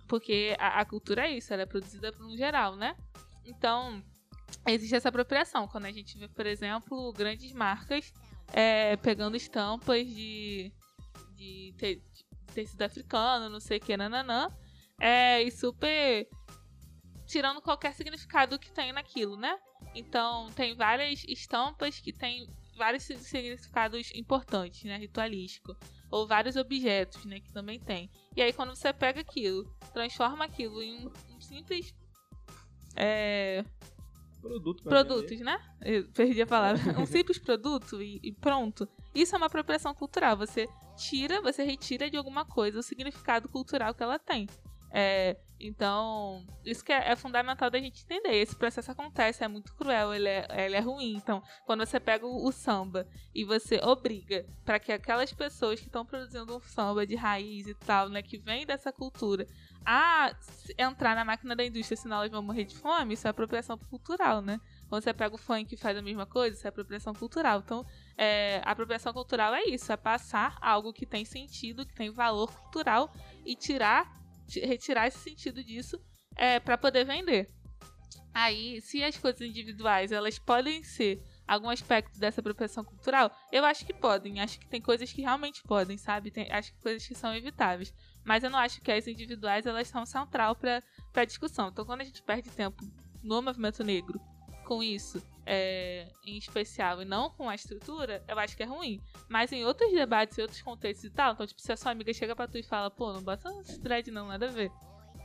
[0.07, 2.95] porque a, a cultura é isso, ela é produzida por um geral, né?
[3.44, 4.03] Então,
[4.68, 5.68] existe essa apropriação.
[5.68, 8.14] Quando a gente vê, por exemplo, grandes marcas
[8.53, 10.72] é, pegando estampas de,
[11.36, 14.49] de, te- de tecido africano, não sei o que, nananã,
[14.99, 16.27] é, e super
[17.26, 19.57] tirando qualquer significado que tem naquilo, né?
[19.94, 24.98] Então, tem várias estampas que têm vários si- significados importantes, né?
[24.98, 25.76] Ritualístico.
[26.11, 27.40] Ou vários objetos, né?
[27.40, 28.10] Que também tem.
[28.36, 29.64] E aí, quando você pega aquilo,
[29.94, 31.94] transforma aquilo em um, um simples.
[32.95, 33.65] É,
[34.50, 34.84] Produto.
[34.84, 35.60] produtos, né?
[35.82, 37.00] Eu perdi a palavra.
[37.00, 38.88] um simples produto e, e pronto.
[39.14, 40.38] Isso é uma apropriação cultural.
[40.38, 44.48] Você tira, você retira de alguma coisa o significado cultural que ela tem.
[44.92, 48.36] É, então, isso que é, é fundamental da gente entender.
[48.36, 51.15] Esse processo acontece, é muito cruel, ele é, ele é ruim.
[51.15, 55.88] Então, quando você pega o, o samba e você obriga para que aquelas pessoas que
[55.88, 59.45] estão produzindo um samba de raiz e tal, né, que vem dessa cultura,
[59.86, 60.36] a
[60.77, 64.41] entrar na máquina da indústria, senão elas vão morrer de fome, isso é apropriação cultural,
[64.41, 64.60] né?
[64.90, 67.60] Quando você pega o funk e faz a mesma coisa, isso é apropriação cultural.
[67.60, 67.86] Então,
[68.18, 72.52] é, a apropriação cultural é isso, é passar algo que tem sentido, que tem valor
[72.61, 73.11] cultural
[73.45, 76.00] e tirar, ti- retirar esse sentido disso
[76.36, 77.48] é, para poder vender.
[78.34, 83.86] Aí, se as coisas individuais elas podem ser algum aspecto dessa apropriação cultural, eu acho
[83.86, 84.42] que podem.
[84.42, 86.32] Acho que tem coisas que realmente podem, sabe?
[86.32, 87.94] Tem, acho que coisas que são evitáveis.
[88.26, 90.82] Mas eu não acho que as individuais elas são central para
[91.14, 91.70] a discussão.
[91.70, 92.84] Então, quando a gente perde tempo
[93.24, 94.20] no movimento negro
[94.66, 99.00] com isso, é, em especial, e não com a estrutura, eu acho que é ruim.
[99.30, 102.14] Mas em outros debates, em outros contextos e tal, então, tipo, se a sua amiga
[102.14, 104.72] chega pra tu e fala, pô, não bota esse dread não, nada a ver.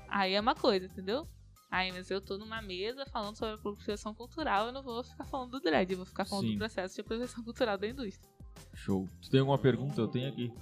[0.08, 1.26] Aí é uma coisa, entendeu?
[1.70, 5.52] Aí, mas eu tô numa mesa falando sobre apropriação cultural, eu não vou ficar falando
[5.52, 6.52] do dread, eu vou ficar falando Sim.
[6.54, 8.28] do processo de apropriação cultural da indústria.
[8.74, 9.08] Show.
[9.22, 10.00] Tu tem alguma pergunta?
[10.00, 10.52] Eu tenho aqui.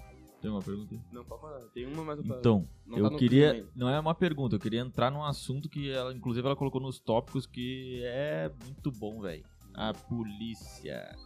[0.41, 0.95] Tem uma pergunta?
[1.13, 1.61] Não, pode falar.
[1.75, 3.67] Tem uma, mas eu Então, não eu tá queria.
[3.75, 7.01] Não é uma pergunta, eu queria entrar num assunto que ela, inclusive, ela colocou nos
[7.01, 9.45] tópicos que é muito bom, velho.
[9.75, 11.17] A polícia.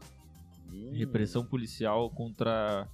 [0.70, 0.96] ainda.
[0.96, 2.88] Repressão policial contra.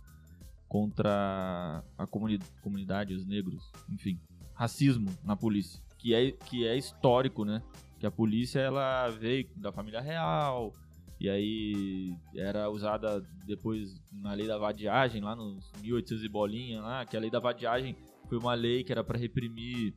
[0.69, 3.71] contra a comuni- comunidade, os negros.
[3.89, 4.19] Enfim.
[4.55, 5.81] Racismo na polícia.
[5.99, 7.63] que é, que é histórico, né?
[7.99, 10.73] Que a polícia ela veio da família real
[11.21, 17.05] e aí era usada depois na lei da vadiagem lá nos 1800 e bolinha lá,
[17.05, 17.97] que a lei da vadiagem
[18.29, 19.95] foi uma lei que era para reprimir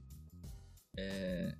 [0.97, 1.55] é,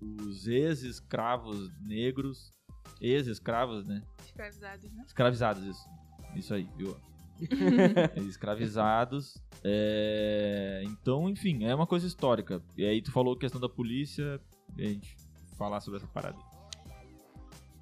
[0.00, 2.52] os ex-escravos negros,
[3.00, 4.02] ex-escravos, né?
[4.24, 5.04] Escravizados, né?
[5.06, 5.88] Escravizados, isso.
[6.34, 6.96] Isso aí, viu?
[8.28, 9.36] escravizados.
[9.62, 12.62] É, Então, enfim, é uma coisa histórica.
[12.76, 14.40] E aí tu falou questão da polícia,
[14.76, 15.16] e a gente
[15.56, 16.55] falar sobre essa parada.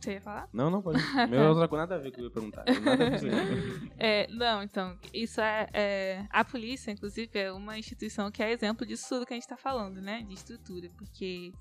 [0.05, 0.48] Você ia falar?
[0.52, 0.98] Não, não, pode.
[1.31, 2.64] Meu é outra coisa nada a ver com o que eu ia perguntar.
[2.66, 3.94] Nada a ver com.
[3.97, 8.85] É, não, então, isso é, é- A polícia, inclusive, é uma instituição que é exemplo
[8.86, 10.22] disso tudo que a gente tá falando, né?
[10.22, 11.52] De estrutura, porque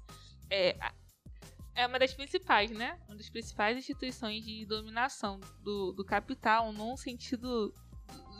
[0.49, 0.75] é,
[1.73, 2.99] é uma das principais, né?
[3.07, 7.73] Uma das principais instituições de dominação do, do capital num sentido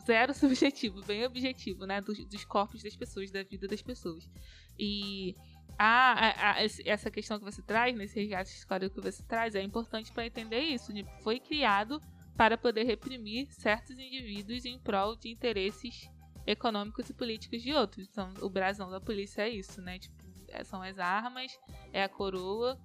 [0.05, 2.01] zero subjetivo, bem objetivo, né?
[2.01, 4.29] Dos, dos corpos das pessoas, da vida das pessoas.
[4.77, 5.33] E
[5.77, 9.61] a, a- a- essa questão que você traz, nesse resgate histórico que você traz, é
[9.61, 10.91] importante para entender isso.
[11.21, 11.99] Foi criado
[12.37, 16.09] para poder reprimir certos indivíduos em prol de interesses
[16.45, 18.07] econômicos e políticos de outros.
[18.09, 19.99] Então, o brasão da polícia é isso, né?
[19.99, 20.15] Tipo,
[20.49, 21.51] é- são as armas,
[21.91, 22.77] é a coroa,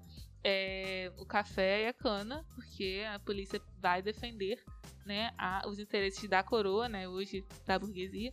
[0.44, 4.62] é o café e a cana, porque a polícia vai defender,
[5.04, 8.32] né, a- os interesses da coroa, né, hoje da burguesia,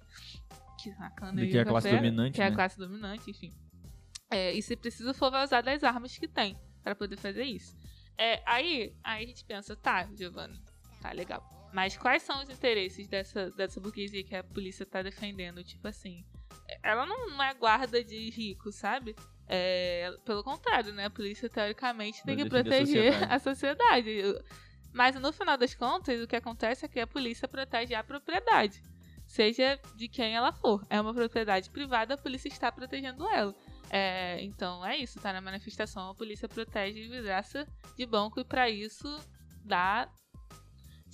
[0.82, 2.56] que a cana Que e é o a classe café, dominante, que é a né?
[2.56, 3.52] classe dominante, enfim.
[4.30, 7.78] É, e se preciso for, vai usar das armas que tem para poder fazer isso.
[8.18, 10.60] É, aí, aí a gente pensa, tá, Giovanna,
[11.02, 11.44] tá legal.
[11.74, 15.64] Mas quais são os interesses dessa, dessa burguesia que a polícia tá defendendo?
[15.64, 16.26] Tipo assim,
[16.82, 19.16] ela não, é guarda de rico, sabe?
[19.48, 21.06] É, pelo contrário, né?
[21.06, 23.34] A polícia, teoricamente, tem Vai que defender a proteger sociedade.
[23.34, 24.46] a sociedade.
[24.94, 28.82] Mas no final das contas, o que acontece é que a polícia protege a propriedade.
[29.28, 30.86] Seja de quem ela for.
[30.90, 33.54] É uma propriedade privada, a polícia está protegendo ela.
[33.90, 38.70] É, então é isso, tá na manifestação, a polícia protege vidraça de banco e pra
[38.70, 39.08] isso
[39.64, 40.10] dá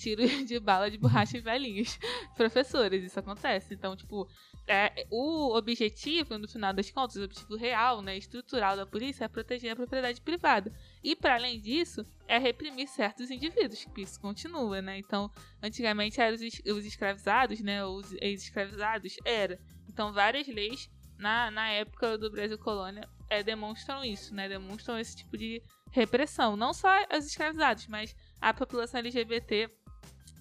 [0.01, 1.99] tiro de bala de borracha em velhinhos
[2.35, 3.73] professores, isso acontece.
[3.73, 4.27] Então, tipo,
[4.67, 9.27] é, o objetivo, no final das contas, o objetivo real, né, estrutural da polícia é
[9.27, 10.73] proteger a propriedade privada.
[11.03, 14.97] E, para além disso, é reprimir certos indivíduos, que isso continua, né?
[14.97, 15.29] Então,
[15.61, 19.59] antigamente eram os, os escravizados, né, os ex-escravizados, era.
[19.87, 20.89] Então, várias leis,
[21.21, 24.49] na, na época do Brasil colônia, é, demonstram isso, né?
[24.49, 25.61] Demonstram esse tipo de
[25.91, 26.57] repressão.
[26.57, 29.69] Não só os escravizados, mas a população LGBT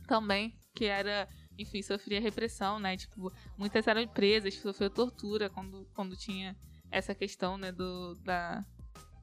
[0.08, 1.28] também, que era,
[1.58, 2.96] enfim, sofria repressão, né?
[2.96, 6.56] Tipo, muitas eram presas, sofreu tortura quando, quando tinha
[6.90, 8.64] essa questão, né, do, da,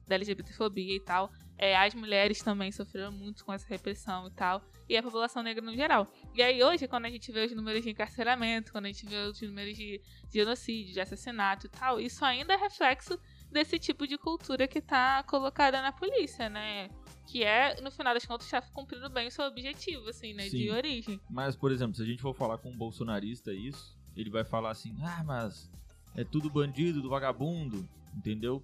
[0.06, 1.28] da LGBTfobia e tal.
[1.58, 4.62] É, as mulheres também sofreram muito com essa repressão e tal.
[4.88, 6.06] E a população negra no geral.
[6.32, 9.16] E aí hoje, quando a gente vê os números de encarceramento, quando a gente vê
[9.16, 10.00] os números de
[10.32, 13.18] genocídio, de assassinato e tal, isso ainda é reflexo
[13.50, 16.88] desse tipo de cultura que tá colocada na polícia, né?
[17.26, 20.44] Que é, no final das contas, tá cumprindo bem o seu objetivo, assim, né?
[20.44, 20.58] Sim.
[20.58, 21.20] De origem.
[21.28, 24.70] Mas, por exemplo, se a gente for falar com um bolsonarista isso, ele vai falar
[24.70, 25.68] assim, ah, mas
[26.14, 28.62] é tudo bandido, do vagabundo, entendeu?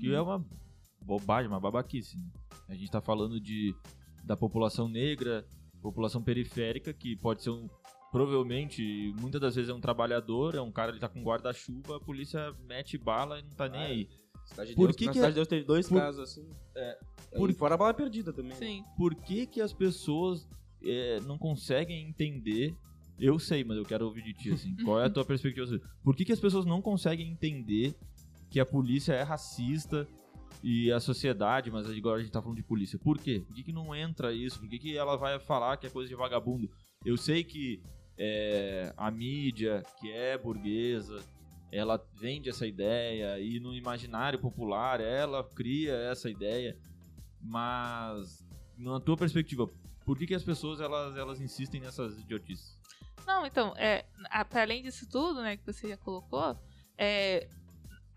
[0.00, 0.44] Que é uma
[1.06, 2.16] bobagem, uma babaquice.
[2.16, 2.24] né?
[2.68, 3.74] A gente tá falando de
[4.24, 5.46] da população negra,
[5.80, 7.68] população periférica, que pode ser um.
[8.10, 12.00] Provavelmente, muitas das vezes é um trabalhador, é um cara que tá com guarda-chuva, a
[12.00, 14.08] polícia mete bala e não tá nem Ah, aí.
[14.46, 16.20] Cidade de Por Deus, que na que Cidade é- de Deus teve dois por- casos
[16.22, 16.48] assim.
[16.74, 16.98] É.
[17.36, 18.52] por- E fora a bala perdida também.
[18.52, 18.56] né?
[18.58, 18.84] Sim.
[18.96, 20.48] Por que que as pessoas
[20.84, 22.74] é, não conseguem entender...
[23.18, 24.74] Eu sei, mas eu quero ouvir de ti, assim.
[24.84, 25.80] Qual é a tua perspectiva?
[26.04, 27.96] Por que que as pessoas não conseguem entender
[28.50, 30.06] que a polícia é racista
[30.68, 32.98] e a sociedade, mas agora a gente tá falando de polícia.
[32.98, 33.40] Por quê?
[33.46, 34.58] Por que, que não entra isso?
[34.58, 36.68] Por que, que ela vai falar que é coisa de vagabundo?
[37.04, 37.80] Eu sei que
[38.18, 41.24] é, a mídia, que é burguesa,
[41.70, 46.76] ela vende essa ideia e no imaginário popular ela cria essa ideia,
[47.40, 48.44] mas
[48.76, 49.70] na tua perspectiva,
[50.04, 52.76] por que, que as pessoas elas, elas insistem nessas idiotices?
[53.24, 54.04] Não, então, é,
[54.50, 56.58] para além disso tudo, né, que você já colocou,
[56.98, 57.48] é,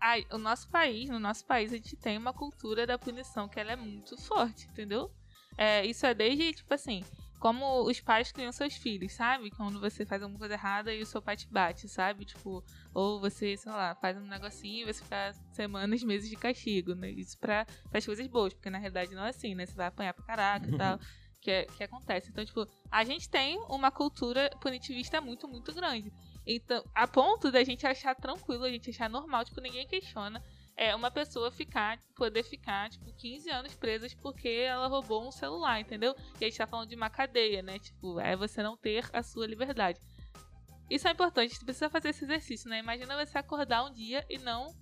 [0.00, 3.60] a- o nosso país, no nosso país, a gente tem uma cultura da punição que
[3.60, 5.10] ela é muito forte, entendeu?
[5.56, 7.04] É, isso é desde, tipo assim,
[7.38, 9.50] como os pais criam seus filhos, sabe?
[9.50, 12.24] Quando você faz alguma coisa errada e o seu pai te bate, sabe?
[12.24, 12.62] Tipo,
[12.94, 17.10] ou você, sei lá, faz um negocinho e você fica semanas, meses de castigo, né?
[17.10, 19.66] Isso pra, as coisas boas, porque na realidade não é assim, né?
[19.66, 20.98] Você vai apanhar pra caraca e tal.
[21.42, 22.28] Que, é- que acontece.
[22.30, 26.12] Então, tipo, a gente tem uma cultura punitivista muito, muito grande.
[26.46, 30.42] Então, a ponto da gente achar tranquilo, a gente achar normal, tipo, ninguém questiona
[30.80, 35.78] é uma pessoa ficar, poder ficar, tipo, 15 anos presas porque ela roubou um celular,
[35.78, 36.16] entendeu?
[36.40, 37.78] E a gente tá falando de uma cadeia, né?
[37.78, 40.00] Tipo, é você não ter a sua liberdade.
[40.88, 42.78] Isso é importante, você precisa fazer esse exercício, né?
[42.78, 44.74] Imagina você acordar um dia e não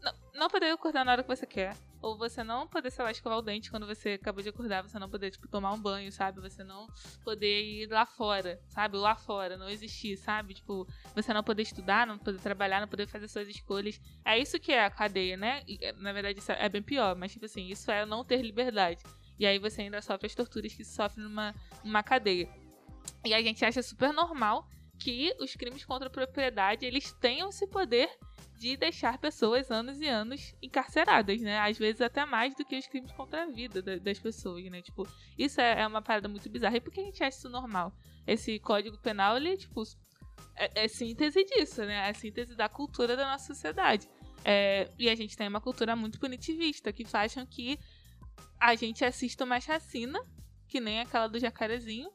[0.00, 1.76] não, não poder acordar na hora que você quer.
[2.02, 4.98] Ou você não poder, sei lá, escovar o dente quando você acabou de acordar, você
[4.98, 6.40] não poder, tipo, tomar um banho, sabe?
[6.40, 6.86] Você não
[7.22, 8.96] poder ir lá fora, sabe?
[8.96, 10.54] Lá fora, não existir, sabe?
[10.54, 14.00] Tipo, você não poder estudar, não poder trabalhar, não poder fazer suas escolhas.
[14.24, 15.62] É isso que é a cadeia, né?
[15.66, 18.40] E, é, na verdade, isso é bem pior, mas, tipo assim, isso é não ter
[18.42, 19.02] liberdade.
[19.38, 21.54] E aí você ainda sofre as torturas que se sofre numa,
[21.84, 22.48] numa cadeia.
[23.24, 24.68] E a gente acha super normal
[24.98, 28.10] que os crimes contra a propriedade eles tenham esse poder
[28.60, 31.58] de deixar pessoas anos e anos encarceradas, né?
[31.60, 34.82] Às vezes até mais do que os crimes contra a vida das pessoas, né?
[34.82, 35.08] Tipo,
[35.38, 36.76] isso é, é uma parada muito bizarra.
[36.76, 37.90] E por que a gente acha isso normal?
[38.26, 39.82] Esse código penal, ele, tipo,
[40.54, 42.10] é, é síntese disso, né?
[42.10, 44.06] É síntese da cultura da nossa sociedade.
[44.44, 47.78] É, e a gente tem uma cultura muito punitivista, que faz com que
[48.60, 50.20] a gente assista uma chacina,
[50.68, 52.10] que nem aquela do jacarezinho,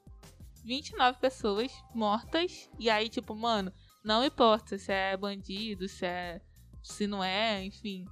[0.64, 2.70] 29 pessoas mortas.
[2.78, 3.74] E aí, tipo, mano,
[4.06, 6.40] não importa se é bandido, se é.
[6.84, 8.06] se não é, enfim.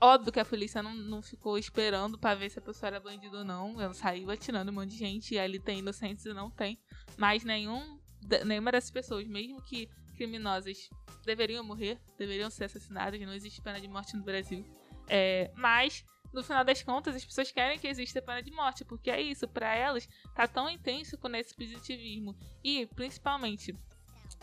[0.00, 3.38] Óbvio que a polícia não, não ficou esperando para ver se a pessoa era bandido
[3.38, 3.80] ou não.
[3.80, 6.78] Ela saiu atirando um monte de gente e ali tem inocentes e não tem.
[7.16, 8.00] Mas nenhum,
[8.44, 10.88] nenhuma dessas pessoas, mesmo que criminosas,
[11.24, 13.20] deveriam morrer, deveriam ser assassinadas.
[13.20, 14.64] Não existe pena de morte no Brasil.
[15.06, 19.10] É, mas no final das contas, as pessoas querem que exista pena de morte, porque
[19.10, 23.76] é isso, para elas tá tão intenso com esse positivismo e principalmente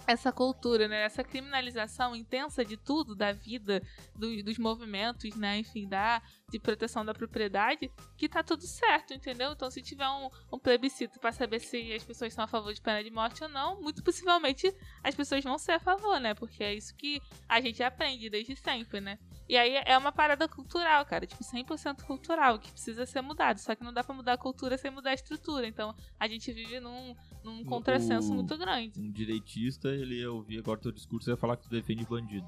[0.06, 1.04] essa cultura, né?
[1.04, 3.82] Essa criminalização intensa de tudo, da vida,
[4.16, 5.58] do, dos movimentos, né?
[5.58, 9.52] Enfim, da, de proteção da propriedade, que tá tudo certo, entendeu?
[9.52, 12.82] Então, se tiver um, um plebiscito para saber se as pessoas são a favor de
[12.82, 16.34] pena de morte ou não, muito possivelmente as pessoas vão ser a favor, né?
[16.34, 19.18] Porque é isso que a gente aprende desde sempre, né?
[19.50, 23.60] E aí é uma parada cultural, cara, tipo 100% cultural, que precisa ser mudado.
[23.60, 25.66] Só que não dá para mudar a cultura sem mudar a estrutura.
[25.66, 27.16] Então a gente vive num,
[27.48, 29.00] num contrassenso O- muito grande.
[29.00, 32.48] Um direitista, ele ia ouvir agora teu discurso e ia falar que tu defende bandido.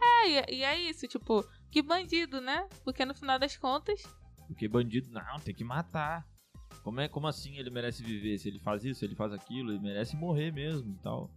[0.00, 2.68] É, e, e é isso, tipo, que bandido, né?
[2.84, 4.02] Porque no final das contas,
[4.46, 6.26] Porque bandido, não, tem que matar.
[6.82, 8.38] Como, é, como assim ele merece viver?
[8.38, 11.30] Se ele faz isso, se ele faz aquilo, ele merece morrer mesmo e tal.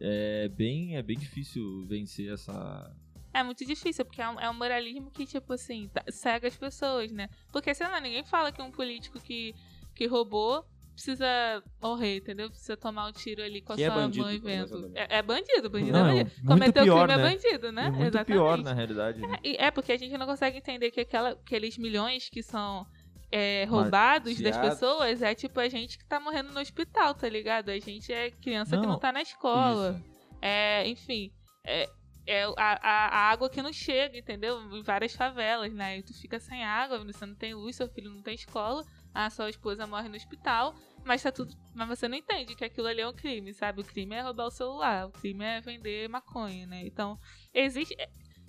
[0.00, 2.94] É bem, é bem difícil vencer essa.
[3.32, 6.56] é muito difícil, porque é um, é um moralismo que, tipo assim, tá- cega as
[6.56, 7.28] pessoas, né?
[7.52, 9.54] Porque, sei lá, ninguém fala que um político que,
[9.94, 10.64] que roubou
[10.98, 12.50] precisa morrer, entendeu?
[12.50, 14.68] Precisa tomar um tiro ali com a Que é sua bandido, mãe vendo.
[14.68, 14.96] começando.
[14.96, 16.30] É, é bandido, bandido Não, é é bandido.
[16.36, 17.26] muito Cometeu pior, crime né?
[17.28, 17.82] é bandido, né?
[17.86, 18.26] É muito Exatamente.
[18.26, 19.20] pior, na realidade.
[19.20, 19.38] Né?
[19.44, 22.84] E é porque a gente não consegue entender que aquela, aqueles milhões que são
[23.30, 24.70] é, roubados das Marciados.
[24.80, 27.68] pessoas é tipo a gente que tá morrendo no hospital, tá ligado?
[27.70, 30.00] A gente é criança que Não, não tá na escola.
[30.04, 30.18] Isso.
[30.42, 31.30] É, enfim,
[31.64, 31.88] é,
[32.26, 34.60] é a, a, a água que não chega, entendeu?
[34.74, 35.98] Em várias favelas, né?
[35.98, 38.84] E tu fica sem água, você não tem luz, seu filho não tem escola,
[39.26, 41.52] a sua esposa morre no hospital, mas tá tudo.
[41.74, 43.80] Mas você não entende que aquilo ali é um crime, sabe?
[43.80, 46.86] O crime é roubar o celular, o crime é vender maconha, né?
[46.86, 47.18] Então,
[47.52, 47.96] existe.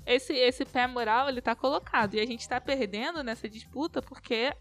[0.06, 2.14] Esse, esse pé moral, ele tá colocado.
[2.14, 4.54] E a gente tá perdendo nessa disputa porque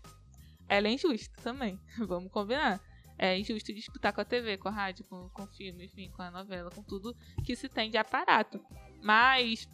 [0.66, 1.78] ela é injusta também.
[2.09, 2.80] Vamos combinar.
[3.18, 6.22] É injusto disputar com a TV, com a rádio, com, com o filme, enfim, com
[6.22, 7.14] a novela, com tudo
[7.44, 8.60] que se tem de aparato.
[9.02, 9.68] Mas,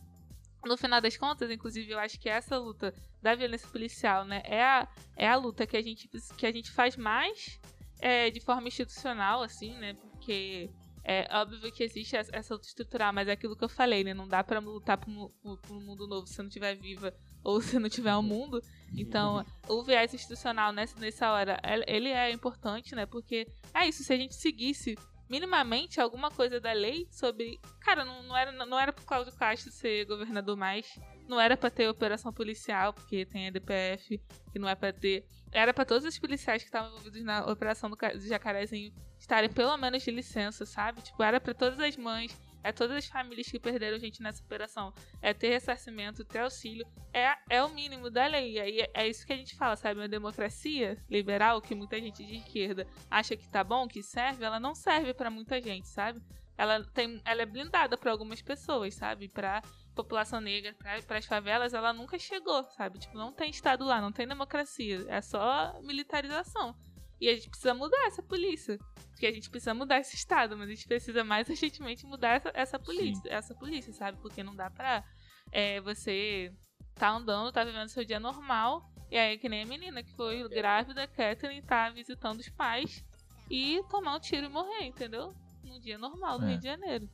[0.66, 4.62] no final das contas, inclusive, eu acho que essa luta da violência policial, né, é
[4.62, 7.60] a, é a luta que a gente, que a gente faz mais
[8.00, 10.70] é, de forma institucional, assim, né, porque
[11.06, 14.26] é óbvio que existe essa luta estrutural, mas é aquilo que eu falei, né, não
[14.26, 17.12] dá pra lutar por um mundo novo se não estiver viva
[17.42, 18.58] ou se não tiver um mundo.
[18.96, 23.04] Então, o viés institucional nessa, nessa hora, ele- ele é importante, né?
[23.04, 24.96] Porque é isso, se a gente seguisse
[25.34, 27.58] minimamente alguma coisa da lei sobre.
[27.80, 30.86] Cara, não, não, era, não era pro Cláudio Castro ser governador mais.
[31.28, 34.20] Não era pra ter operação policial, porque tem a DPF,
[34.52, 35.26] que não é pra ter.
[35.50, 39.76] Era pra todos os policiais que estavam envolvidos na operação do, do Jacarezinho estarem pelo
[39.76, 41.02] menos de licença, sabe?
[41.02, 42.32] Tipo, era pra todas as mães,
[42.64, 44.92] é todas as famílias que perderam gente nessa operação.
[45.20, 48.58] É ter ressarcimento, ter auxílio é, é o mínimo da lei.
[48.58, 50.00] E é, é isso que a gente fala, sabe?
[50.00, 54.58] Uma democracia liberal, que muita gente de esquerda acha que tá bom, que serve, ela
[54.58, 56.22] não serve pra muita gente, sabe?
[56.56, 59.28] Ela, tem, ela é blindada pra algumas pessoas, sabe?
[59.28, 59.60] Pra
[59.94, 60.74] população negra,
[61.06, 62.98] para as favelas, ela nunca chegou, sabe?
[62.98, 66.74] Tipo, não tem Estado lá, não tem democracia, é só militarização.
[67.20, 68.78] E a gente precisa mudar essa polícia.
[69.10, 72.50] Porque a gente precisa mudar esse Estado, mas a gente precisa mais urgentemente mudar essa,
[72.54, 74.18] essa polícia, essa polícia, sabe?
[74.20, 75.04] Porque não dá pra
[75.52, 76.52] é, você
[76.94, 80.48] tá andando, tá vivendo seu dia normal, e aí que nem a menina que foi
[80.48, 83.04] grávida, Catherine, tá visitando os pais
[83.50, 85.32] e tomar um tiro e morrer, entendeu?
[85.62, 86.50] Num dia normal do É.
[86.50, 87.08] Rio de Janeiro.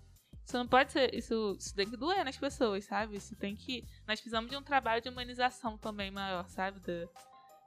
[0.45, 1.15] Isso não pode ser.
[1.15, 3.17] Isso, isso tem que doer nas pessoas, sabe?
[3.17, 3.85] Isso tem que.
[4.07, 6.81] Nós precisamos de um trabalho de humanização também maior, sabe?
[6.81, 7.07] Da,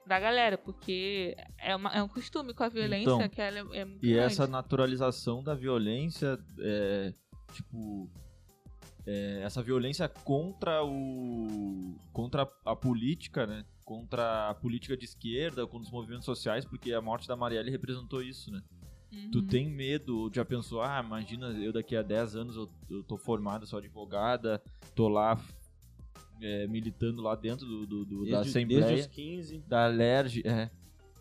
[0.05, 3.80] da galera, porque é, uma- é um costume com a violência Então, que ela é,
[3.81, 4.25] é muito E grande.
[4.34, 7.13] essa naturalização da violência, é,
[7.53, 8.09] tipo,
[9.05, 13.65] é, essa violência contra o contra a política, né?
[13.85, 18.21] Contra a política de esquerda, contra os movimentos sociais, porque a morte da Marielle representou
[18.21, 18.61] isso, né?
[19.31, 19.47] Tu Uhum.
[19.47, 23.65] tem medo, já pensou, ah, imagina eu daqui a 10 anos eu, eu tô formada,
[23.65, 24.59] sou advogada,
[24.95, 25.39] tô lá
[26.43, 29.57] é, militando lá dentro do, do- do- da Desde, Assembleia, desde os 15.
[29.67, 30.69] da LERJ, é,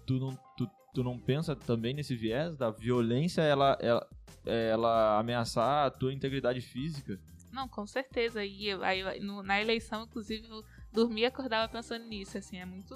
[0.07, 4.07] tu, não, tu, tu não pensa também nesse viés da violência, ela, ela,
[4.45, 7.19] ela ameaçar a tua integridade física?
[7.53, 8.45] Não, com certeza.
[8.45, 12.65] E eu- aí, no- na eleição, inclusive, eu dormia e acordava pensando nisso, assim, é
[12.67, 12.95] muito...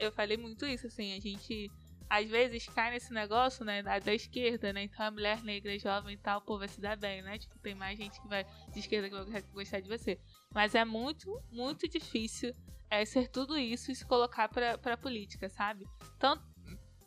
[0.00, 1.70] Eu falei muito isso, assim, a gente...
[2.08, 6.12] Às vezes cai nesse negócio, né, da, da esquerda, né, então a mulher negra jovem
[6.12, 8.80] e tal, pô, vai se dar bem, né, tipo, tem mais gente que vai, de
[8.80, 10.18] esquerda que vai gostar de você.
[10.54, 12.54] Mas é muito, muito difícil
[12.92, 15.86] é, ser tudo isso e se colocar pra, pra política, sabe?
[16.18, 16.44] Tanto,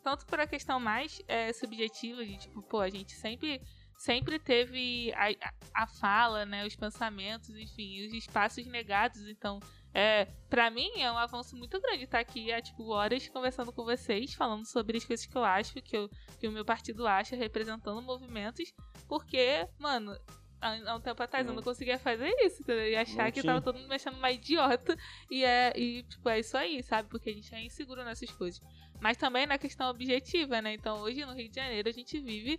[0.02, 3.62] tanto por a questão mais é, subjetiva de, tipo, pô, a gente sempre,
[3.96, 9.60] sempre teve a, a, a fala, né, os pensamentos, enfim, os espaços negados, então,
[9.94, 13.84] é, para mim é um avanço muito grande estar aqui há, tipo, horas conversando com
[13.84, 16.10] vocês, falando sobre as coisas que eu acho, que, eu,
[16.40, 18.72] que o meu partido acha, representando movimentos,
[19.08, 20.18] porque, mano,
[20.66, 22.88] há um tempo atrás eu não conseguia fazer isso, entendeu?
[22.88, 23.52] E achar Não que tinha.
[23.54, 24.96] tava todo mundo me achando uma idiota.
[25.30, 27.08] E é, e, tipo, é isso aí, sabe?
[27.08, 28.60] Porque a gente é inseguro nessas coisas.
[29.00, 30.74] Mas também na questão objetiva, né?
[30.74, 32.58] Então hoje no Rio de Janeiro a gente vive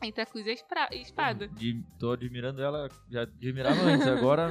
[0.00, 1.48] entre a cruz e a espada.
[1.48, 4.48] De, tô admirando ela, já admirava antes, agora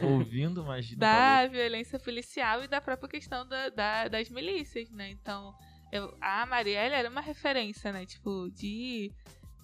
[0.00, 0.64] tô ouvindo,
[0.98, 5.10] tá da violência policial e da própria questão da, da- das milícias, né?
[5.10, 5.54] Então,
[5.92, 8.04] eu- a Marielle era uma referência, né?
[8.06, 9.12] Tipo, de,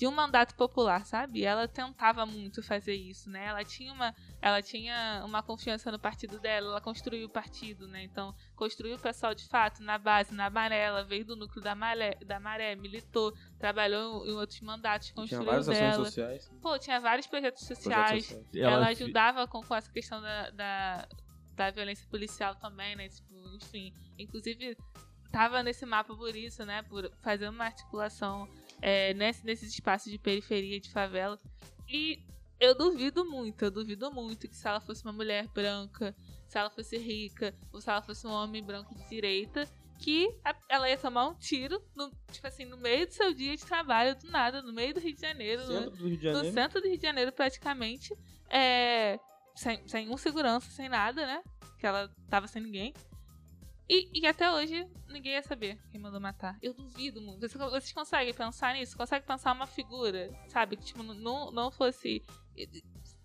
[0.00, 1.40] de um mandato popular, sabe?
[1.40, 3.44] E ela tentava muito fazer isso, né?
[3.44, 8.02] Ela tinha uma, ela tinha uma confiança no partido dela, ela construiu o partido, né?
[8.04, 11.74] Então, construiu o pessoal de fato na base, na maré, ela veio do núcleo da
[11.74, 16.04] maré, da maré militou, trabalhou em outros mandatos, Tinha construiu várias ações dela.
[16.06, 16.50] sociais.
[16.62, 18.54] Pô, tinha vários projetos projetos sociais, sociais.
[18.54, 21.08] ela, Ela ajudava com, com essa questão da, da,
[21.56, 23.06] da violência policial também, né?
[23.10, 23.92] Tipo, enfim.
[24.18, 24.78] Inclusive,
[25.30, 26.82] tava nesse mapa por isso, né?
[26.84, 28.48] Por fazer uma articulação
[28.80, 31.38] é, nesse, nesses espaços de periferia, de favela.
[31.88, 32.18] E
[32.58, 36.14] eu duvido muito, eu duvido muito que se ela fosse uma mulher branca,
[36.46, 40.34] se ela fosse rica, ou se ela fosse um homem branco de direita, que
[40.68, 44.16] ela ia tomar um tiro, no, tipo assim, no meio do seu dia de trabalho,
[44.16, 45.62] do nada, no meio do Rio de Janeiro?
[45.66, 46.54] Centro do Rio de no Janeiro.
[46.54, 48.16] centro do Rio de Janeiro, praticamente,
[48.48, 49.18] é,
[49.54, 51.42] sem, sem um segurança, sem nada, né?
[51.78, 52.94] Que ela tava sem ninguém.
[53.90, 56.56] E, e até hoje ninguém ia saber quem mandou matar.
[56.62, 57.40] Eu duvido muito.
[57.40, 58.96] Vocês, vocês conseguem pensar nisso?
[58.96, 60.76] Conseguem pensar uma figura, sabe?
[60.76, 62.22] Que tipo, não, não fosse.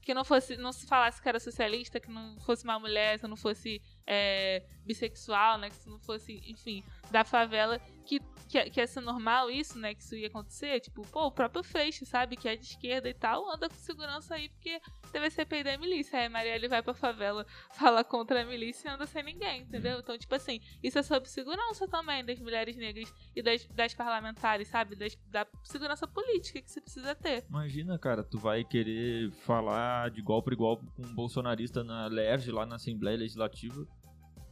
[0.02, 0.58] Que não fosse.
[0.58, 4.64] Não se falasse que era socialista, que não fosse uma mulher, que não fosse é,
[4.86, 5.70] bissexual, né?
[5.70, 7.80] Que se não fosse, enfim, da favela.
[8.06, 9.96] Que, que, que ia ser normal isso, né?
[9.96, 10.80] Que isso ia acontecer.
[10.80, 12.36] Tipo, pô, o próprio Freixo, sabe?
[12.36, 14.80] Que é de esquerda e tal, anda com segurança aí, porque
[15.12, 16.20] teve CPI da milícia.
[16.20, 20.00] Aí Marielle vai pra favela, fala contra a milícia e anda sem ninguém, entendeu?
[20.00, 24.68] Então, tipo assim, isso é sobre segurança também das mulheres negras e das, das parlamentares,
[24.68, 24.96] sabe?
[24.96, 27.44] Das, da segurança política que você precisa ter.
[27.50, 32.52] Imagina, cara, tu vai querer falar de igual para igual com um bolsonarista na LERJ,
[32.52, 33.88] lá na Assembleia Legislativa,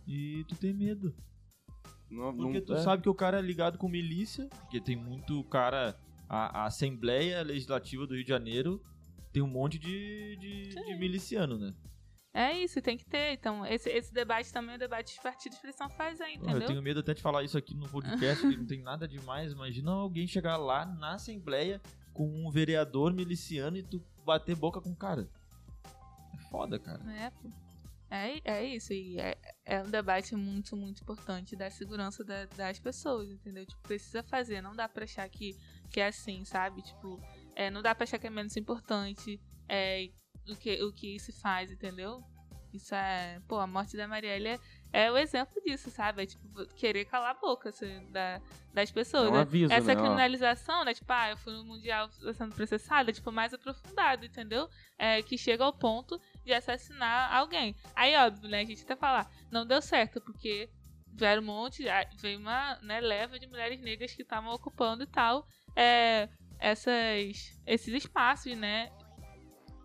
[0.08, 1.14] e tu tem medo.
[2.10, 2.82] Não, Porque não- tu é.
[2.82, 5.98] sabe que o cara é ligado com milícia, porque tem muito cara.
[6.30, 8.82] A, a Assembleia Legislativa do Rio de Janeiro
[9.32, 11.74] tem um monte de, de, de miliciano, né?
[12.34, 13.34] É isso, tem que ter.
[13.34, 16.62] Então, esse, esse debate também é o debate dos partidos precisam fazer, Pô, entendeu?
[16.62, 19.52] Eu tenho medo até de falar isso aqui no podcast, que não tem nada demais.
[19.52, 21.80] Imagina alguém chegar lá na Assembleia
[22.12, 25.30] com um vereador miliciano e tu bater boca com o cara.
[26.34, 27.04] É foda, cara.
[27.14, 27.50] É, pô.
[28.16, 29.36] É, é isso, e é,
[29.66, 33.66] é um debate muito, muito importante da segurança da- das pessoas, entendeu?
[33.66, 35.58] Tipo, precisa fazer, não dá pra achar que,
[35.90, 36.84] que é assim, sabe?
[36.84, 37.20] Tipo,
[37.56, 40.12] é, não dá pra achar que é menos importante é,
[40.48, 42.24] o, que, o que se faz, entendeu?
[42.72, 43.40] Isso é.
[43.48, 44.60] Pô, a morte da Marielle é,
[44.92, 46.24] é o exemplo disso, sabe?
[46.24, 48.42] É tipo, querer calar a boca assim, da,
[48.74, 49.26] das pessoas.
[49.26, 49.40] É um né?
[49.42, 50.02] aviso, Essa né?
[50.02, 50.94] Criminalização, né?
[50.94, 54.68] Tipo, ah, eu fui no Mundial sendo processada, tipo, mais aprofundado, entendeu?
[54.98, 57.76] É, que chega ao ponto de assassinar alguém.
[57.96, 58.62] Aí, óbvio, né?
[58.62, 60.70] A gente até falar, não deu certo, porque
[61.16, 61.86] vieram um monte,
[62.20, 66.28] veio uma né, leva de mulheres negras que estavam ocupando e tal, é,
[66.60, 68.92] essas, esses espaços, né?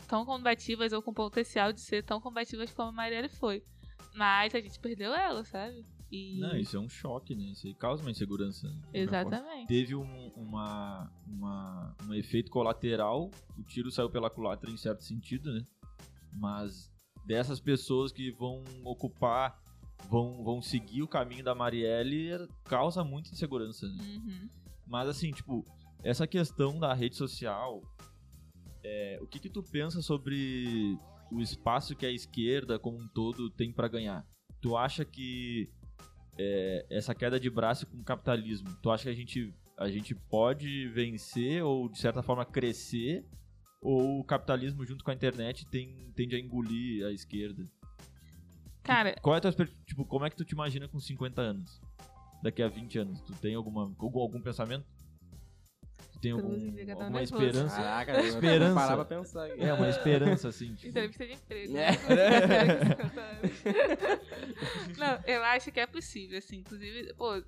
[0.06, 3.62] Tão combativas ou com potencial de ser tão combativas como a Marielle foi.
[4.14, 5.84] Mas a gente perdeu ela, sabe?
[6.10, 6.40] E...
[6.40, 7.44] Não, isso é um choque, né?
[7.52, 8.66] Isso aí causa uma insegurança.
[8.66, 8.80] né?
[8.94, 9.66] Exatamente.
[9.66, 15.52] Teve um, uma, uma, um efeito colateral, o tiro saiu pela culatra em certo sentido,
[15.52, 15.66] né?
[16.38, 16.90] Mas
[17.26, 19.60] dessas pessoas que vão ocupar,
[20.08, 24.02] vão, vão seguir o caminho da Marielle, causa muita insegurança, né?
[24.02, 24.48] Uhum.
[24.86, 25.64] Mas assim, tipo,
[26.02, 27.82] essa questão da rede social,
[28.82, 30.96] é, o que que tu pensa sobre
[31.30, 34.26] o espaço que a esquerda como um todo tem pra ganhar?
[34.60, 35.68] Tu acha que
[36.38, 40.14] é, essa queda de braço com o capitalismo, tu acha que a gente, a gente
[40.14, 43.26] pode vencer ou de certa forma crescer?
[43.80, 47.66] Ou o capitalismo junto com a internet tem, tende a engolir a esquerda?
[48.82, 49.52] Cara, Qual é a tua
[49.86, 51.80] tipo, como é que tu te imagina com 50 anos?
[52.42, 54.86] Daqui a 20 anos, tu tem alguma algum, algum pensamento?
[56.12, 57.76] Tu tem algum, um alguma esperança?
[57.76, 58.74] Caraca, eu Esperança.
[58.74, 59.44] parar pra pensar.
[59.44, 59.62] aqui.
[59.62, 61.76] É, uma esperança assim, tipo, Entrevista de emprego.
[61.76, 61.76] É.
[61.76, 61.90] né?
[64.98, 66.58] Não, eu acho que é possível, assim.
[66.58, 67.42] Inclusive, pô,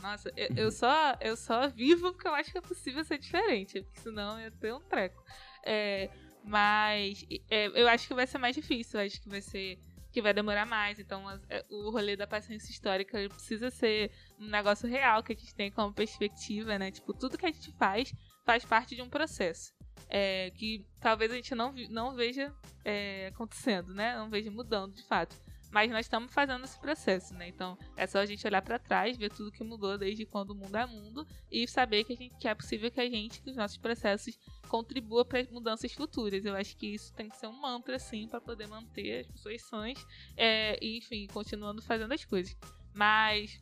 [0.00, 3.82] nossa, eu, eu só, eu só vivo porque eu acho que é possível ser diferente.
[3.82, 5.22] Porque senão ia ter um treco.
[5.66, 6.08] É,
[6.44, 9.00] mas é, eu acho que vai ser mais difícil.
[9.00, 9.78] Acho que vai ser.
[10.12, 10.98] Que vai demorar mais.
[10.98, 15.54] Então, é, o rolê da paciência histórica precisa ser um negócio real que a gente
[15.54, 16.90] tem como perspectiva, né?
[16.90, 18.14] Tipo, tudo que a gente faz
[18.44, 19.74] faz parte de um processo.
[20.08, 24.16] É, que talvez a gente não, não veja é, acontecendo, né?
[24.16, 25.36] Não veja mudando de fato.
[25.76, 27.48] Mas nós estamos fazendo esse processo, né?
[27.48, 30.54] Então é só a gente olhar para trás, ver tudo que mudou desde quando o
[30.54, 33.50] mundo é mundo e saber que, a gente, que é possível que a gente, que
[33.50, 34.38] os nossos processos
[34.70, 36.46] contribua para as mudanças futuras.
[36.46, 39.60] Eu acho que isso tem que ser um mantra, assim, para poder manter as pessoas
[39.64, 40.02] sãs
[40.34, 42.56] é, e, enfim, continuando fazendo as coisas.
[42.94, 43.60] Mas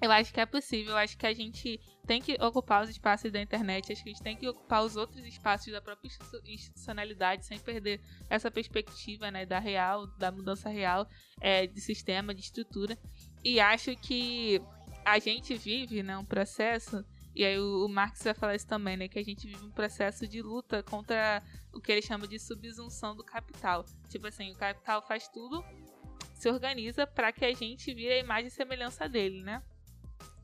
[0.00, 3.32] eu acho que é possível, eu acho que a gente tem que ocupar os espaços
[3.32, 6.42] da internet, acho que a gente tem que ocupar os outros espaços da própria institu-
[6.44, 11.08] institucionalidade sem perder essa perspectiva né, da real, da mudança real
[11.40, 12.98] é, de sistema, de estrutura.
[13.42, 14.60] E acho que
[15.04, 18.96] a gente vive né, um processo, e aí o, o Marx vai falar isso também,
[18.96, 21.42] né, que a gente vive um processo de luta contra
[21.72, 23.84] o que ele chama de subsunção do capital.
[24.08, 25.64] Tipo assim, o capital faz tudo,
[26.34, 29.62] se organiza para que a gente vire a imagem e semelhança dele, né?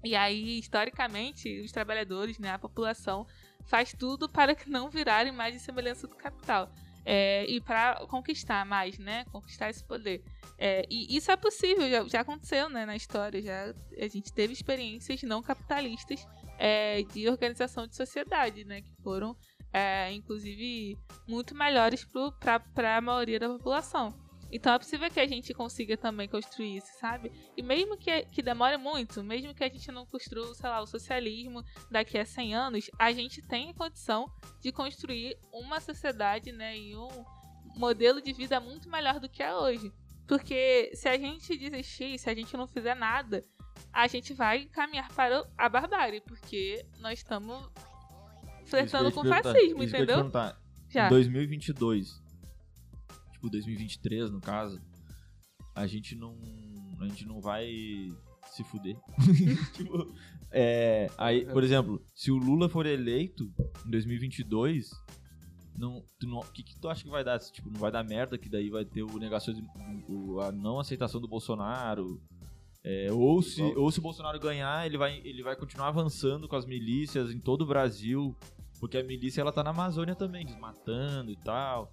[0.03, 3.27] E aí, historicamente, os trabalhadores, né, a população,
[3.67, 6.73] faz tudo para que não virar imagem e semelhança do capital.
[7.05, 9.25] É, e para conquistar mais, né?
[9.33, 10.23] Conquistar esse poder.
[10.59, 13.43] É, e isso é possível, já, já aconteceu né, na história.
[13.43, 16.27] Já, a gente teve experiências não capitalistas
[16.59, 18.83] é, de organização de sociedade, né?
[18.83, 19.37] Que foram,
[19.73, 20.97] é, inclusive,
[21.27, 22.07] muito melhores
[22.39, 24.30] para a maioria da população.
[24.53, 27.31] Então é possível que a gente consiga também construir isso, sabe?
[27.57, 30.87] E mesmo que, que demore muito, mesmo que a gente não construa, sei lá, o
[30.87, 36.77] socialismo daqui a 100 anos, a gente tem a condição de construir uma sociedade, né,
[36.77, 37.09] e um
[37.77, 39.93] modelo de vida muito melhor do que é hoje.
[40.27, 43.43] Porque se a gente desistir, se a gente não fizer nada,
[43.93, 47.69] a gente vai caminhar para a barbárie, porque nós estamos
[48.67, 50.31] flertando com o fascismo, entendeu?
[50.89, 51.07] Já.
[51.07, 52.20] Em 2022,
[53.41, 54.79] tipo 2023 no caso,
[55.75, 56.37] a gente não,
[57.01, 57.67] a gente não vai
[58.51, 58.97] se fuder.
[59.73, 60.13] tipo,
[60.51, 63.51] é, aí, por exemplo, se o Lula for eleito
[63.87, 64.91] em 2022,
[65.79, 67.39] não, tu não, o que, que tu acha que vai dar?
[67.39, 69.69] Tipo, não vai dar merda que daí vai ter o negacionismo,
[70.09, 72.21] o- a não aceitação do Bolsonaro.
[72.83, 76.57] É, ou, se, ou se o Bolsonaro ganhar, ele vai, ele vai continuar avançando com
[76.57, 78.37] as milícias em todo o Brasil.
[78.81, 81.93] Porque a milícia ela tá na Amazônia também, desmatando e tal.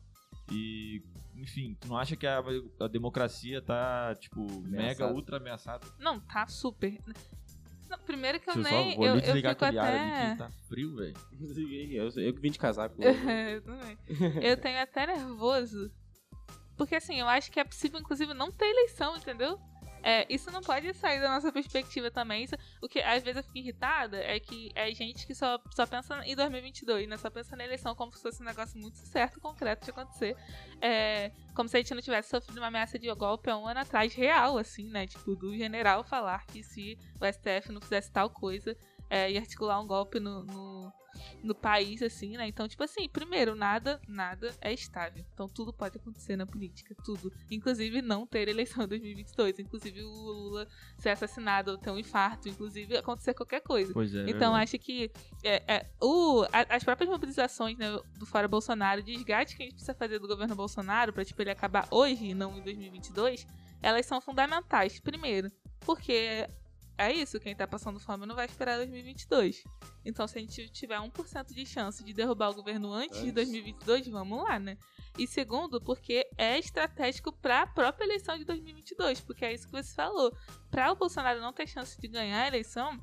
[0.51, 1.01] E,
[1.35, 2.41] enfim, tu não acha que a,
[2.79, 5.13] a democracia tá, tipo, mega, Ameaçada.
[5.13, 5.87] ultra ameaçada?
[5.99, 6.97] Não, tá super.
[7.89, 8.91] Não, primeiro que eu eu nem.
[8.91, 10.31] só, vou eu, eu desligar fico aquele até.
[10.31, 11.15] que tá frio, velho.
[11.97, 12.95] Eu, eu que vim de casaco.
[13.01, 13.97] eu também.
[14.41, 15.89] Eu tenho até nervoso.
[16.75, 19.59] Porque assim, eu acho que é possível, inclusive, não ter eleição, entendeu?
[20.07, 22.45] É, isso não pode sair da nossa perspectiva também.
[22.45, 25.85] Isso, o que às vezes eu fico irritada é que é gente que só, só
[25.85, 27.17] pensa em 2022, né?
[27.17, 30.37] Só pensa na eleição como se fosse um negócio muito certo, concreto de acontecer.
[30.79, 33.81] É, como se a gente não tivesse sofrido uma ameaça de golpe há um ano
[33.81, 35.05] atrás, real, assim, né?
[35.05, 38.77] Tipo, do general falar que se o STF não fizesse tal coisa,
[39.09, 40.93] é, ia articular um golpe no, no,
[41.43, 42.47] no país, assim, né?
[42.47, 45.23] Então, tipo assim, primeiro, nada, nada é estável.
[45.33, 47.31] Então, tudo pode acontecer na política, tudo.
[47.49, 49.59] Inclusive, não ter eleição em 2022.
[49.59, 50.67] Inclusive, o Lula
[50.97, 52.49] ser assassinado ou ter um infarto.
[52.49, 53.93] Inclusive, acontecer qualquer coisa.
[53.93, 54.21] Pois é.
[54.23, 54.63] Então, verdade.
[54.63, 55.11] acho que
[55.43, 57.87] é, é, o, a- as próprias mobilizações né,
[58.19, 61.41] do Fora Bolsonaro, o desgaste que a gente precisa fazer do governo Bolsonaro para tipo,
[61.41, 63.47] ele acabar hoje e não em 2022,
[63.81, 64.99] elas são fundamentais.
[64.99, 65.49] Primeiro,
[65.81, 66.47] porque
[66.97, 69.63] é isso, quem tá passando fome não vai esperar 2022.
[70.03, 73.33] Então, se a gente tiver 1% de chance de derrubar o governo antes, de Antes.
[73.33, 74.77] 2022, vamos lá, né?
[75.17, 79.71] E segundo, porque é estratégico para a própria eleição de 2022, porque é isso que
[79.71, 80.35] você falou.
[80.71, 82.99] Para o Bolsonaro não ter chance de ganhar a eleição,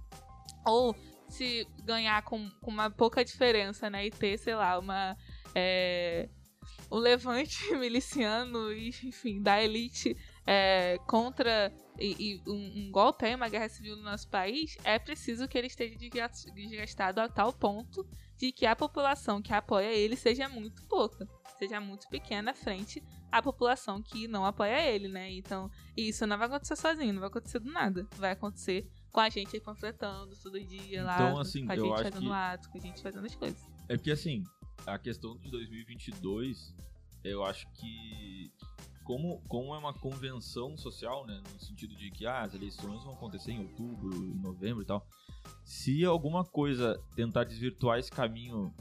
[0.66, 0.96] ou
[1.28, 4.06] se ganhar com, com uma pouca diferença, né?
[4.06, 5.16] E ter, sei lá, uma.
[5.54, 6.28] É,
[6.90, 10.16] um levante miliciano, enfim, da elite
[10.46, 14.98] é, contra e, e um, um golpe, aí, uma guerra civil no nosso país, é
[14.98, 18.06] preciso que ele esteja desgas- desgastado a tal ponto
[18.36, 21.26] de que a população que apoia ele seja muito pouca,
[21.58, 23.00] seja muito pequena frente
[23.30, 25.30] à população que não apoia ele, né?
[25.32, 28.06] Então, isso não vai acontecer sozinho, não vai acontecer do nada.
[28.16, 31.84] Vai acontecer com a gente aí panfletando todo dia lá, Então, assim, com a eu
[31.84, 33.62] gente acho fazendo que- ato, com a gente fazendo as coisas.
[33.88, 34.42] É porque assim,
[34.84, 36.74] a questão de 2022,
[37.22, 38.50] eu acho que
[39.04, 43.12] como, como é uma convenção social, né, no sentido de que ah, as eleições vão
[43.12, 45.06] acontecer em outubro, em novembro e tal,
[45.64, 48.74] se alguma coisa tentar desvirtuar esse caminho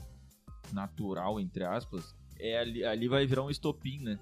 [0.72, 4.20] natural, entre aspas, é ali, ali vai virar um estopim, né?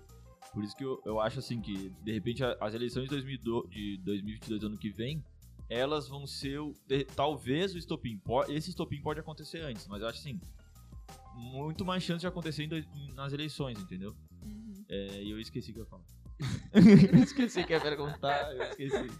[0.53, 3.97] Por isso que eu, eu acho assim que, de repente, as eleições de, 2002, de
[3.99, 5.23] 2022 ano que vem,
[5.69, 8.19] elas vão ser, o- de- talvez o estopim.
[8.49, 10.39] Esse estopim pode acontecer antes, mas eu acho assim,
[11.35, 12.67] muito mais chance de acontecer
[13.15, 14.13] nas eleições, entendeu?
[14.43, 14.60] Uhum.
[14.91, 16.03] É, e eu esqueci o que eu ia falar.
[17.17, 19.11] eu esqueci que ia perguntar, eu esqueci.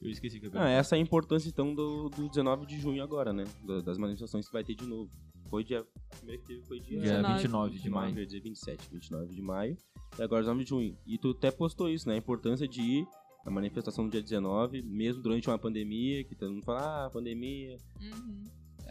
[0.00, 2.80] Eu esqueci que eu ia Ah, essa é a importância, então, do, do 19 de
[2.80, 3.44] junho agora, né?
[3.66, 5.10] Da- Das manifestações que vai ter de novo.
[5.50, 5.80] Foi dia...
[6.12, 7.00] A primeira que teve foi dia...
[7.00, 7.34] Dia 19.
[7.42, 8.14] 29 de maio.
[8.14, 9.76] Eu ia dizer 27, 29 de maio.
[10.18, 10.98] E agora 19 de junho.
[11.06, 12.14] E tu até postou isso, né?
[12.14, 13.06] A importância de ir
[13.44, 17.76] à manifestação no dia 19, mesmo durante uma pandemia, que todo mundo fala, ah, pandemia.
[18.00, 18.44] Uhum.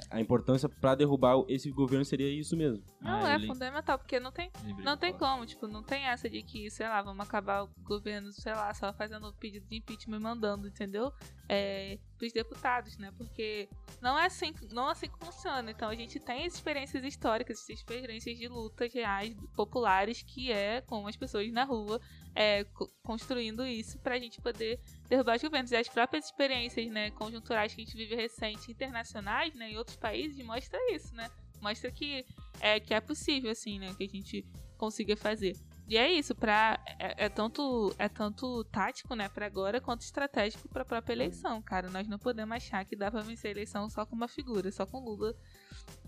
[0.09, 2.83] A importância pra derrubar esse governo seria isso mesmo.
[3.01, 4.51] Não, Ah, é fundamental, porque não tem
[4.83, 8.31] Não tem como, tipo, não tem essa de que, sei lá, vamos acabar o governo,
[8.31, 11.11] sei lá, só fazendo pedido de impeachment e mandando, entendeu?
[11.49, 13.11] É, pros deputados, né?
[13.17, 13.69] Porque
[14.01, 15.71] não é assim, não é assim que funciona.
[15.71, 21.15] Então a gente tem experiências históricas, experiências de lutas reais, populares, que é com as
[21.15, 22.01] pessoas na rua,
[22.35, 25.71] é, co- construindo isso pra gente poder derrubar os governos.
[25.71, 29.95] E as próprias experiências, né, conjunturais que a gente vive recente, internacionais, né, em outros
[29.97, 31.29] países, mostra isso, né?
[31.61, 32.25] Mostra que
[32.59, 33.93] é, que é possível, assim, né?
[33.97, 34.45] Que a gente
[34.77, 35.55] consiga fazer.
[35.87, 40.67] E é isso, pra, é, é tanto, é tanto tático, né, pra agora, quanto estratégico
[40.67, 41.89] pra própria eleição, cara.
[41.89, 44.85] Nós não podemos achar que dá pra vencer a eleição só com uma figura, só
[44.85, 45.33] com Lula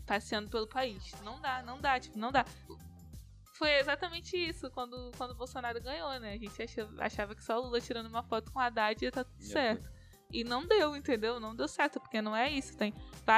[0.05, 1.13] passeando pelo país.
[1.23, 2.45] Não dá, não dá, tipo, não dá.
[3.53, 6.33] Foi exatamente isso quando, quando o Bolsonaro ganhou, né?
[6.33, 9.11] A gente achava, achava que só o Lula tirando uma foto com a Haddad ia
[9.11, 9.89] tá tudo certo.
[10.31, 11.39] E não deu, entendeu?
[11.39, 12.77] Não deu certo, porque não é isso.
[12.77, 12.93] Tem,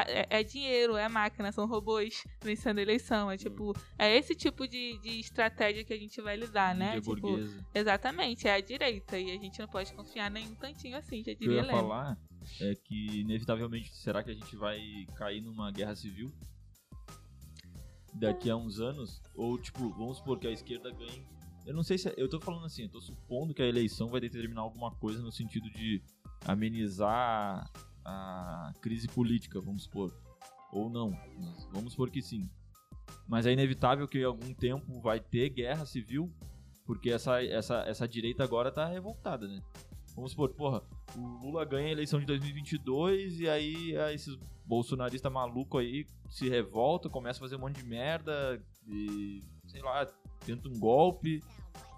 [0.07, 3.31] é, é dinheiro, é máquina, são robôs vencendo a eleição.
[3.31, 6.99] É tipo, é esse tipo de, de estratégia que a gente vai lidar, né?
[6.99, 7.65] Tipo, burguesa.
[7.73, 9.17] exatamente, é a direita.
[9.17, 11.61] E a gente não pode confiar nem um tantinho assim, já O que eu diria
[11.63, 12.17] ia falar
[12.59, 14.79] é que, inevitavelmente, será que a gente vai
[15.15, 16.29] cair numa guerra civil?
[18.13, 19.21] Daqui a uns anos?
[19.33, 21.25] Ou, tipo, vamos supor que a esquerda ganhe.
[21.65, 22.09] Eu não sei se.
[22.09, 25.21] é- Eu tô falando assim, eu tô supondo que a eleição vai determinar alguma coisa
[25.21, 26.01] no sentido de
[26.45, 27.69] amenizar
[28.03, 30.13] a crise política, vamos supor.
[30.71, 31.17] Ou não.
[31.71, 32.49] Vamos supor que sim.
[33.27, 36.31] Mas é inevitável que algum tempo vai ter guerra civil,
[36.85, 39.61] porque essa, essa, essa direita agora tá revoltada, né?
[40.15, 40.83] Vamos supor, porra,
[41.15, 46.49] o Lula ganha a eleição de 2022 e aí ah, esses bolsonaristas malucos aí se
[46.49, 50.05] revoltam, começam a fazer um monte de merda e, sei lá,
[50.45, 51.41] tenta um golpe.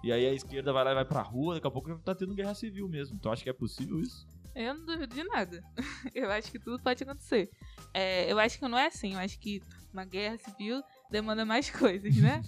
[0.02, 2.34] E aí a esquerda vai lá e vai pra rua, daqui a pouco tá tendo
[2.34, 3.18] guerra civil mesmo.
[3.18, 4.26] Tu acha que é possível isso?
[4.54, 5.62] Eu não duvido de nada.
[6.14, 7.50] Eu acho que tudo pode acontecer.
[7.92, 9.14] É, eu acho que não é assim.
[9.14, 9.62] Eu acho que
[9.92, 12.42] uma guerra civil demanda mais coisas, né?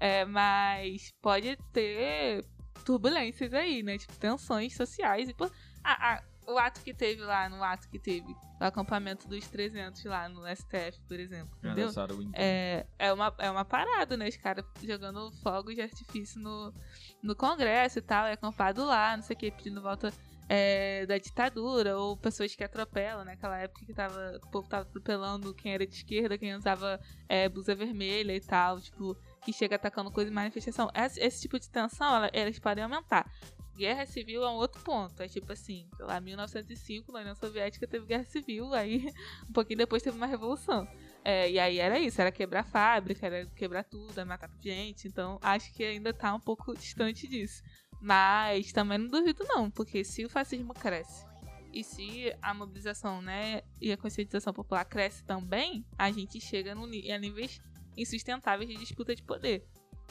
[0.00, 2.44] É, mas pode ter
[2.84, 3.98] turbulências aí, né?
[3.98, 5.28] Tipo, tensões sociais.
[5.28, 5.44] E, pô,
[5.84, 10.02] a- a- o ato que teve lá, no ato que teve, o acampamento dos 300
[10.04, 11.90] lá no STF, por exemplo, entendeu?
[11.92, 12.32] Sarah Winter.
[12.34, 14.28] É, é, uma, é uma parada, né?
[14.28, 16.74] Os caras jogando fogos de artifício no,
[17.22, 20.12] no Congresso e tal, é acampado lá, não sei o que, pedindo volta
[20.54, 23.32] é, da ditadura, ou pessoas que atropelam, né?
[23.32, 27.48] Aquela época que tava, o povo tava atropelando quem era de esquerda, quem usava é,
[27.48, 30.90] blusa vermelha e tal, tipo, que chega atacando coisa em manifestação.
[30.94, 33.32] Esse, esse tipo de tensão, ela, elas podem aumentar.
[33.74, 35.22] Guerra civil é um outro ponto.
[35.22, 39.06] É tipo assim, sei lá, 1905, na União Soviética teve guerra civil, aí
[39.48, 40.86] um pouquinho depois teve uma revolução.
[41.24, 45.08] É, e aí era isso, era quebrar fábrica, era quebrar tudo, era matar gente.
[45.08, 47.62] Então acho que ainda tá um pouco distante disso.
[48.02, 51.24] Mas também não duvido não, porque se o fascismo cresce
[51.72, 56.84] e se a mobilização, né, e a conscientização popular cresce também, a gente chega no,
[56.84, 57.62] a níveis
[57.96, 59.64] insustentáveis de disputa de poder.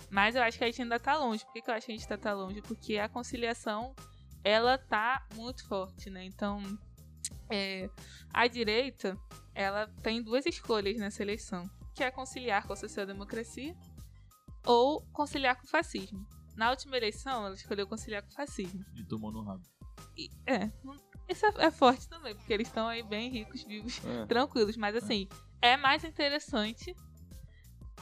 [0.10, 1.46] Mas eu acho que a gente ainda tá longe.
[1.46, 2.62] Por que, que eu acho que a gente tá, tá longe?
[2.62, 3.94] Porque a conciliação,
[4.44, 6.24] ela tá muito forte, né?
[6.24, 6.64] Então,
[7.50, 7.90] é,
[8.34, 9.18] a direita,
[9.54, 13.76] ela tem duas escolhas nessa eleição, que é conciliar com a social-democracia
[14.66, 16.26] ou conciliar com o fascismo.
[16.56, 18.84] Na última eleição, ela escolheu conciliar com o fascismo.
[18.96, 19.64] E tomou no rabo.
[20.18, 20.70] E, é,
[21.30, 24.26] isso é, é forte também, porque eles estão aí bem ricos, vivos, É.
[24.28, 24.76] tranquilos.
[24.78, 25.28] Mas assim,
[25.62, 26.96] é mais interessante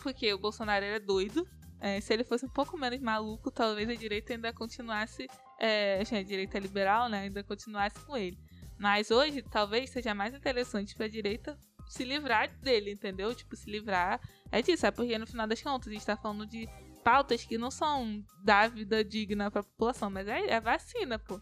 [0.02, 1.48] porque o Bolsonaro era doido.
[1.82, 5.28] É, se ele fosse um pouco menos maluco, talvez a direita ainda continuasse
[5.60, 8.38] é, a direita liberal, né, ainda continuasse com ele.
[8.78, 11.58] Mas hoje, talvez seja mais interessante para a direita
[11.88, 13.34] se livrar dele, entendeu?
[13.34, 14.22] Tipo, se livrar
[14.52, 16.68] é disso, é porque no final das contas a gente tá falando de
[17.10, 21.42] pautas que não são dar vida digna pra população, mas é, é vacina, pô.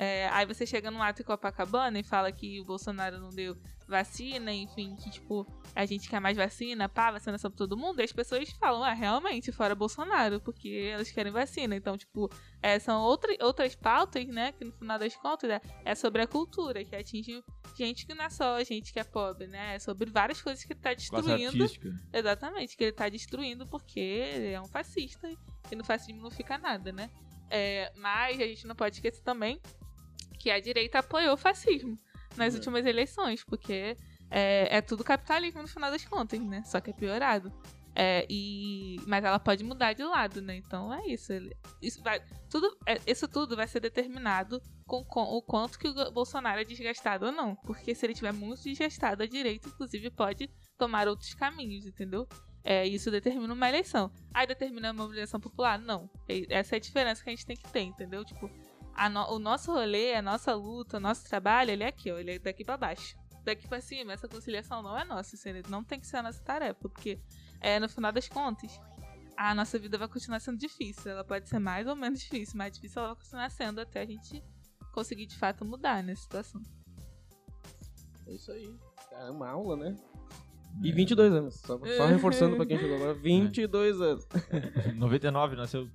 [0.00, 3.56] É, aí você chega no ato em Copacabana e fala que o Bolsonaro não deu
[3.88, 5.44] vacina, enfim, que tipo,
[5.74, 8.92] a gente quer mais vacina, pá, vacinação pra todo mundo, e as pessoas falam, ah,
[8.92, 11.74] realmente, fora Bolsonaro, porque elas querem vacina.
[11.74, 12.30] Então, tipo,
[12.62, 16.28] é, são outra, outras pautas, né, que no final das contas é, é sobre a
[16.28, 17.42] cultura, que atinge
[17.76, 20.74] gente que não é só gente que é pobre, né, é sobre várias coisas que
[20.74, 21.56] ele tá destruindo.
[22.12, 25.28] Exatamente, que ele tá destruindo porque ele é um fascista
[25.72, 27.10] e no fascismo não fica nada, né.
[27.50, 29.60] É, mas a gente não pode esquecer também
[30.38, 31.98] que a direita apoiou o fascismo
[32.36, 32.58] nas uhum.
[32.58, 33.96] últimas eleições, porque
[34.30, 36.62] é, é, tudo capitalismo no final das contas, né?
[36.64, 37.52] Só que é piorado.
[38.00, 40.56] É, e, mas ela pode mudar de lado, né?
[40.56, 41.32] Então é isso.
[41.82, 46.10] Isso, vai, tudo, é, isso tudo vai ser determinado com, com, o quanto que o
[46.12, 47.56] Bolsonaro é desgastado ou não.
[47.56, 52.28] Porque se ele tiver muito desgastado, a direita, inclusive, pode tomar outros caminhos, entendeu?
[52.62, 54.12] É, isso determina uma eleição.
[54.32, 55.78] Aí determina a mobilização popular?
[55.78, 56.08] Não.
[56.50, 58.24] Essa é a diferença que a gente tem que ter, entendeu?
[58.24, 58.48] Tipo,
[59.06, 62.32] no, o nosso rolê, a nossa luta, o nosso trabalho, ele é aqui, ó, ele
[62.32, 63.16] é daqui para baixo.
[63.44, 65.36] Daqui para cima, essa conciliação não é nossa,
[65.68, 67.20] não tem que ser a nossa tarefa, porque
[67.60, 68.80] é, no final das contas,
[69.36, 71.12] a nossa vida vai continuar sendo difícil.
[71.12, 74.06] Ela pode ser mais ou menos difícil, mas difícil ela vai continuar sendo até a
[74.06, 74.42] gente
[74.92, 76.60] conseguir de fato mudar nessa situação.
[78.26, 78.74] É isso aí.
[79.12, 79.96] É uma aula, né?
[80.82, 81.54] E 22 anos.
[81.54, 83.14] Só, só reforçando pra quem chegou agora.
[83.14, 84.26] 22 anos.
[84.96, 85.88] 99 nasceu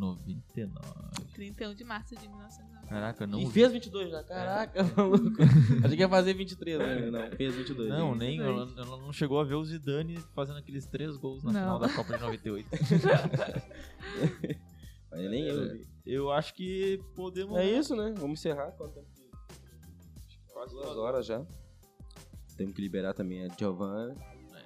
[0.00, 0.80] 99.
[1.34, 2.88] 31 de março de 1999.
[2.88, 3.40] Caraca, não.
[3.40, 4.24] E fez 22 já.
[4.24, 4.82] Caraca, é.
[4.96, 5.42] maluco.
[5.84, 7.10] Achei que ia fazer 23, né?
[7.10, 7.88] Não, fez 22.
[7.90, 8.40] Não, nem.
[8.40, 11.60] Ela, ela, não chegou a ver o Zidane fazendo aqueles três gols na não.
[11.60, 12.68] final da Copa de 98.
[15.12, 15.86] Mas nem eu vi.
[16.06, 17.56] Eu acho que podemos.
[17.58, 18.14] É isso, né?
[18.16, 18.72] Vamos encerrar.
[18.72, 19.04] Quanto?
[20.52, 21.44] Quase duas horas já.
[22.56, 24.16] Temos que liberar também a Giovanna.
[24.54, 24.64] É.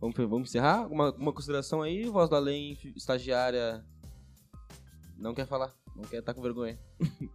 [0.00, 0.86] Vamos, vamos encerrar?
[0.86, 2.04] Uma, uma consideração aí?
[2.04, 3.84] Voz da Além, estagiária
[5.24, 5.74] não quer falar.
[5.96, 6.78] Não quer estar tá com vergonha.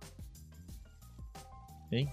[1.92, 2.08] Hein?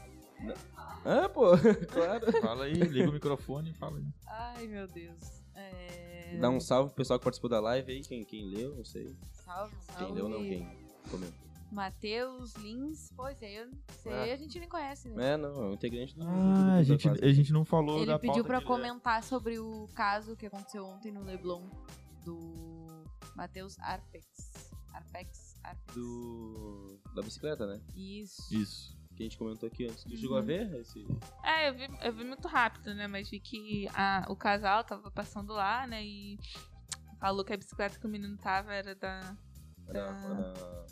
[1.05, 1.51] Ah, pô,
[1.93, 2.33] claro.
[2.41, 4.07] Fala aí, liga o microfone e fala aí.
[4.27, 5.43] Ai, meu Deus.
[5.55, 6.39] É...
[6.41, 9.15] Dá um salve pro pessoal que participou da live aí, quem, quem leu, não sei.
[9.33, 10.07] Salve, salve.
[10.07, 10.67] Quem leu, não, quem
[11.11, 11.47] comentou.
[11.71, 14.33] Matheus Lins, pois é, você ah.
[14.33, 15.35] a gente nem conhece, né?
[15.35, 18.19] É, não, é um integrante do Ah, a gente, a gente não falou Ele da
[18.19, 21.69] pediu pra comentar sobre o caso que aconteceu ontem no Leblon
[22.25, 22.87] do
[23.35, 24.27] Matheus Arpex.
[24.95, 25.46] Arpex
[25.95, 26.99] do.
[27.15, 27.81] da bicicleta, né?
[27.95, 28.55] Isso.
[28.55, 28.97] Isso.
[29.17, 30.05] Que a gente comentou aqui antes.
[30.05, 30.17] Tu uhum.
[30.17, 31.07] chegou a ver esse.
[31.43, 33.07] É, eu vi, eu vi muito rápido, né?
[33.07, 36.05] Mas vi que a, o casal tava passando lá, né?
[36.05, 36.39] E
[37.19, 39.37] falou que a bicicleta que o menino tava era da.
[39.89, 40.87] Era, era...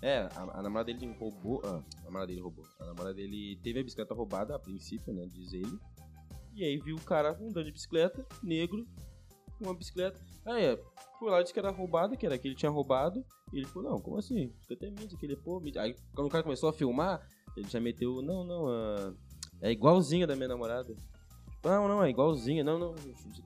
[0.00, 1.60] É, a, a, namorada dele roubou.
[1.64, 2.64] Ah, a namorada dele roubou.
[2.78, 5.26] A namorada dele teve a bicicleta roubada a princípio, né?
[5.26, 5.78] Diz ele.
[6.54, 8.86] E aí viu o cara andando de bicicleta, negro,
[9.60, 10.20] uma bicicleta.
[10.46, 10.78] Aí, é,
[11.18, 13.24] foi lá, disse que era roubado, que era que ele tinha roubado.
[13.52, 14.52] E ele falou, não, como assim?
[14.62, 15.62] Fica até mídia, aquele pô.
[15.78, 17.20] Aí quando o cara começou a filmar,
[17.56, 19.16] ele já meteu, não, não, uh,
[19.60, 20.94] é igualzinha da minha namorada.
[21.64, 22.94] Não, não, é igualzinha, não, não.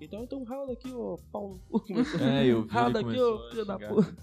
[0.01, 1.61] Então, então rala aqui, ô Paulo.
[2.21, 2.69] É, eu vi.
[2.69, 4.17] Rala aqui, ô filho da puta.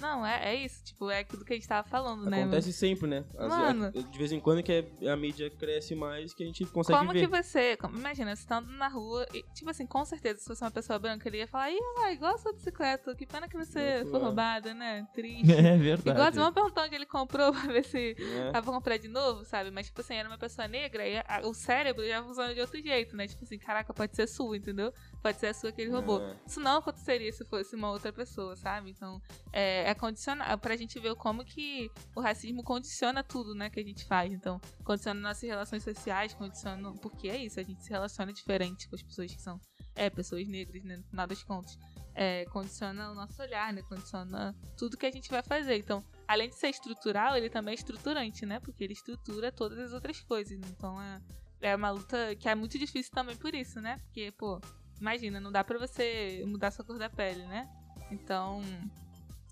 [0.00, 2.42] Não, é, é isso, tipo, é aquilo que a gente tava falando, né?
[2.42, 3.24] Acontece sempre, né?
[3.38, 7.12] Mano, de vez em quando que a mídia cresce mais que a gente consegue como
[7.12, 7.26] ver.
[7.26, 10.46] Como que você, imagina, você tá andando na rua e, tipo assim, com certeza, se
[10.46, 13.48] fosse uma pessoa branca, ele ia falar, ih, lá, igual a sua bicicleta, que pena
[13.48, 14.22] que você Muito foi é.
[14.22, 15.06] roubada, né?
[15.14, 15.44] Triste.
[15.64, 16.18] É verdade.
[16.18, 18.50] Igual, vamos perguntar onde ele comprou pra ver se é.
[18.50, 19.70] tava comprar de novo, sabe?
[19.70, 22.80] Mas, tipo assim, era uma pessoa negra e a, o cérebro já funciona de outro
[22.82, 23.26] jeito, né?
[23.26, 24.92] Tipo assim, caraca, pode ser sua, entendeu?
[25.24, 26.20] Pode ser a sua que ele roubou.
[26.20, 26.36] É.
[26.46, 28.90] Isso não aconteceria se fosse uma outra pessoa, sabe?
[28.90, 29.22] Então,
[29.54, 33.82] é, é condicionado pra gente ver como que o racismo condiciona tudo, né, que a
[33.82, 34.30] gente faz.
[34.30, 36.92] Então, condiciona nossas relações sociais, condiciona.
[37.00, 39.58] Porque é isso, a gente se relaciona diferente com as pessoas que são
[39.94, 41.78] é, pessoas negras, né, no final das contas.
[42.14, 43.80] É, condiciona o nosso olhar, né?
[43.88, 45.78] Condiciona tudo que a gente vai fazer.
[45.78, 48.60] Então, além de ser estrutural, ele também é estruturante, né?
[48.60, 50.60] Porque ele estrutura todas as outras coisas.
[50.68, 51.20] Então, é,
[51.62, 53.96] é uma luta que é muito difícil também por isso, né?
[54.04, 54.60] Porque, pô,
[55.00, 57.68] imagina, não dá pra você mudar sua cor da pele, né?
[58.10, 58.60] Então,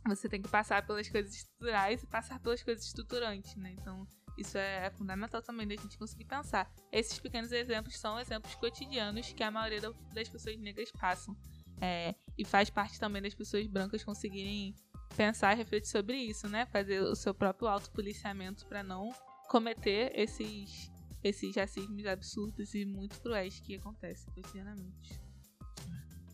[0.06, 3.74] você tem que passar pelas coisas estruturais e passar pelas coisas estruturantes, né?
[3.78, 4.06] Então,
[4.36, 6.70] isso é fundamental também da gente conseguir pensar.
[6.90, 9.81] Esses pequenos exemplos são exemplos cotidianos que a maioria
[10.14, 11.36] das pessoas negras passam.
[11.81, 14.74] É, e faz parte também das pessoas brancas conseguirem
[15.16, 16.64] pensar e refletir sobre isso, né?
[16.66, 19.10] Fazer o seu próprio autopoliciamento para não
[19.48, 20.90] cometer esses,
[21.23, 25.22] esses racismos absurdos e muito cruéis que acontecem cotidianamente.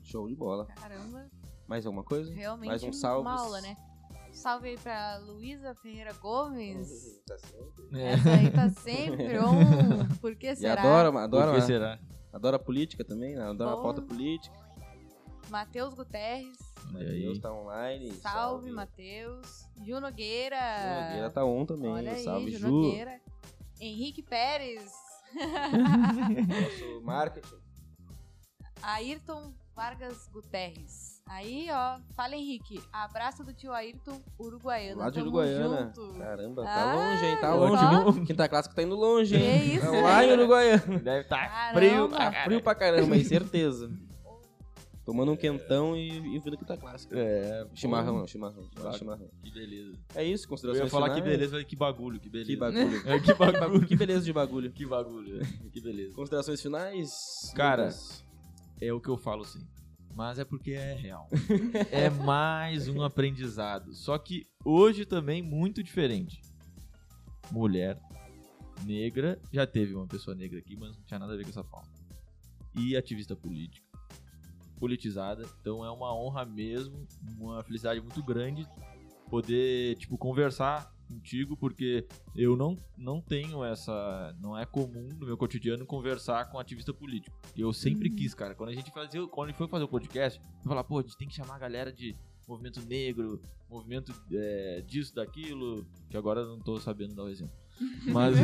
[0.05, 0.67] Show de bola.
[0.67, 1.27] Caramba.
[1.67, 2.33] Mais alguma coisa?
[2.33, 3.29] Realmente Mais um salve.
[3.29, 3.77] uma aula, né?
[4.33, 7.21] salve aí pra Luísa Ferreira Gomes.
[7.27, 7.37] Tá.
[7.95, 8.13] É.
[8.13, 10.07] Essa aí tá sempre on.
[10.21, 10.81] Por que E será?
[10.81, 11.99] adora, Por adora, que será?
[12.33, 13.43] adora política também, né?
[13.43, 13.79] adora Bom.
[13.81, 14.57] a pauta política.
[15.51, 16.57] Matheus Guterres.
[16.95, 17.21] Aí?
[17.23, 18.13] Deus tá online.
[18.13, 19.67] Salve, Matheus.
[19.85, 20.57] Ju Nogueira.
[20.57, 21.91] Ju Nogueira tá on também.
[21.91, 22.69] Olha aí, Salve, Ju Ju.
[22.71, 23.21] Nogueira.
[23.81, 24.91] Henrique Pérez.
[25.35, 27.57] Nosso marketing.
[28.83, 31.19] Ayrton Vargas Guterres.
[31.29, 32.81] Aí, ó, fala Henrique.
[32.93, 34.99] Abraço do tio Ayrton, uruguaiano.
[35.01, 35.93] Lá de Tamo Uruguaiana.
[35.95, 36.19] junto.
[36.19, 37.37] Caramba, tá Ah, longe, hein?
[37.41, 38.17] Tá longe.
[38.19, 38.25] só?
[38.25, 39.59] Quinta clássica tá indo longe, hein?
[39.61, 40.33] Que isso, Tá lá em?
[40.33, 40.99] Uruguaiana.
[40.99, 41.79] Deve estar Caramba.
[41.79, 42.09] frio.
[42.09, 43.91] Tá Tá frio pra caramba, aí, certeza.
[45.05, 47.19] Tomando um quentão e, e vindo quinta clássica.
[47.19, 49.29] É, Chimarrão, chimarrão, Bagu- chimarrão.
[49.43, 49.93] Que beleza.
[50.15, 52.51] É isso, Eu considerações ia falar que beleza, mas que bagulho, que beleza.
[52.51, 53.09] Que bagulho.
[53.09, 53.87] É, que bagulho.
[53.87, 54.71] que beleza de bagulho.
[54.73, 55.47] Que bagulho, é.
[55.73, 56.15] que beleza.
[56.15, 57.53] Considerações finais?
[57.55, 58.23] Cara, Lucas?
[58.81, 59.67] É o que eu falo sim.
[60.15, 61.29] Mas é porque é real.
[61.91, 63.95] é mais um aprendizado.
[63.95, 66.41] Só que hoje também muito diferente.
[67.51, 67.99] Mulher
[68.85, 71.65] negra, já teve uma pessoa negra aqui, mas não tinha nada a ver com essa
[71.65, 71.89] pauta.
[72.75, 73.87] E ativista política.
[74.79, 75.45] Politizada.
[75.61, 77.07] Então é uma honra mesmo,
[77.39, 78.67] uma felicidade muito grande
[79.29, 82.07] poder, tipo, conversar contigo, porque
[82.37, 84.37] eu não, não tenho essa.
[84.41, 87.37] Não é comum no meu cotidiano conversar com ativista político.
[87.57, 88.55] E eu sempre quis, cara.
[88.55, 89.27] Quando a gente fazia.
[89.27, 91.57] Quando a gente foi fazer o podcast, eu falava, pô, a gente tem que chamar
[91.57, 92.15] a galera de
[92.47, 97.55] movimento negro, movimento é, disso, daquilo, que agora eu não tô sabendo dar o exemplo.
[98.07, 98.35] Mas,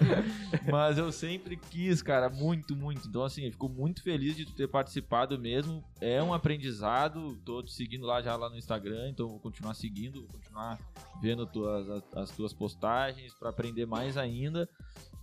[0.70, 3.08] mas eu sempre quis, cara, muito, muito.
[3.08, 5.82] Então, assim, eu fico muito feliz de tu ter participado mesmo.
[6.00, 7.36] É um aprendizado.
[7.44, 10.78] Tô te seguindo lá já lá no Instagram, então vou continuar seguindo, vou continuar
[11.20, 14.68] vendo tuas, as, as tuas postagens para aprender mais ainda.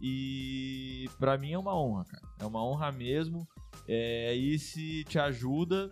[0.02, 2.24] E pra mim é uma honra, cara.
[2.40, 3.48] É uma honra mesmo.
[3.88, 5.92] É, e se te ajuda,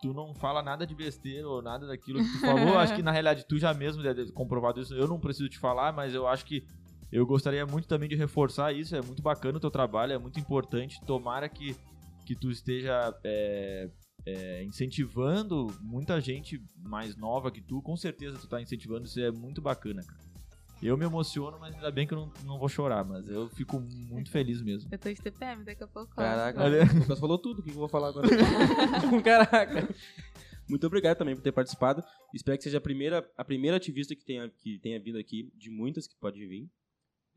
[0.00, 2.78] tu não fala nada de besteira ou nada daquilo que tu falou.
[2.78, 4.94] acho que na realidade tu já mesmo deve comprovado isso.
[4.94, 6.64] Eu não preciso te falar, mas eu acho que
[7.12, 8.94] eu gostaria muito também de reforçar isso.
[8.94, 11.00] É muito bacana o teu trabalho, é muito importante.
[11.04, 11.76] Tomara que,
[12.24, 13.90] que tu esteja é,
[14.26, 17.82] é, incentivando muita gente mais nova que tu.
[17.82, 20.29] Com certeza tu tá incentivando, isso é muito bacana, cara.
[20.82, 23.78] Eu me emociono, mas ainda bem que eu não, não vou chorar, mas eu fico
[23.80, 24.88] muito feliz mesmo.
[24.90, 26.14] Eu tô de TPM daqui a pouco.
[26.14, 26.84] Caraca, Olha.
[26.84, 27.60] o Lucas falou tudo.
[27.60, 28.26] O que eu vou falar agora?
[29.22, 29.88] Caraca.
[30.68, 32.02] Muito obrigado também por ter participado.
[32.34, 35.68] Espero que seja a primeira, a primeira ativista que tenha, que tenha vindo aqui, de
[35.70, 36.70] muitas que pode vir.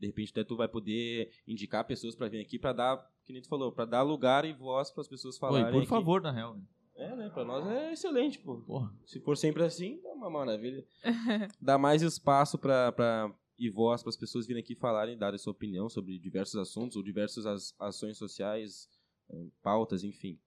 [0.00, 2.96] De repente, até tu vai poder indicar pessoas pra vir aqui pra dar,
[3.26, 5.72] que nem tu falou, pra dar lugar e voz pras pessoas Oi, falarem.
[5.72, 5.88] por aqui.
[5.88, 6.56] favor, na real.
[6.96, 7.28] É, né?
[7.30, 8.60] Pra nós é excelente, pô.
[8.62, 8.94] Porra.
[9.06, 10.86] Se for sempre assim, é uma maravilha.
[11.60, 15.52] Dá mais espaço pra, pra, e voz para as pessoas virem aqui falarem, darem sua
[15.52, 18.88] opinião sobre diversos assuntos ou diversas as- ações sociais,
[19.30, 20.38] eh, pautas, enfim.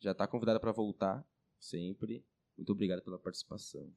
[0.00, 1.24] Já tá convidada para voltar
[1.58, 2.24] sempre.
[2.56, 3.92] Muito obrigado pela participação.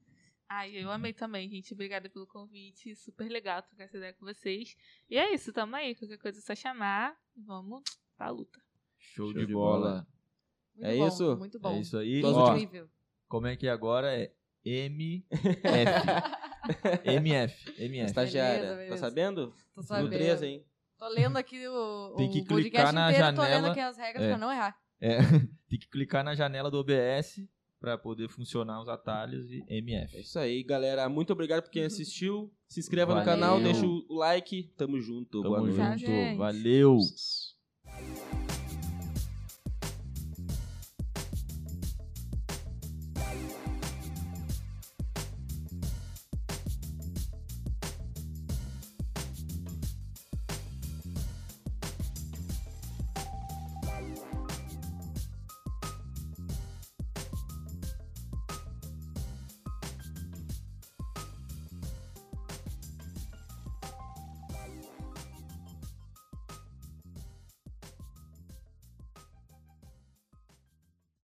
[0.49, 1.73] Ai, eu amei também, gente.
[1.73, 2.95] Obrigada pelo convite.
[2.95, 4.75] Super legal trocar essa ideia com vocês.
[5.09, 5.95] E é isso, tamo aí.
[5.95, 7.17] Qualquer coisa é só chamar.
[7.35, 7.81] Vamos
[8.15, 8.61] pra luta.
[8.99, 9.79] Show, Show de, de bola.
[9.79, 10.07] bola.
[10.75, 11.37] Muito É bom, isso?
[11.37, 11.71] Muito bom.
[11.75, 12.23] É isso aí.
[12.23, 12.87] Ó, Incrível.
[13.27, 14.11] como é que é agora?
[14.15, 14.31] É
[14.65, 15.23] MF.
[17.05, 17.73] MF.
[17.81, 18.05] MF.
[18.05, 18.97] Estagiária, Beleza, tá beleza.
[18.97, 19.47] sabendo?
[19.75, 20.09] Tô No sabendo.
[20.09, 20.65] 13, hein?
[20.97, 23.71] Tô lendo aqui o, Tem o que podcast clicar na inteiro, tô lendo janela.
[23.71, 24.29] aqui as regras É.
[24.29, 24.77] pra não errar.
[25.01, 25.17] É,
[25.69, 27.41] tem que clicar na janela do OBS
[27.79, 30.17] para poder funcionar os atalhos e É MF.
[30.21, 31.09] isso aí, galera.
[31.09, 32.49] Muito obrigado por quem assistiu.
[32.69, 33.33] Se inscreva no Valeu.
[33.33, 34.63] canal, deixa o like.
[34.77, 35.43] Tamo junto.
[35.43, 36.05] Boa Tamo noite.
[36.05, 36.37] Tchau, junto.
[36.37, 36.97] Valeu.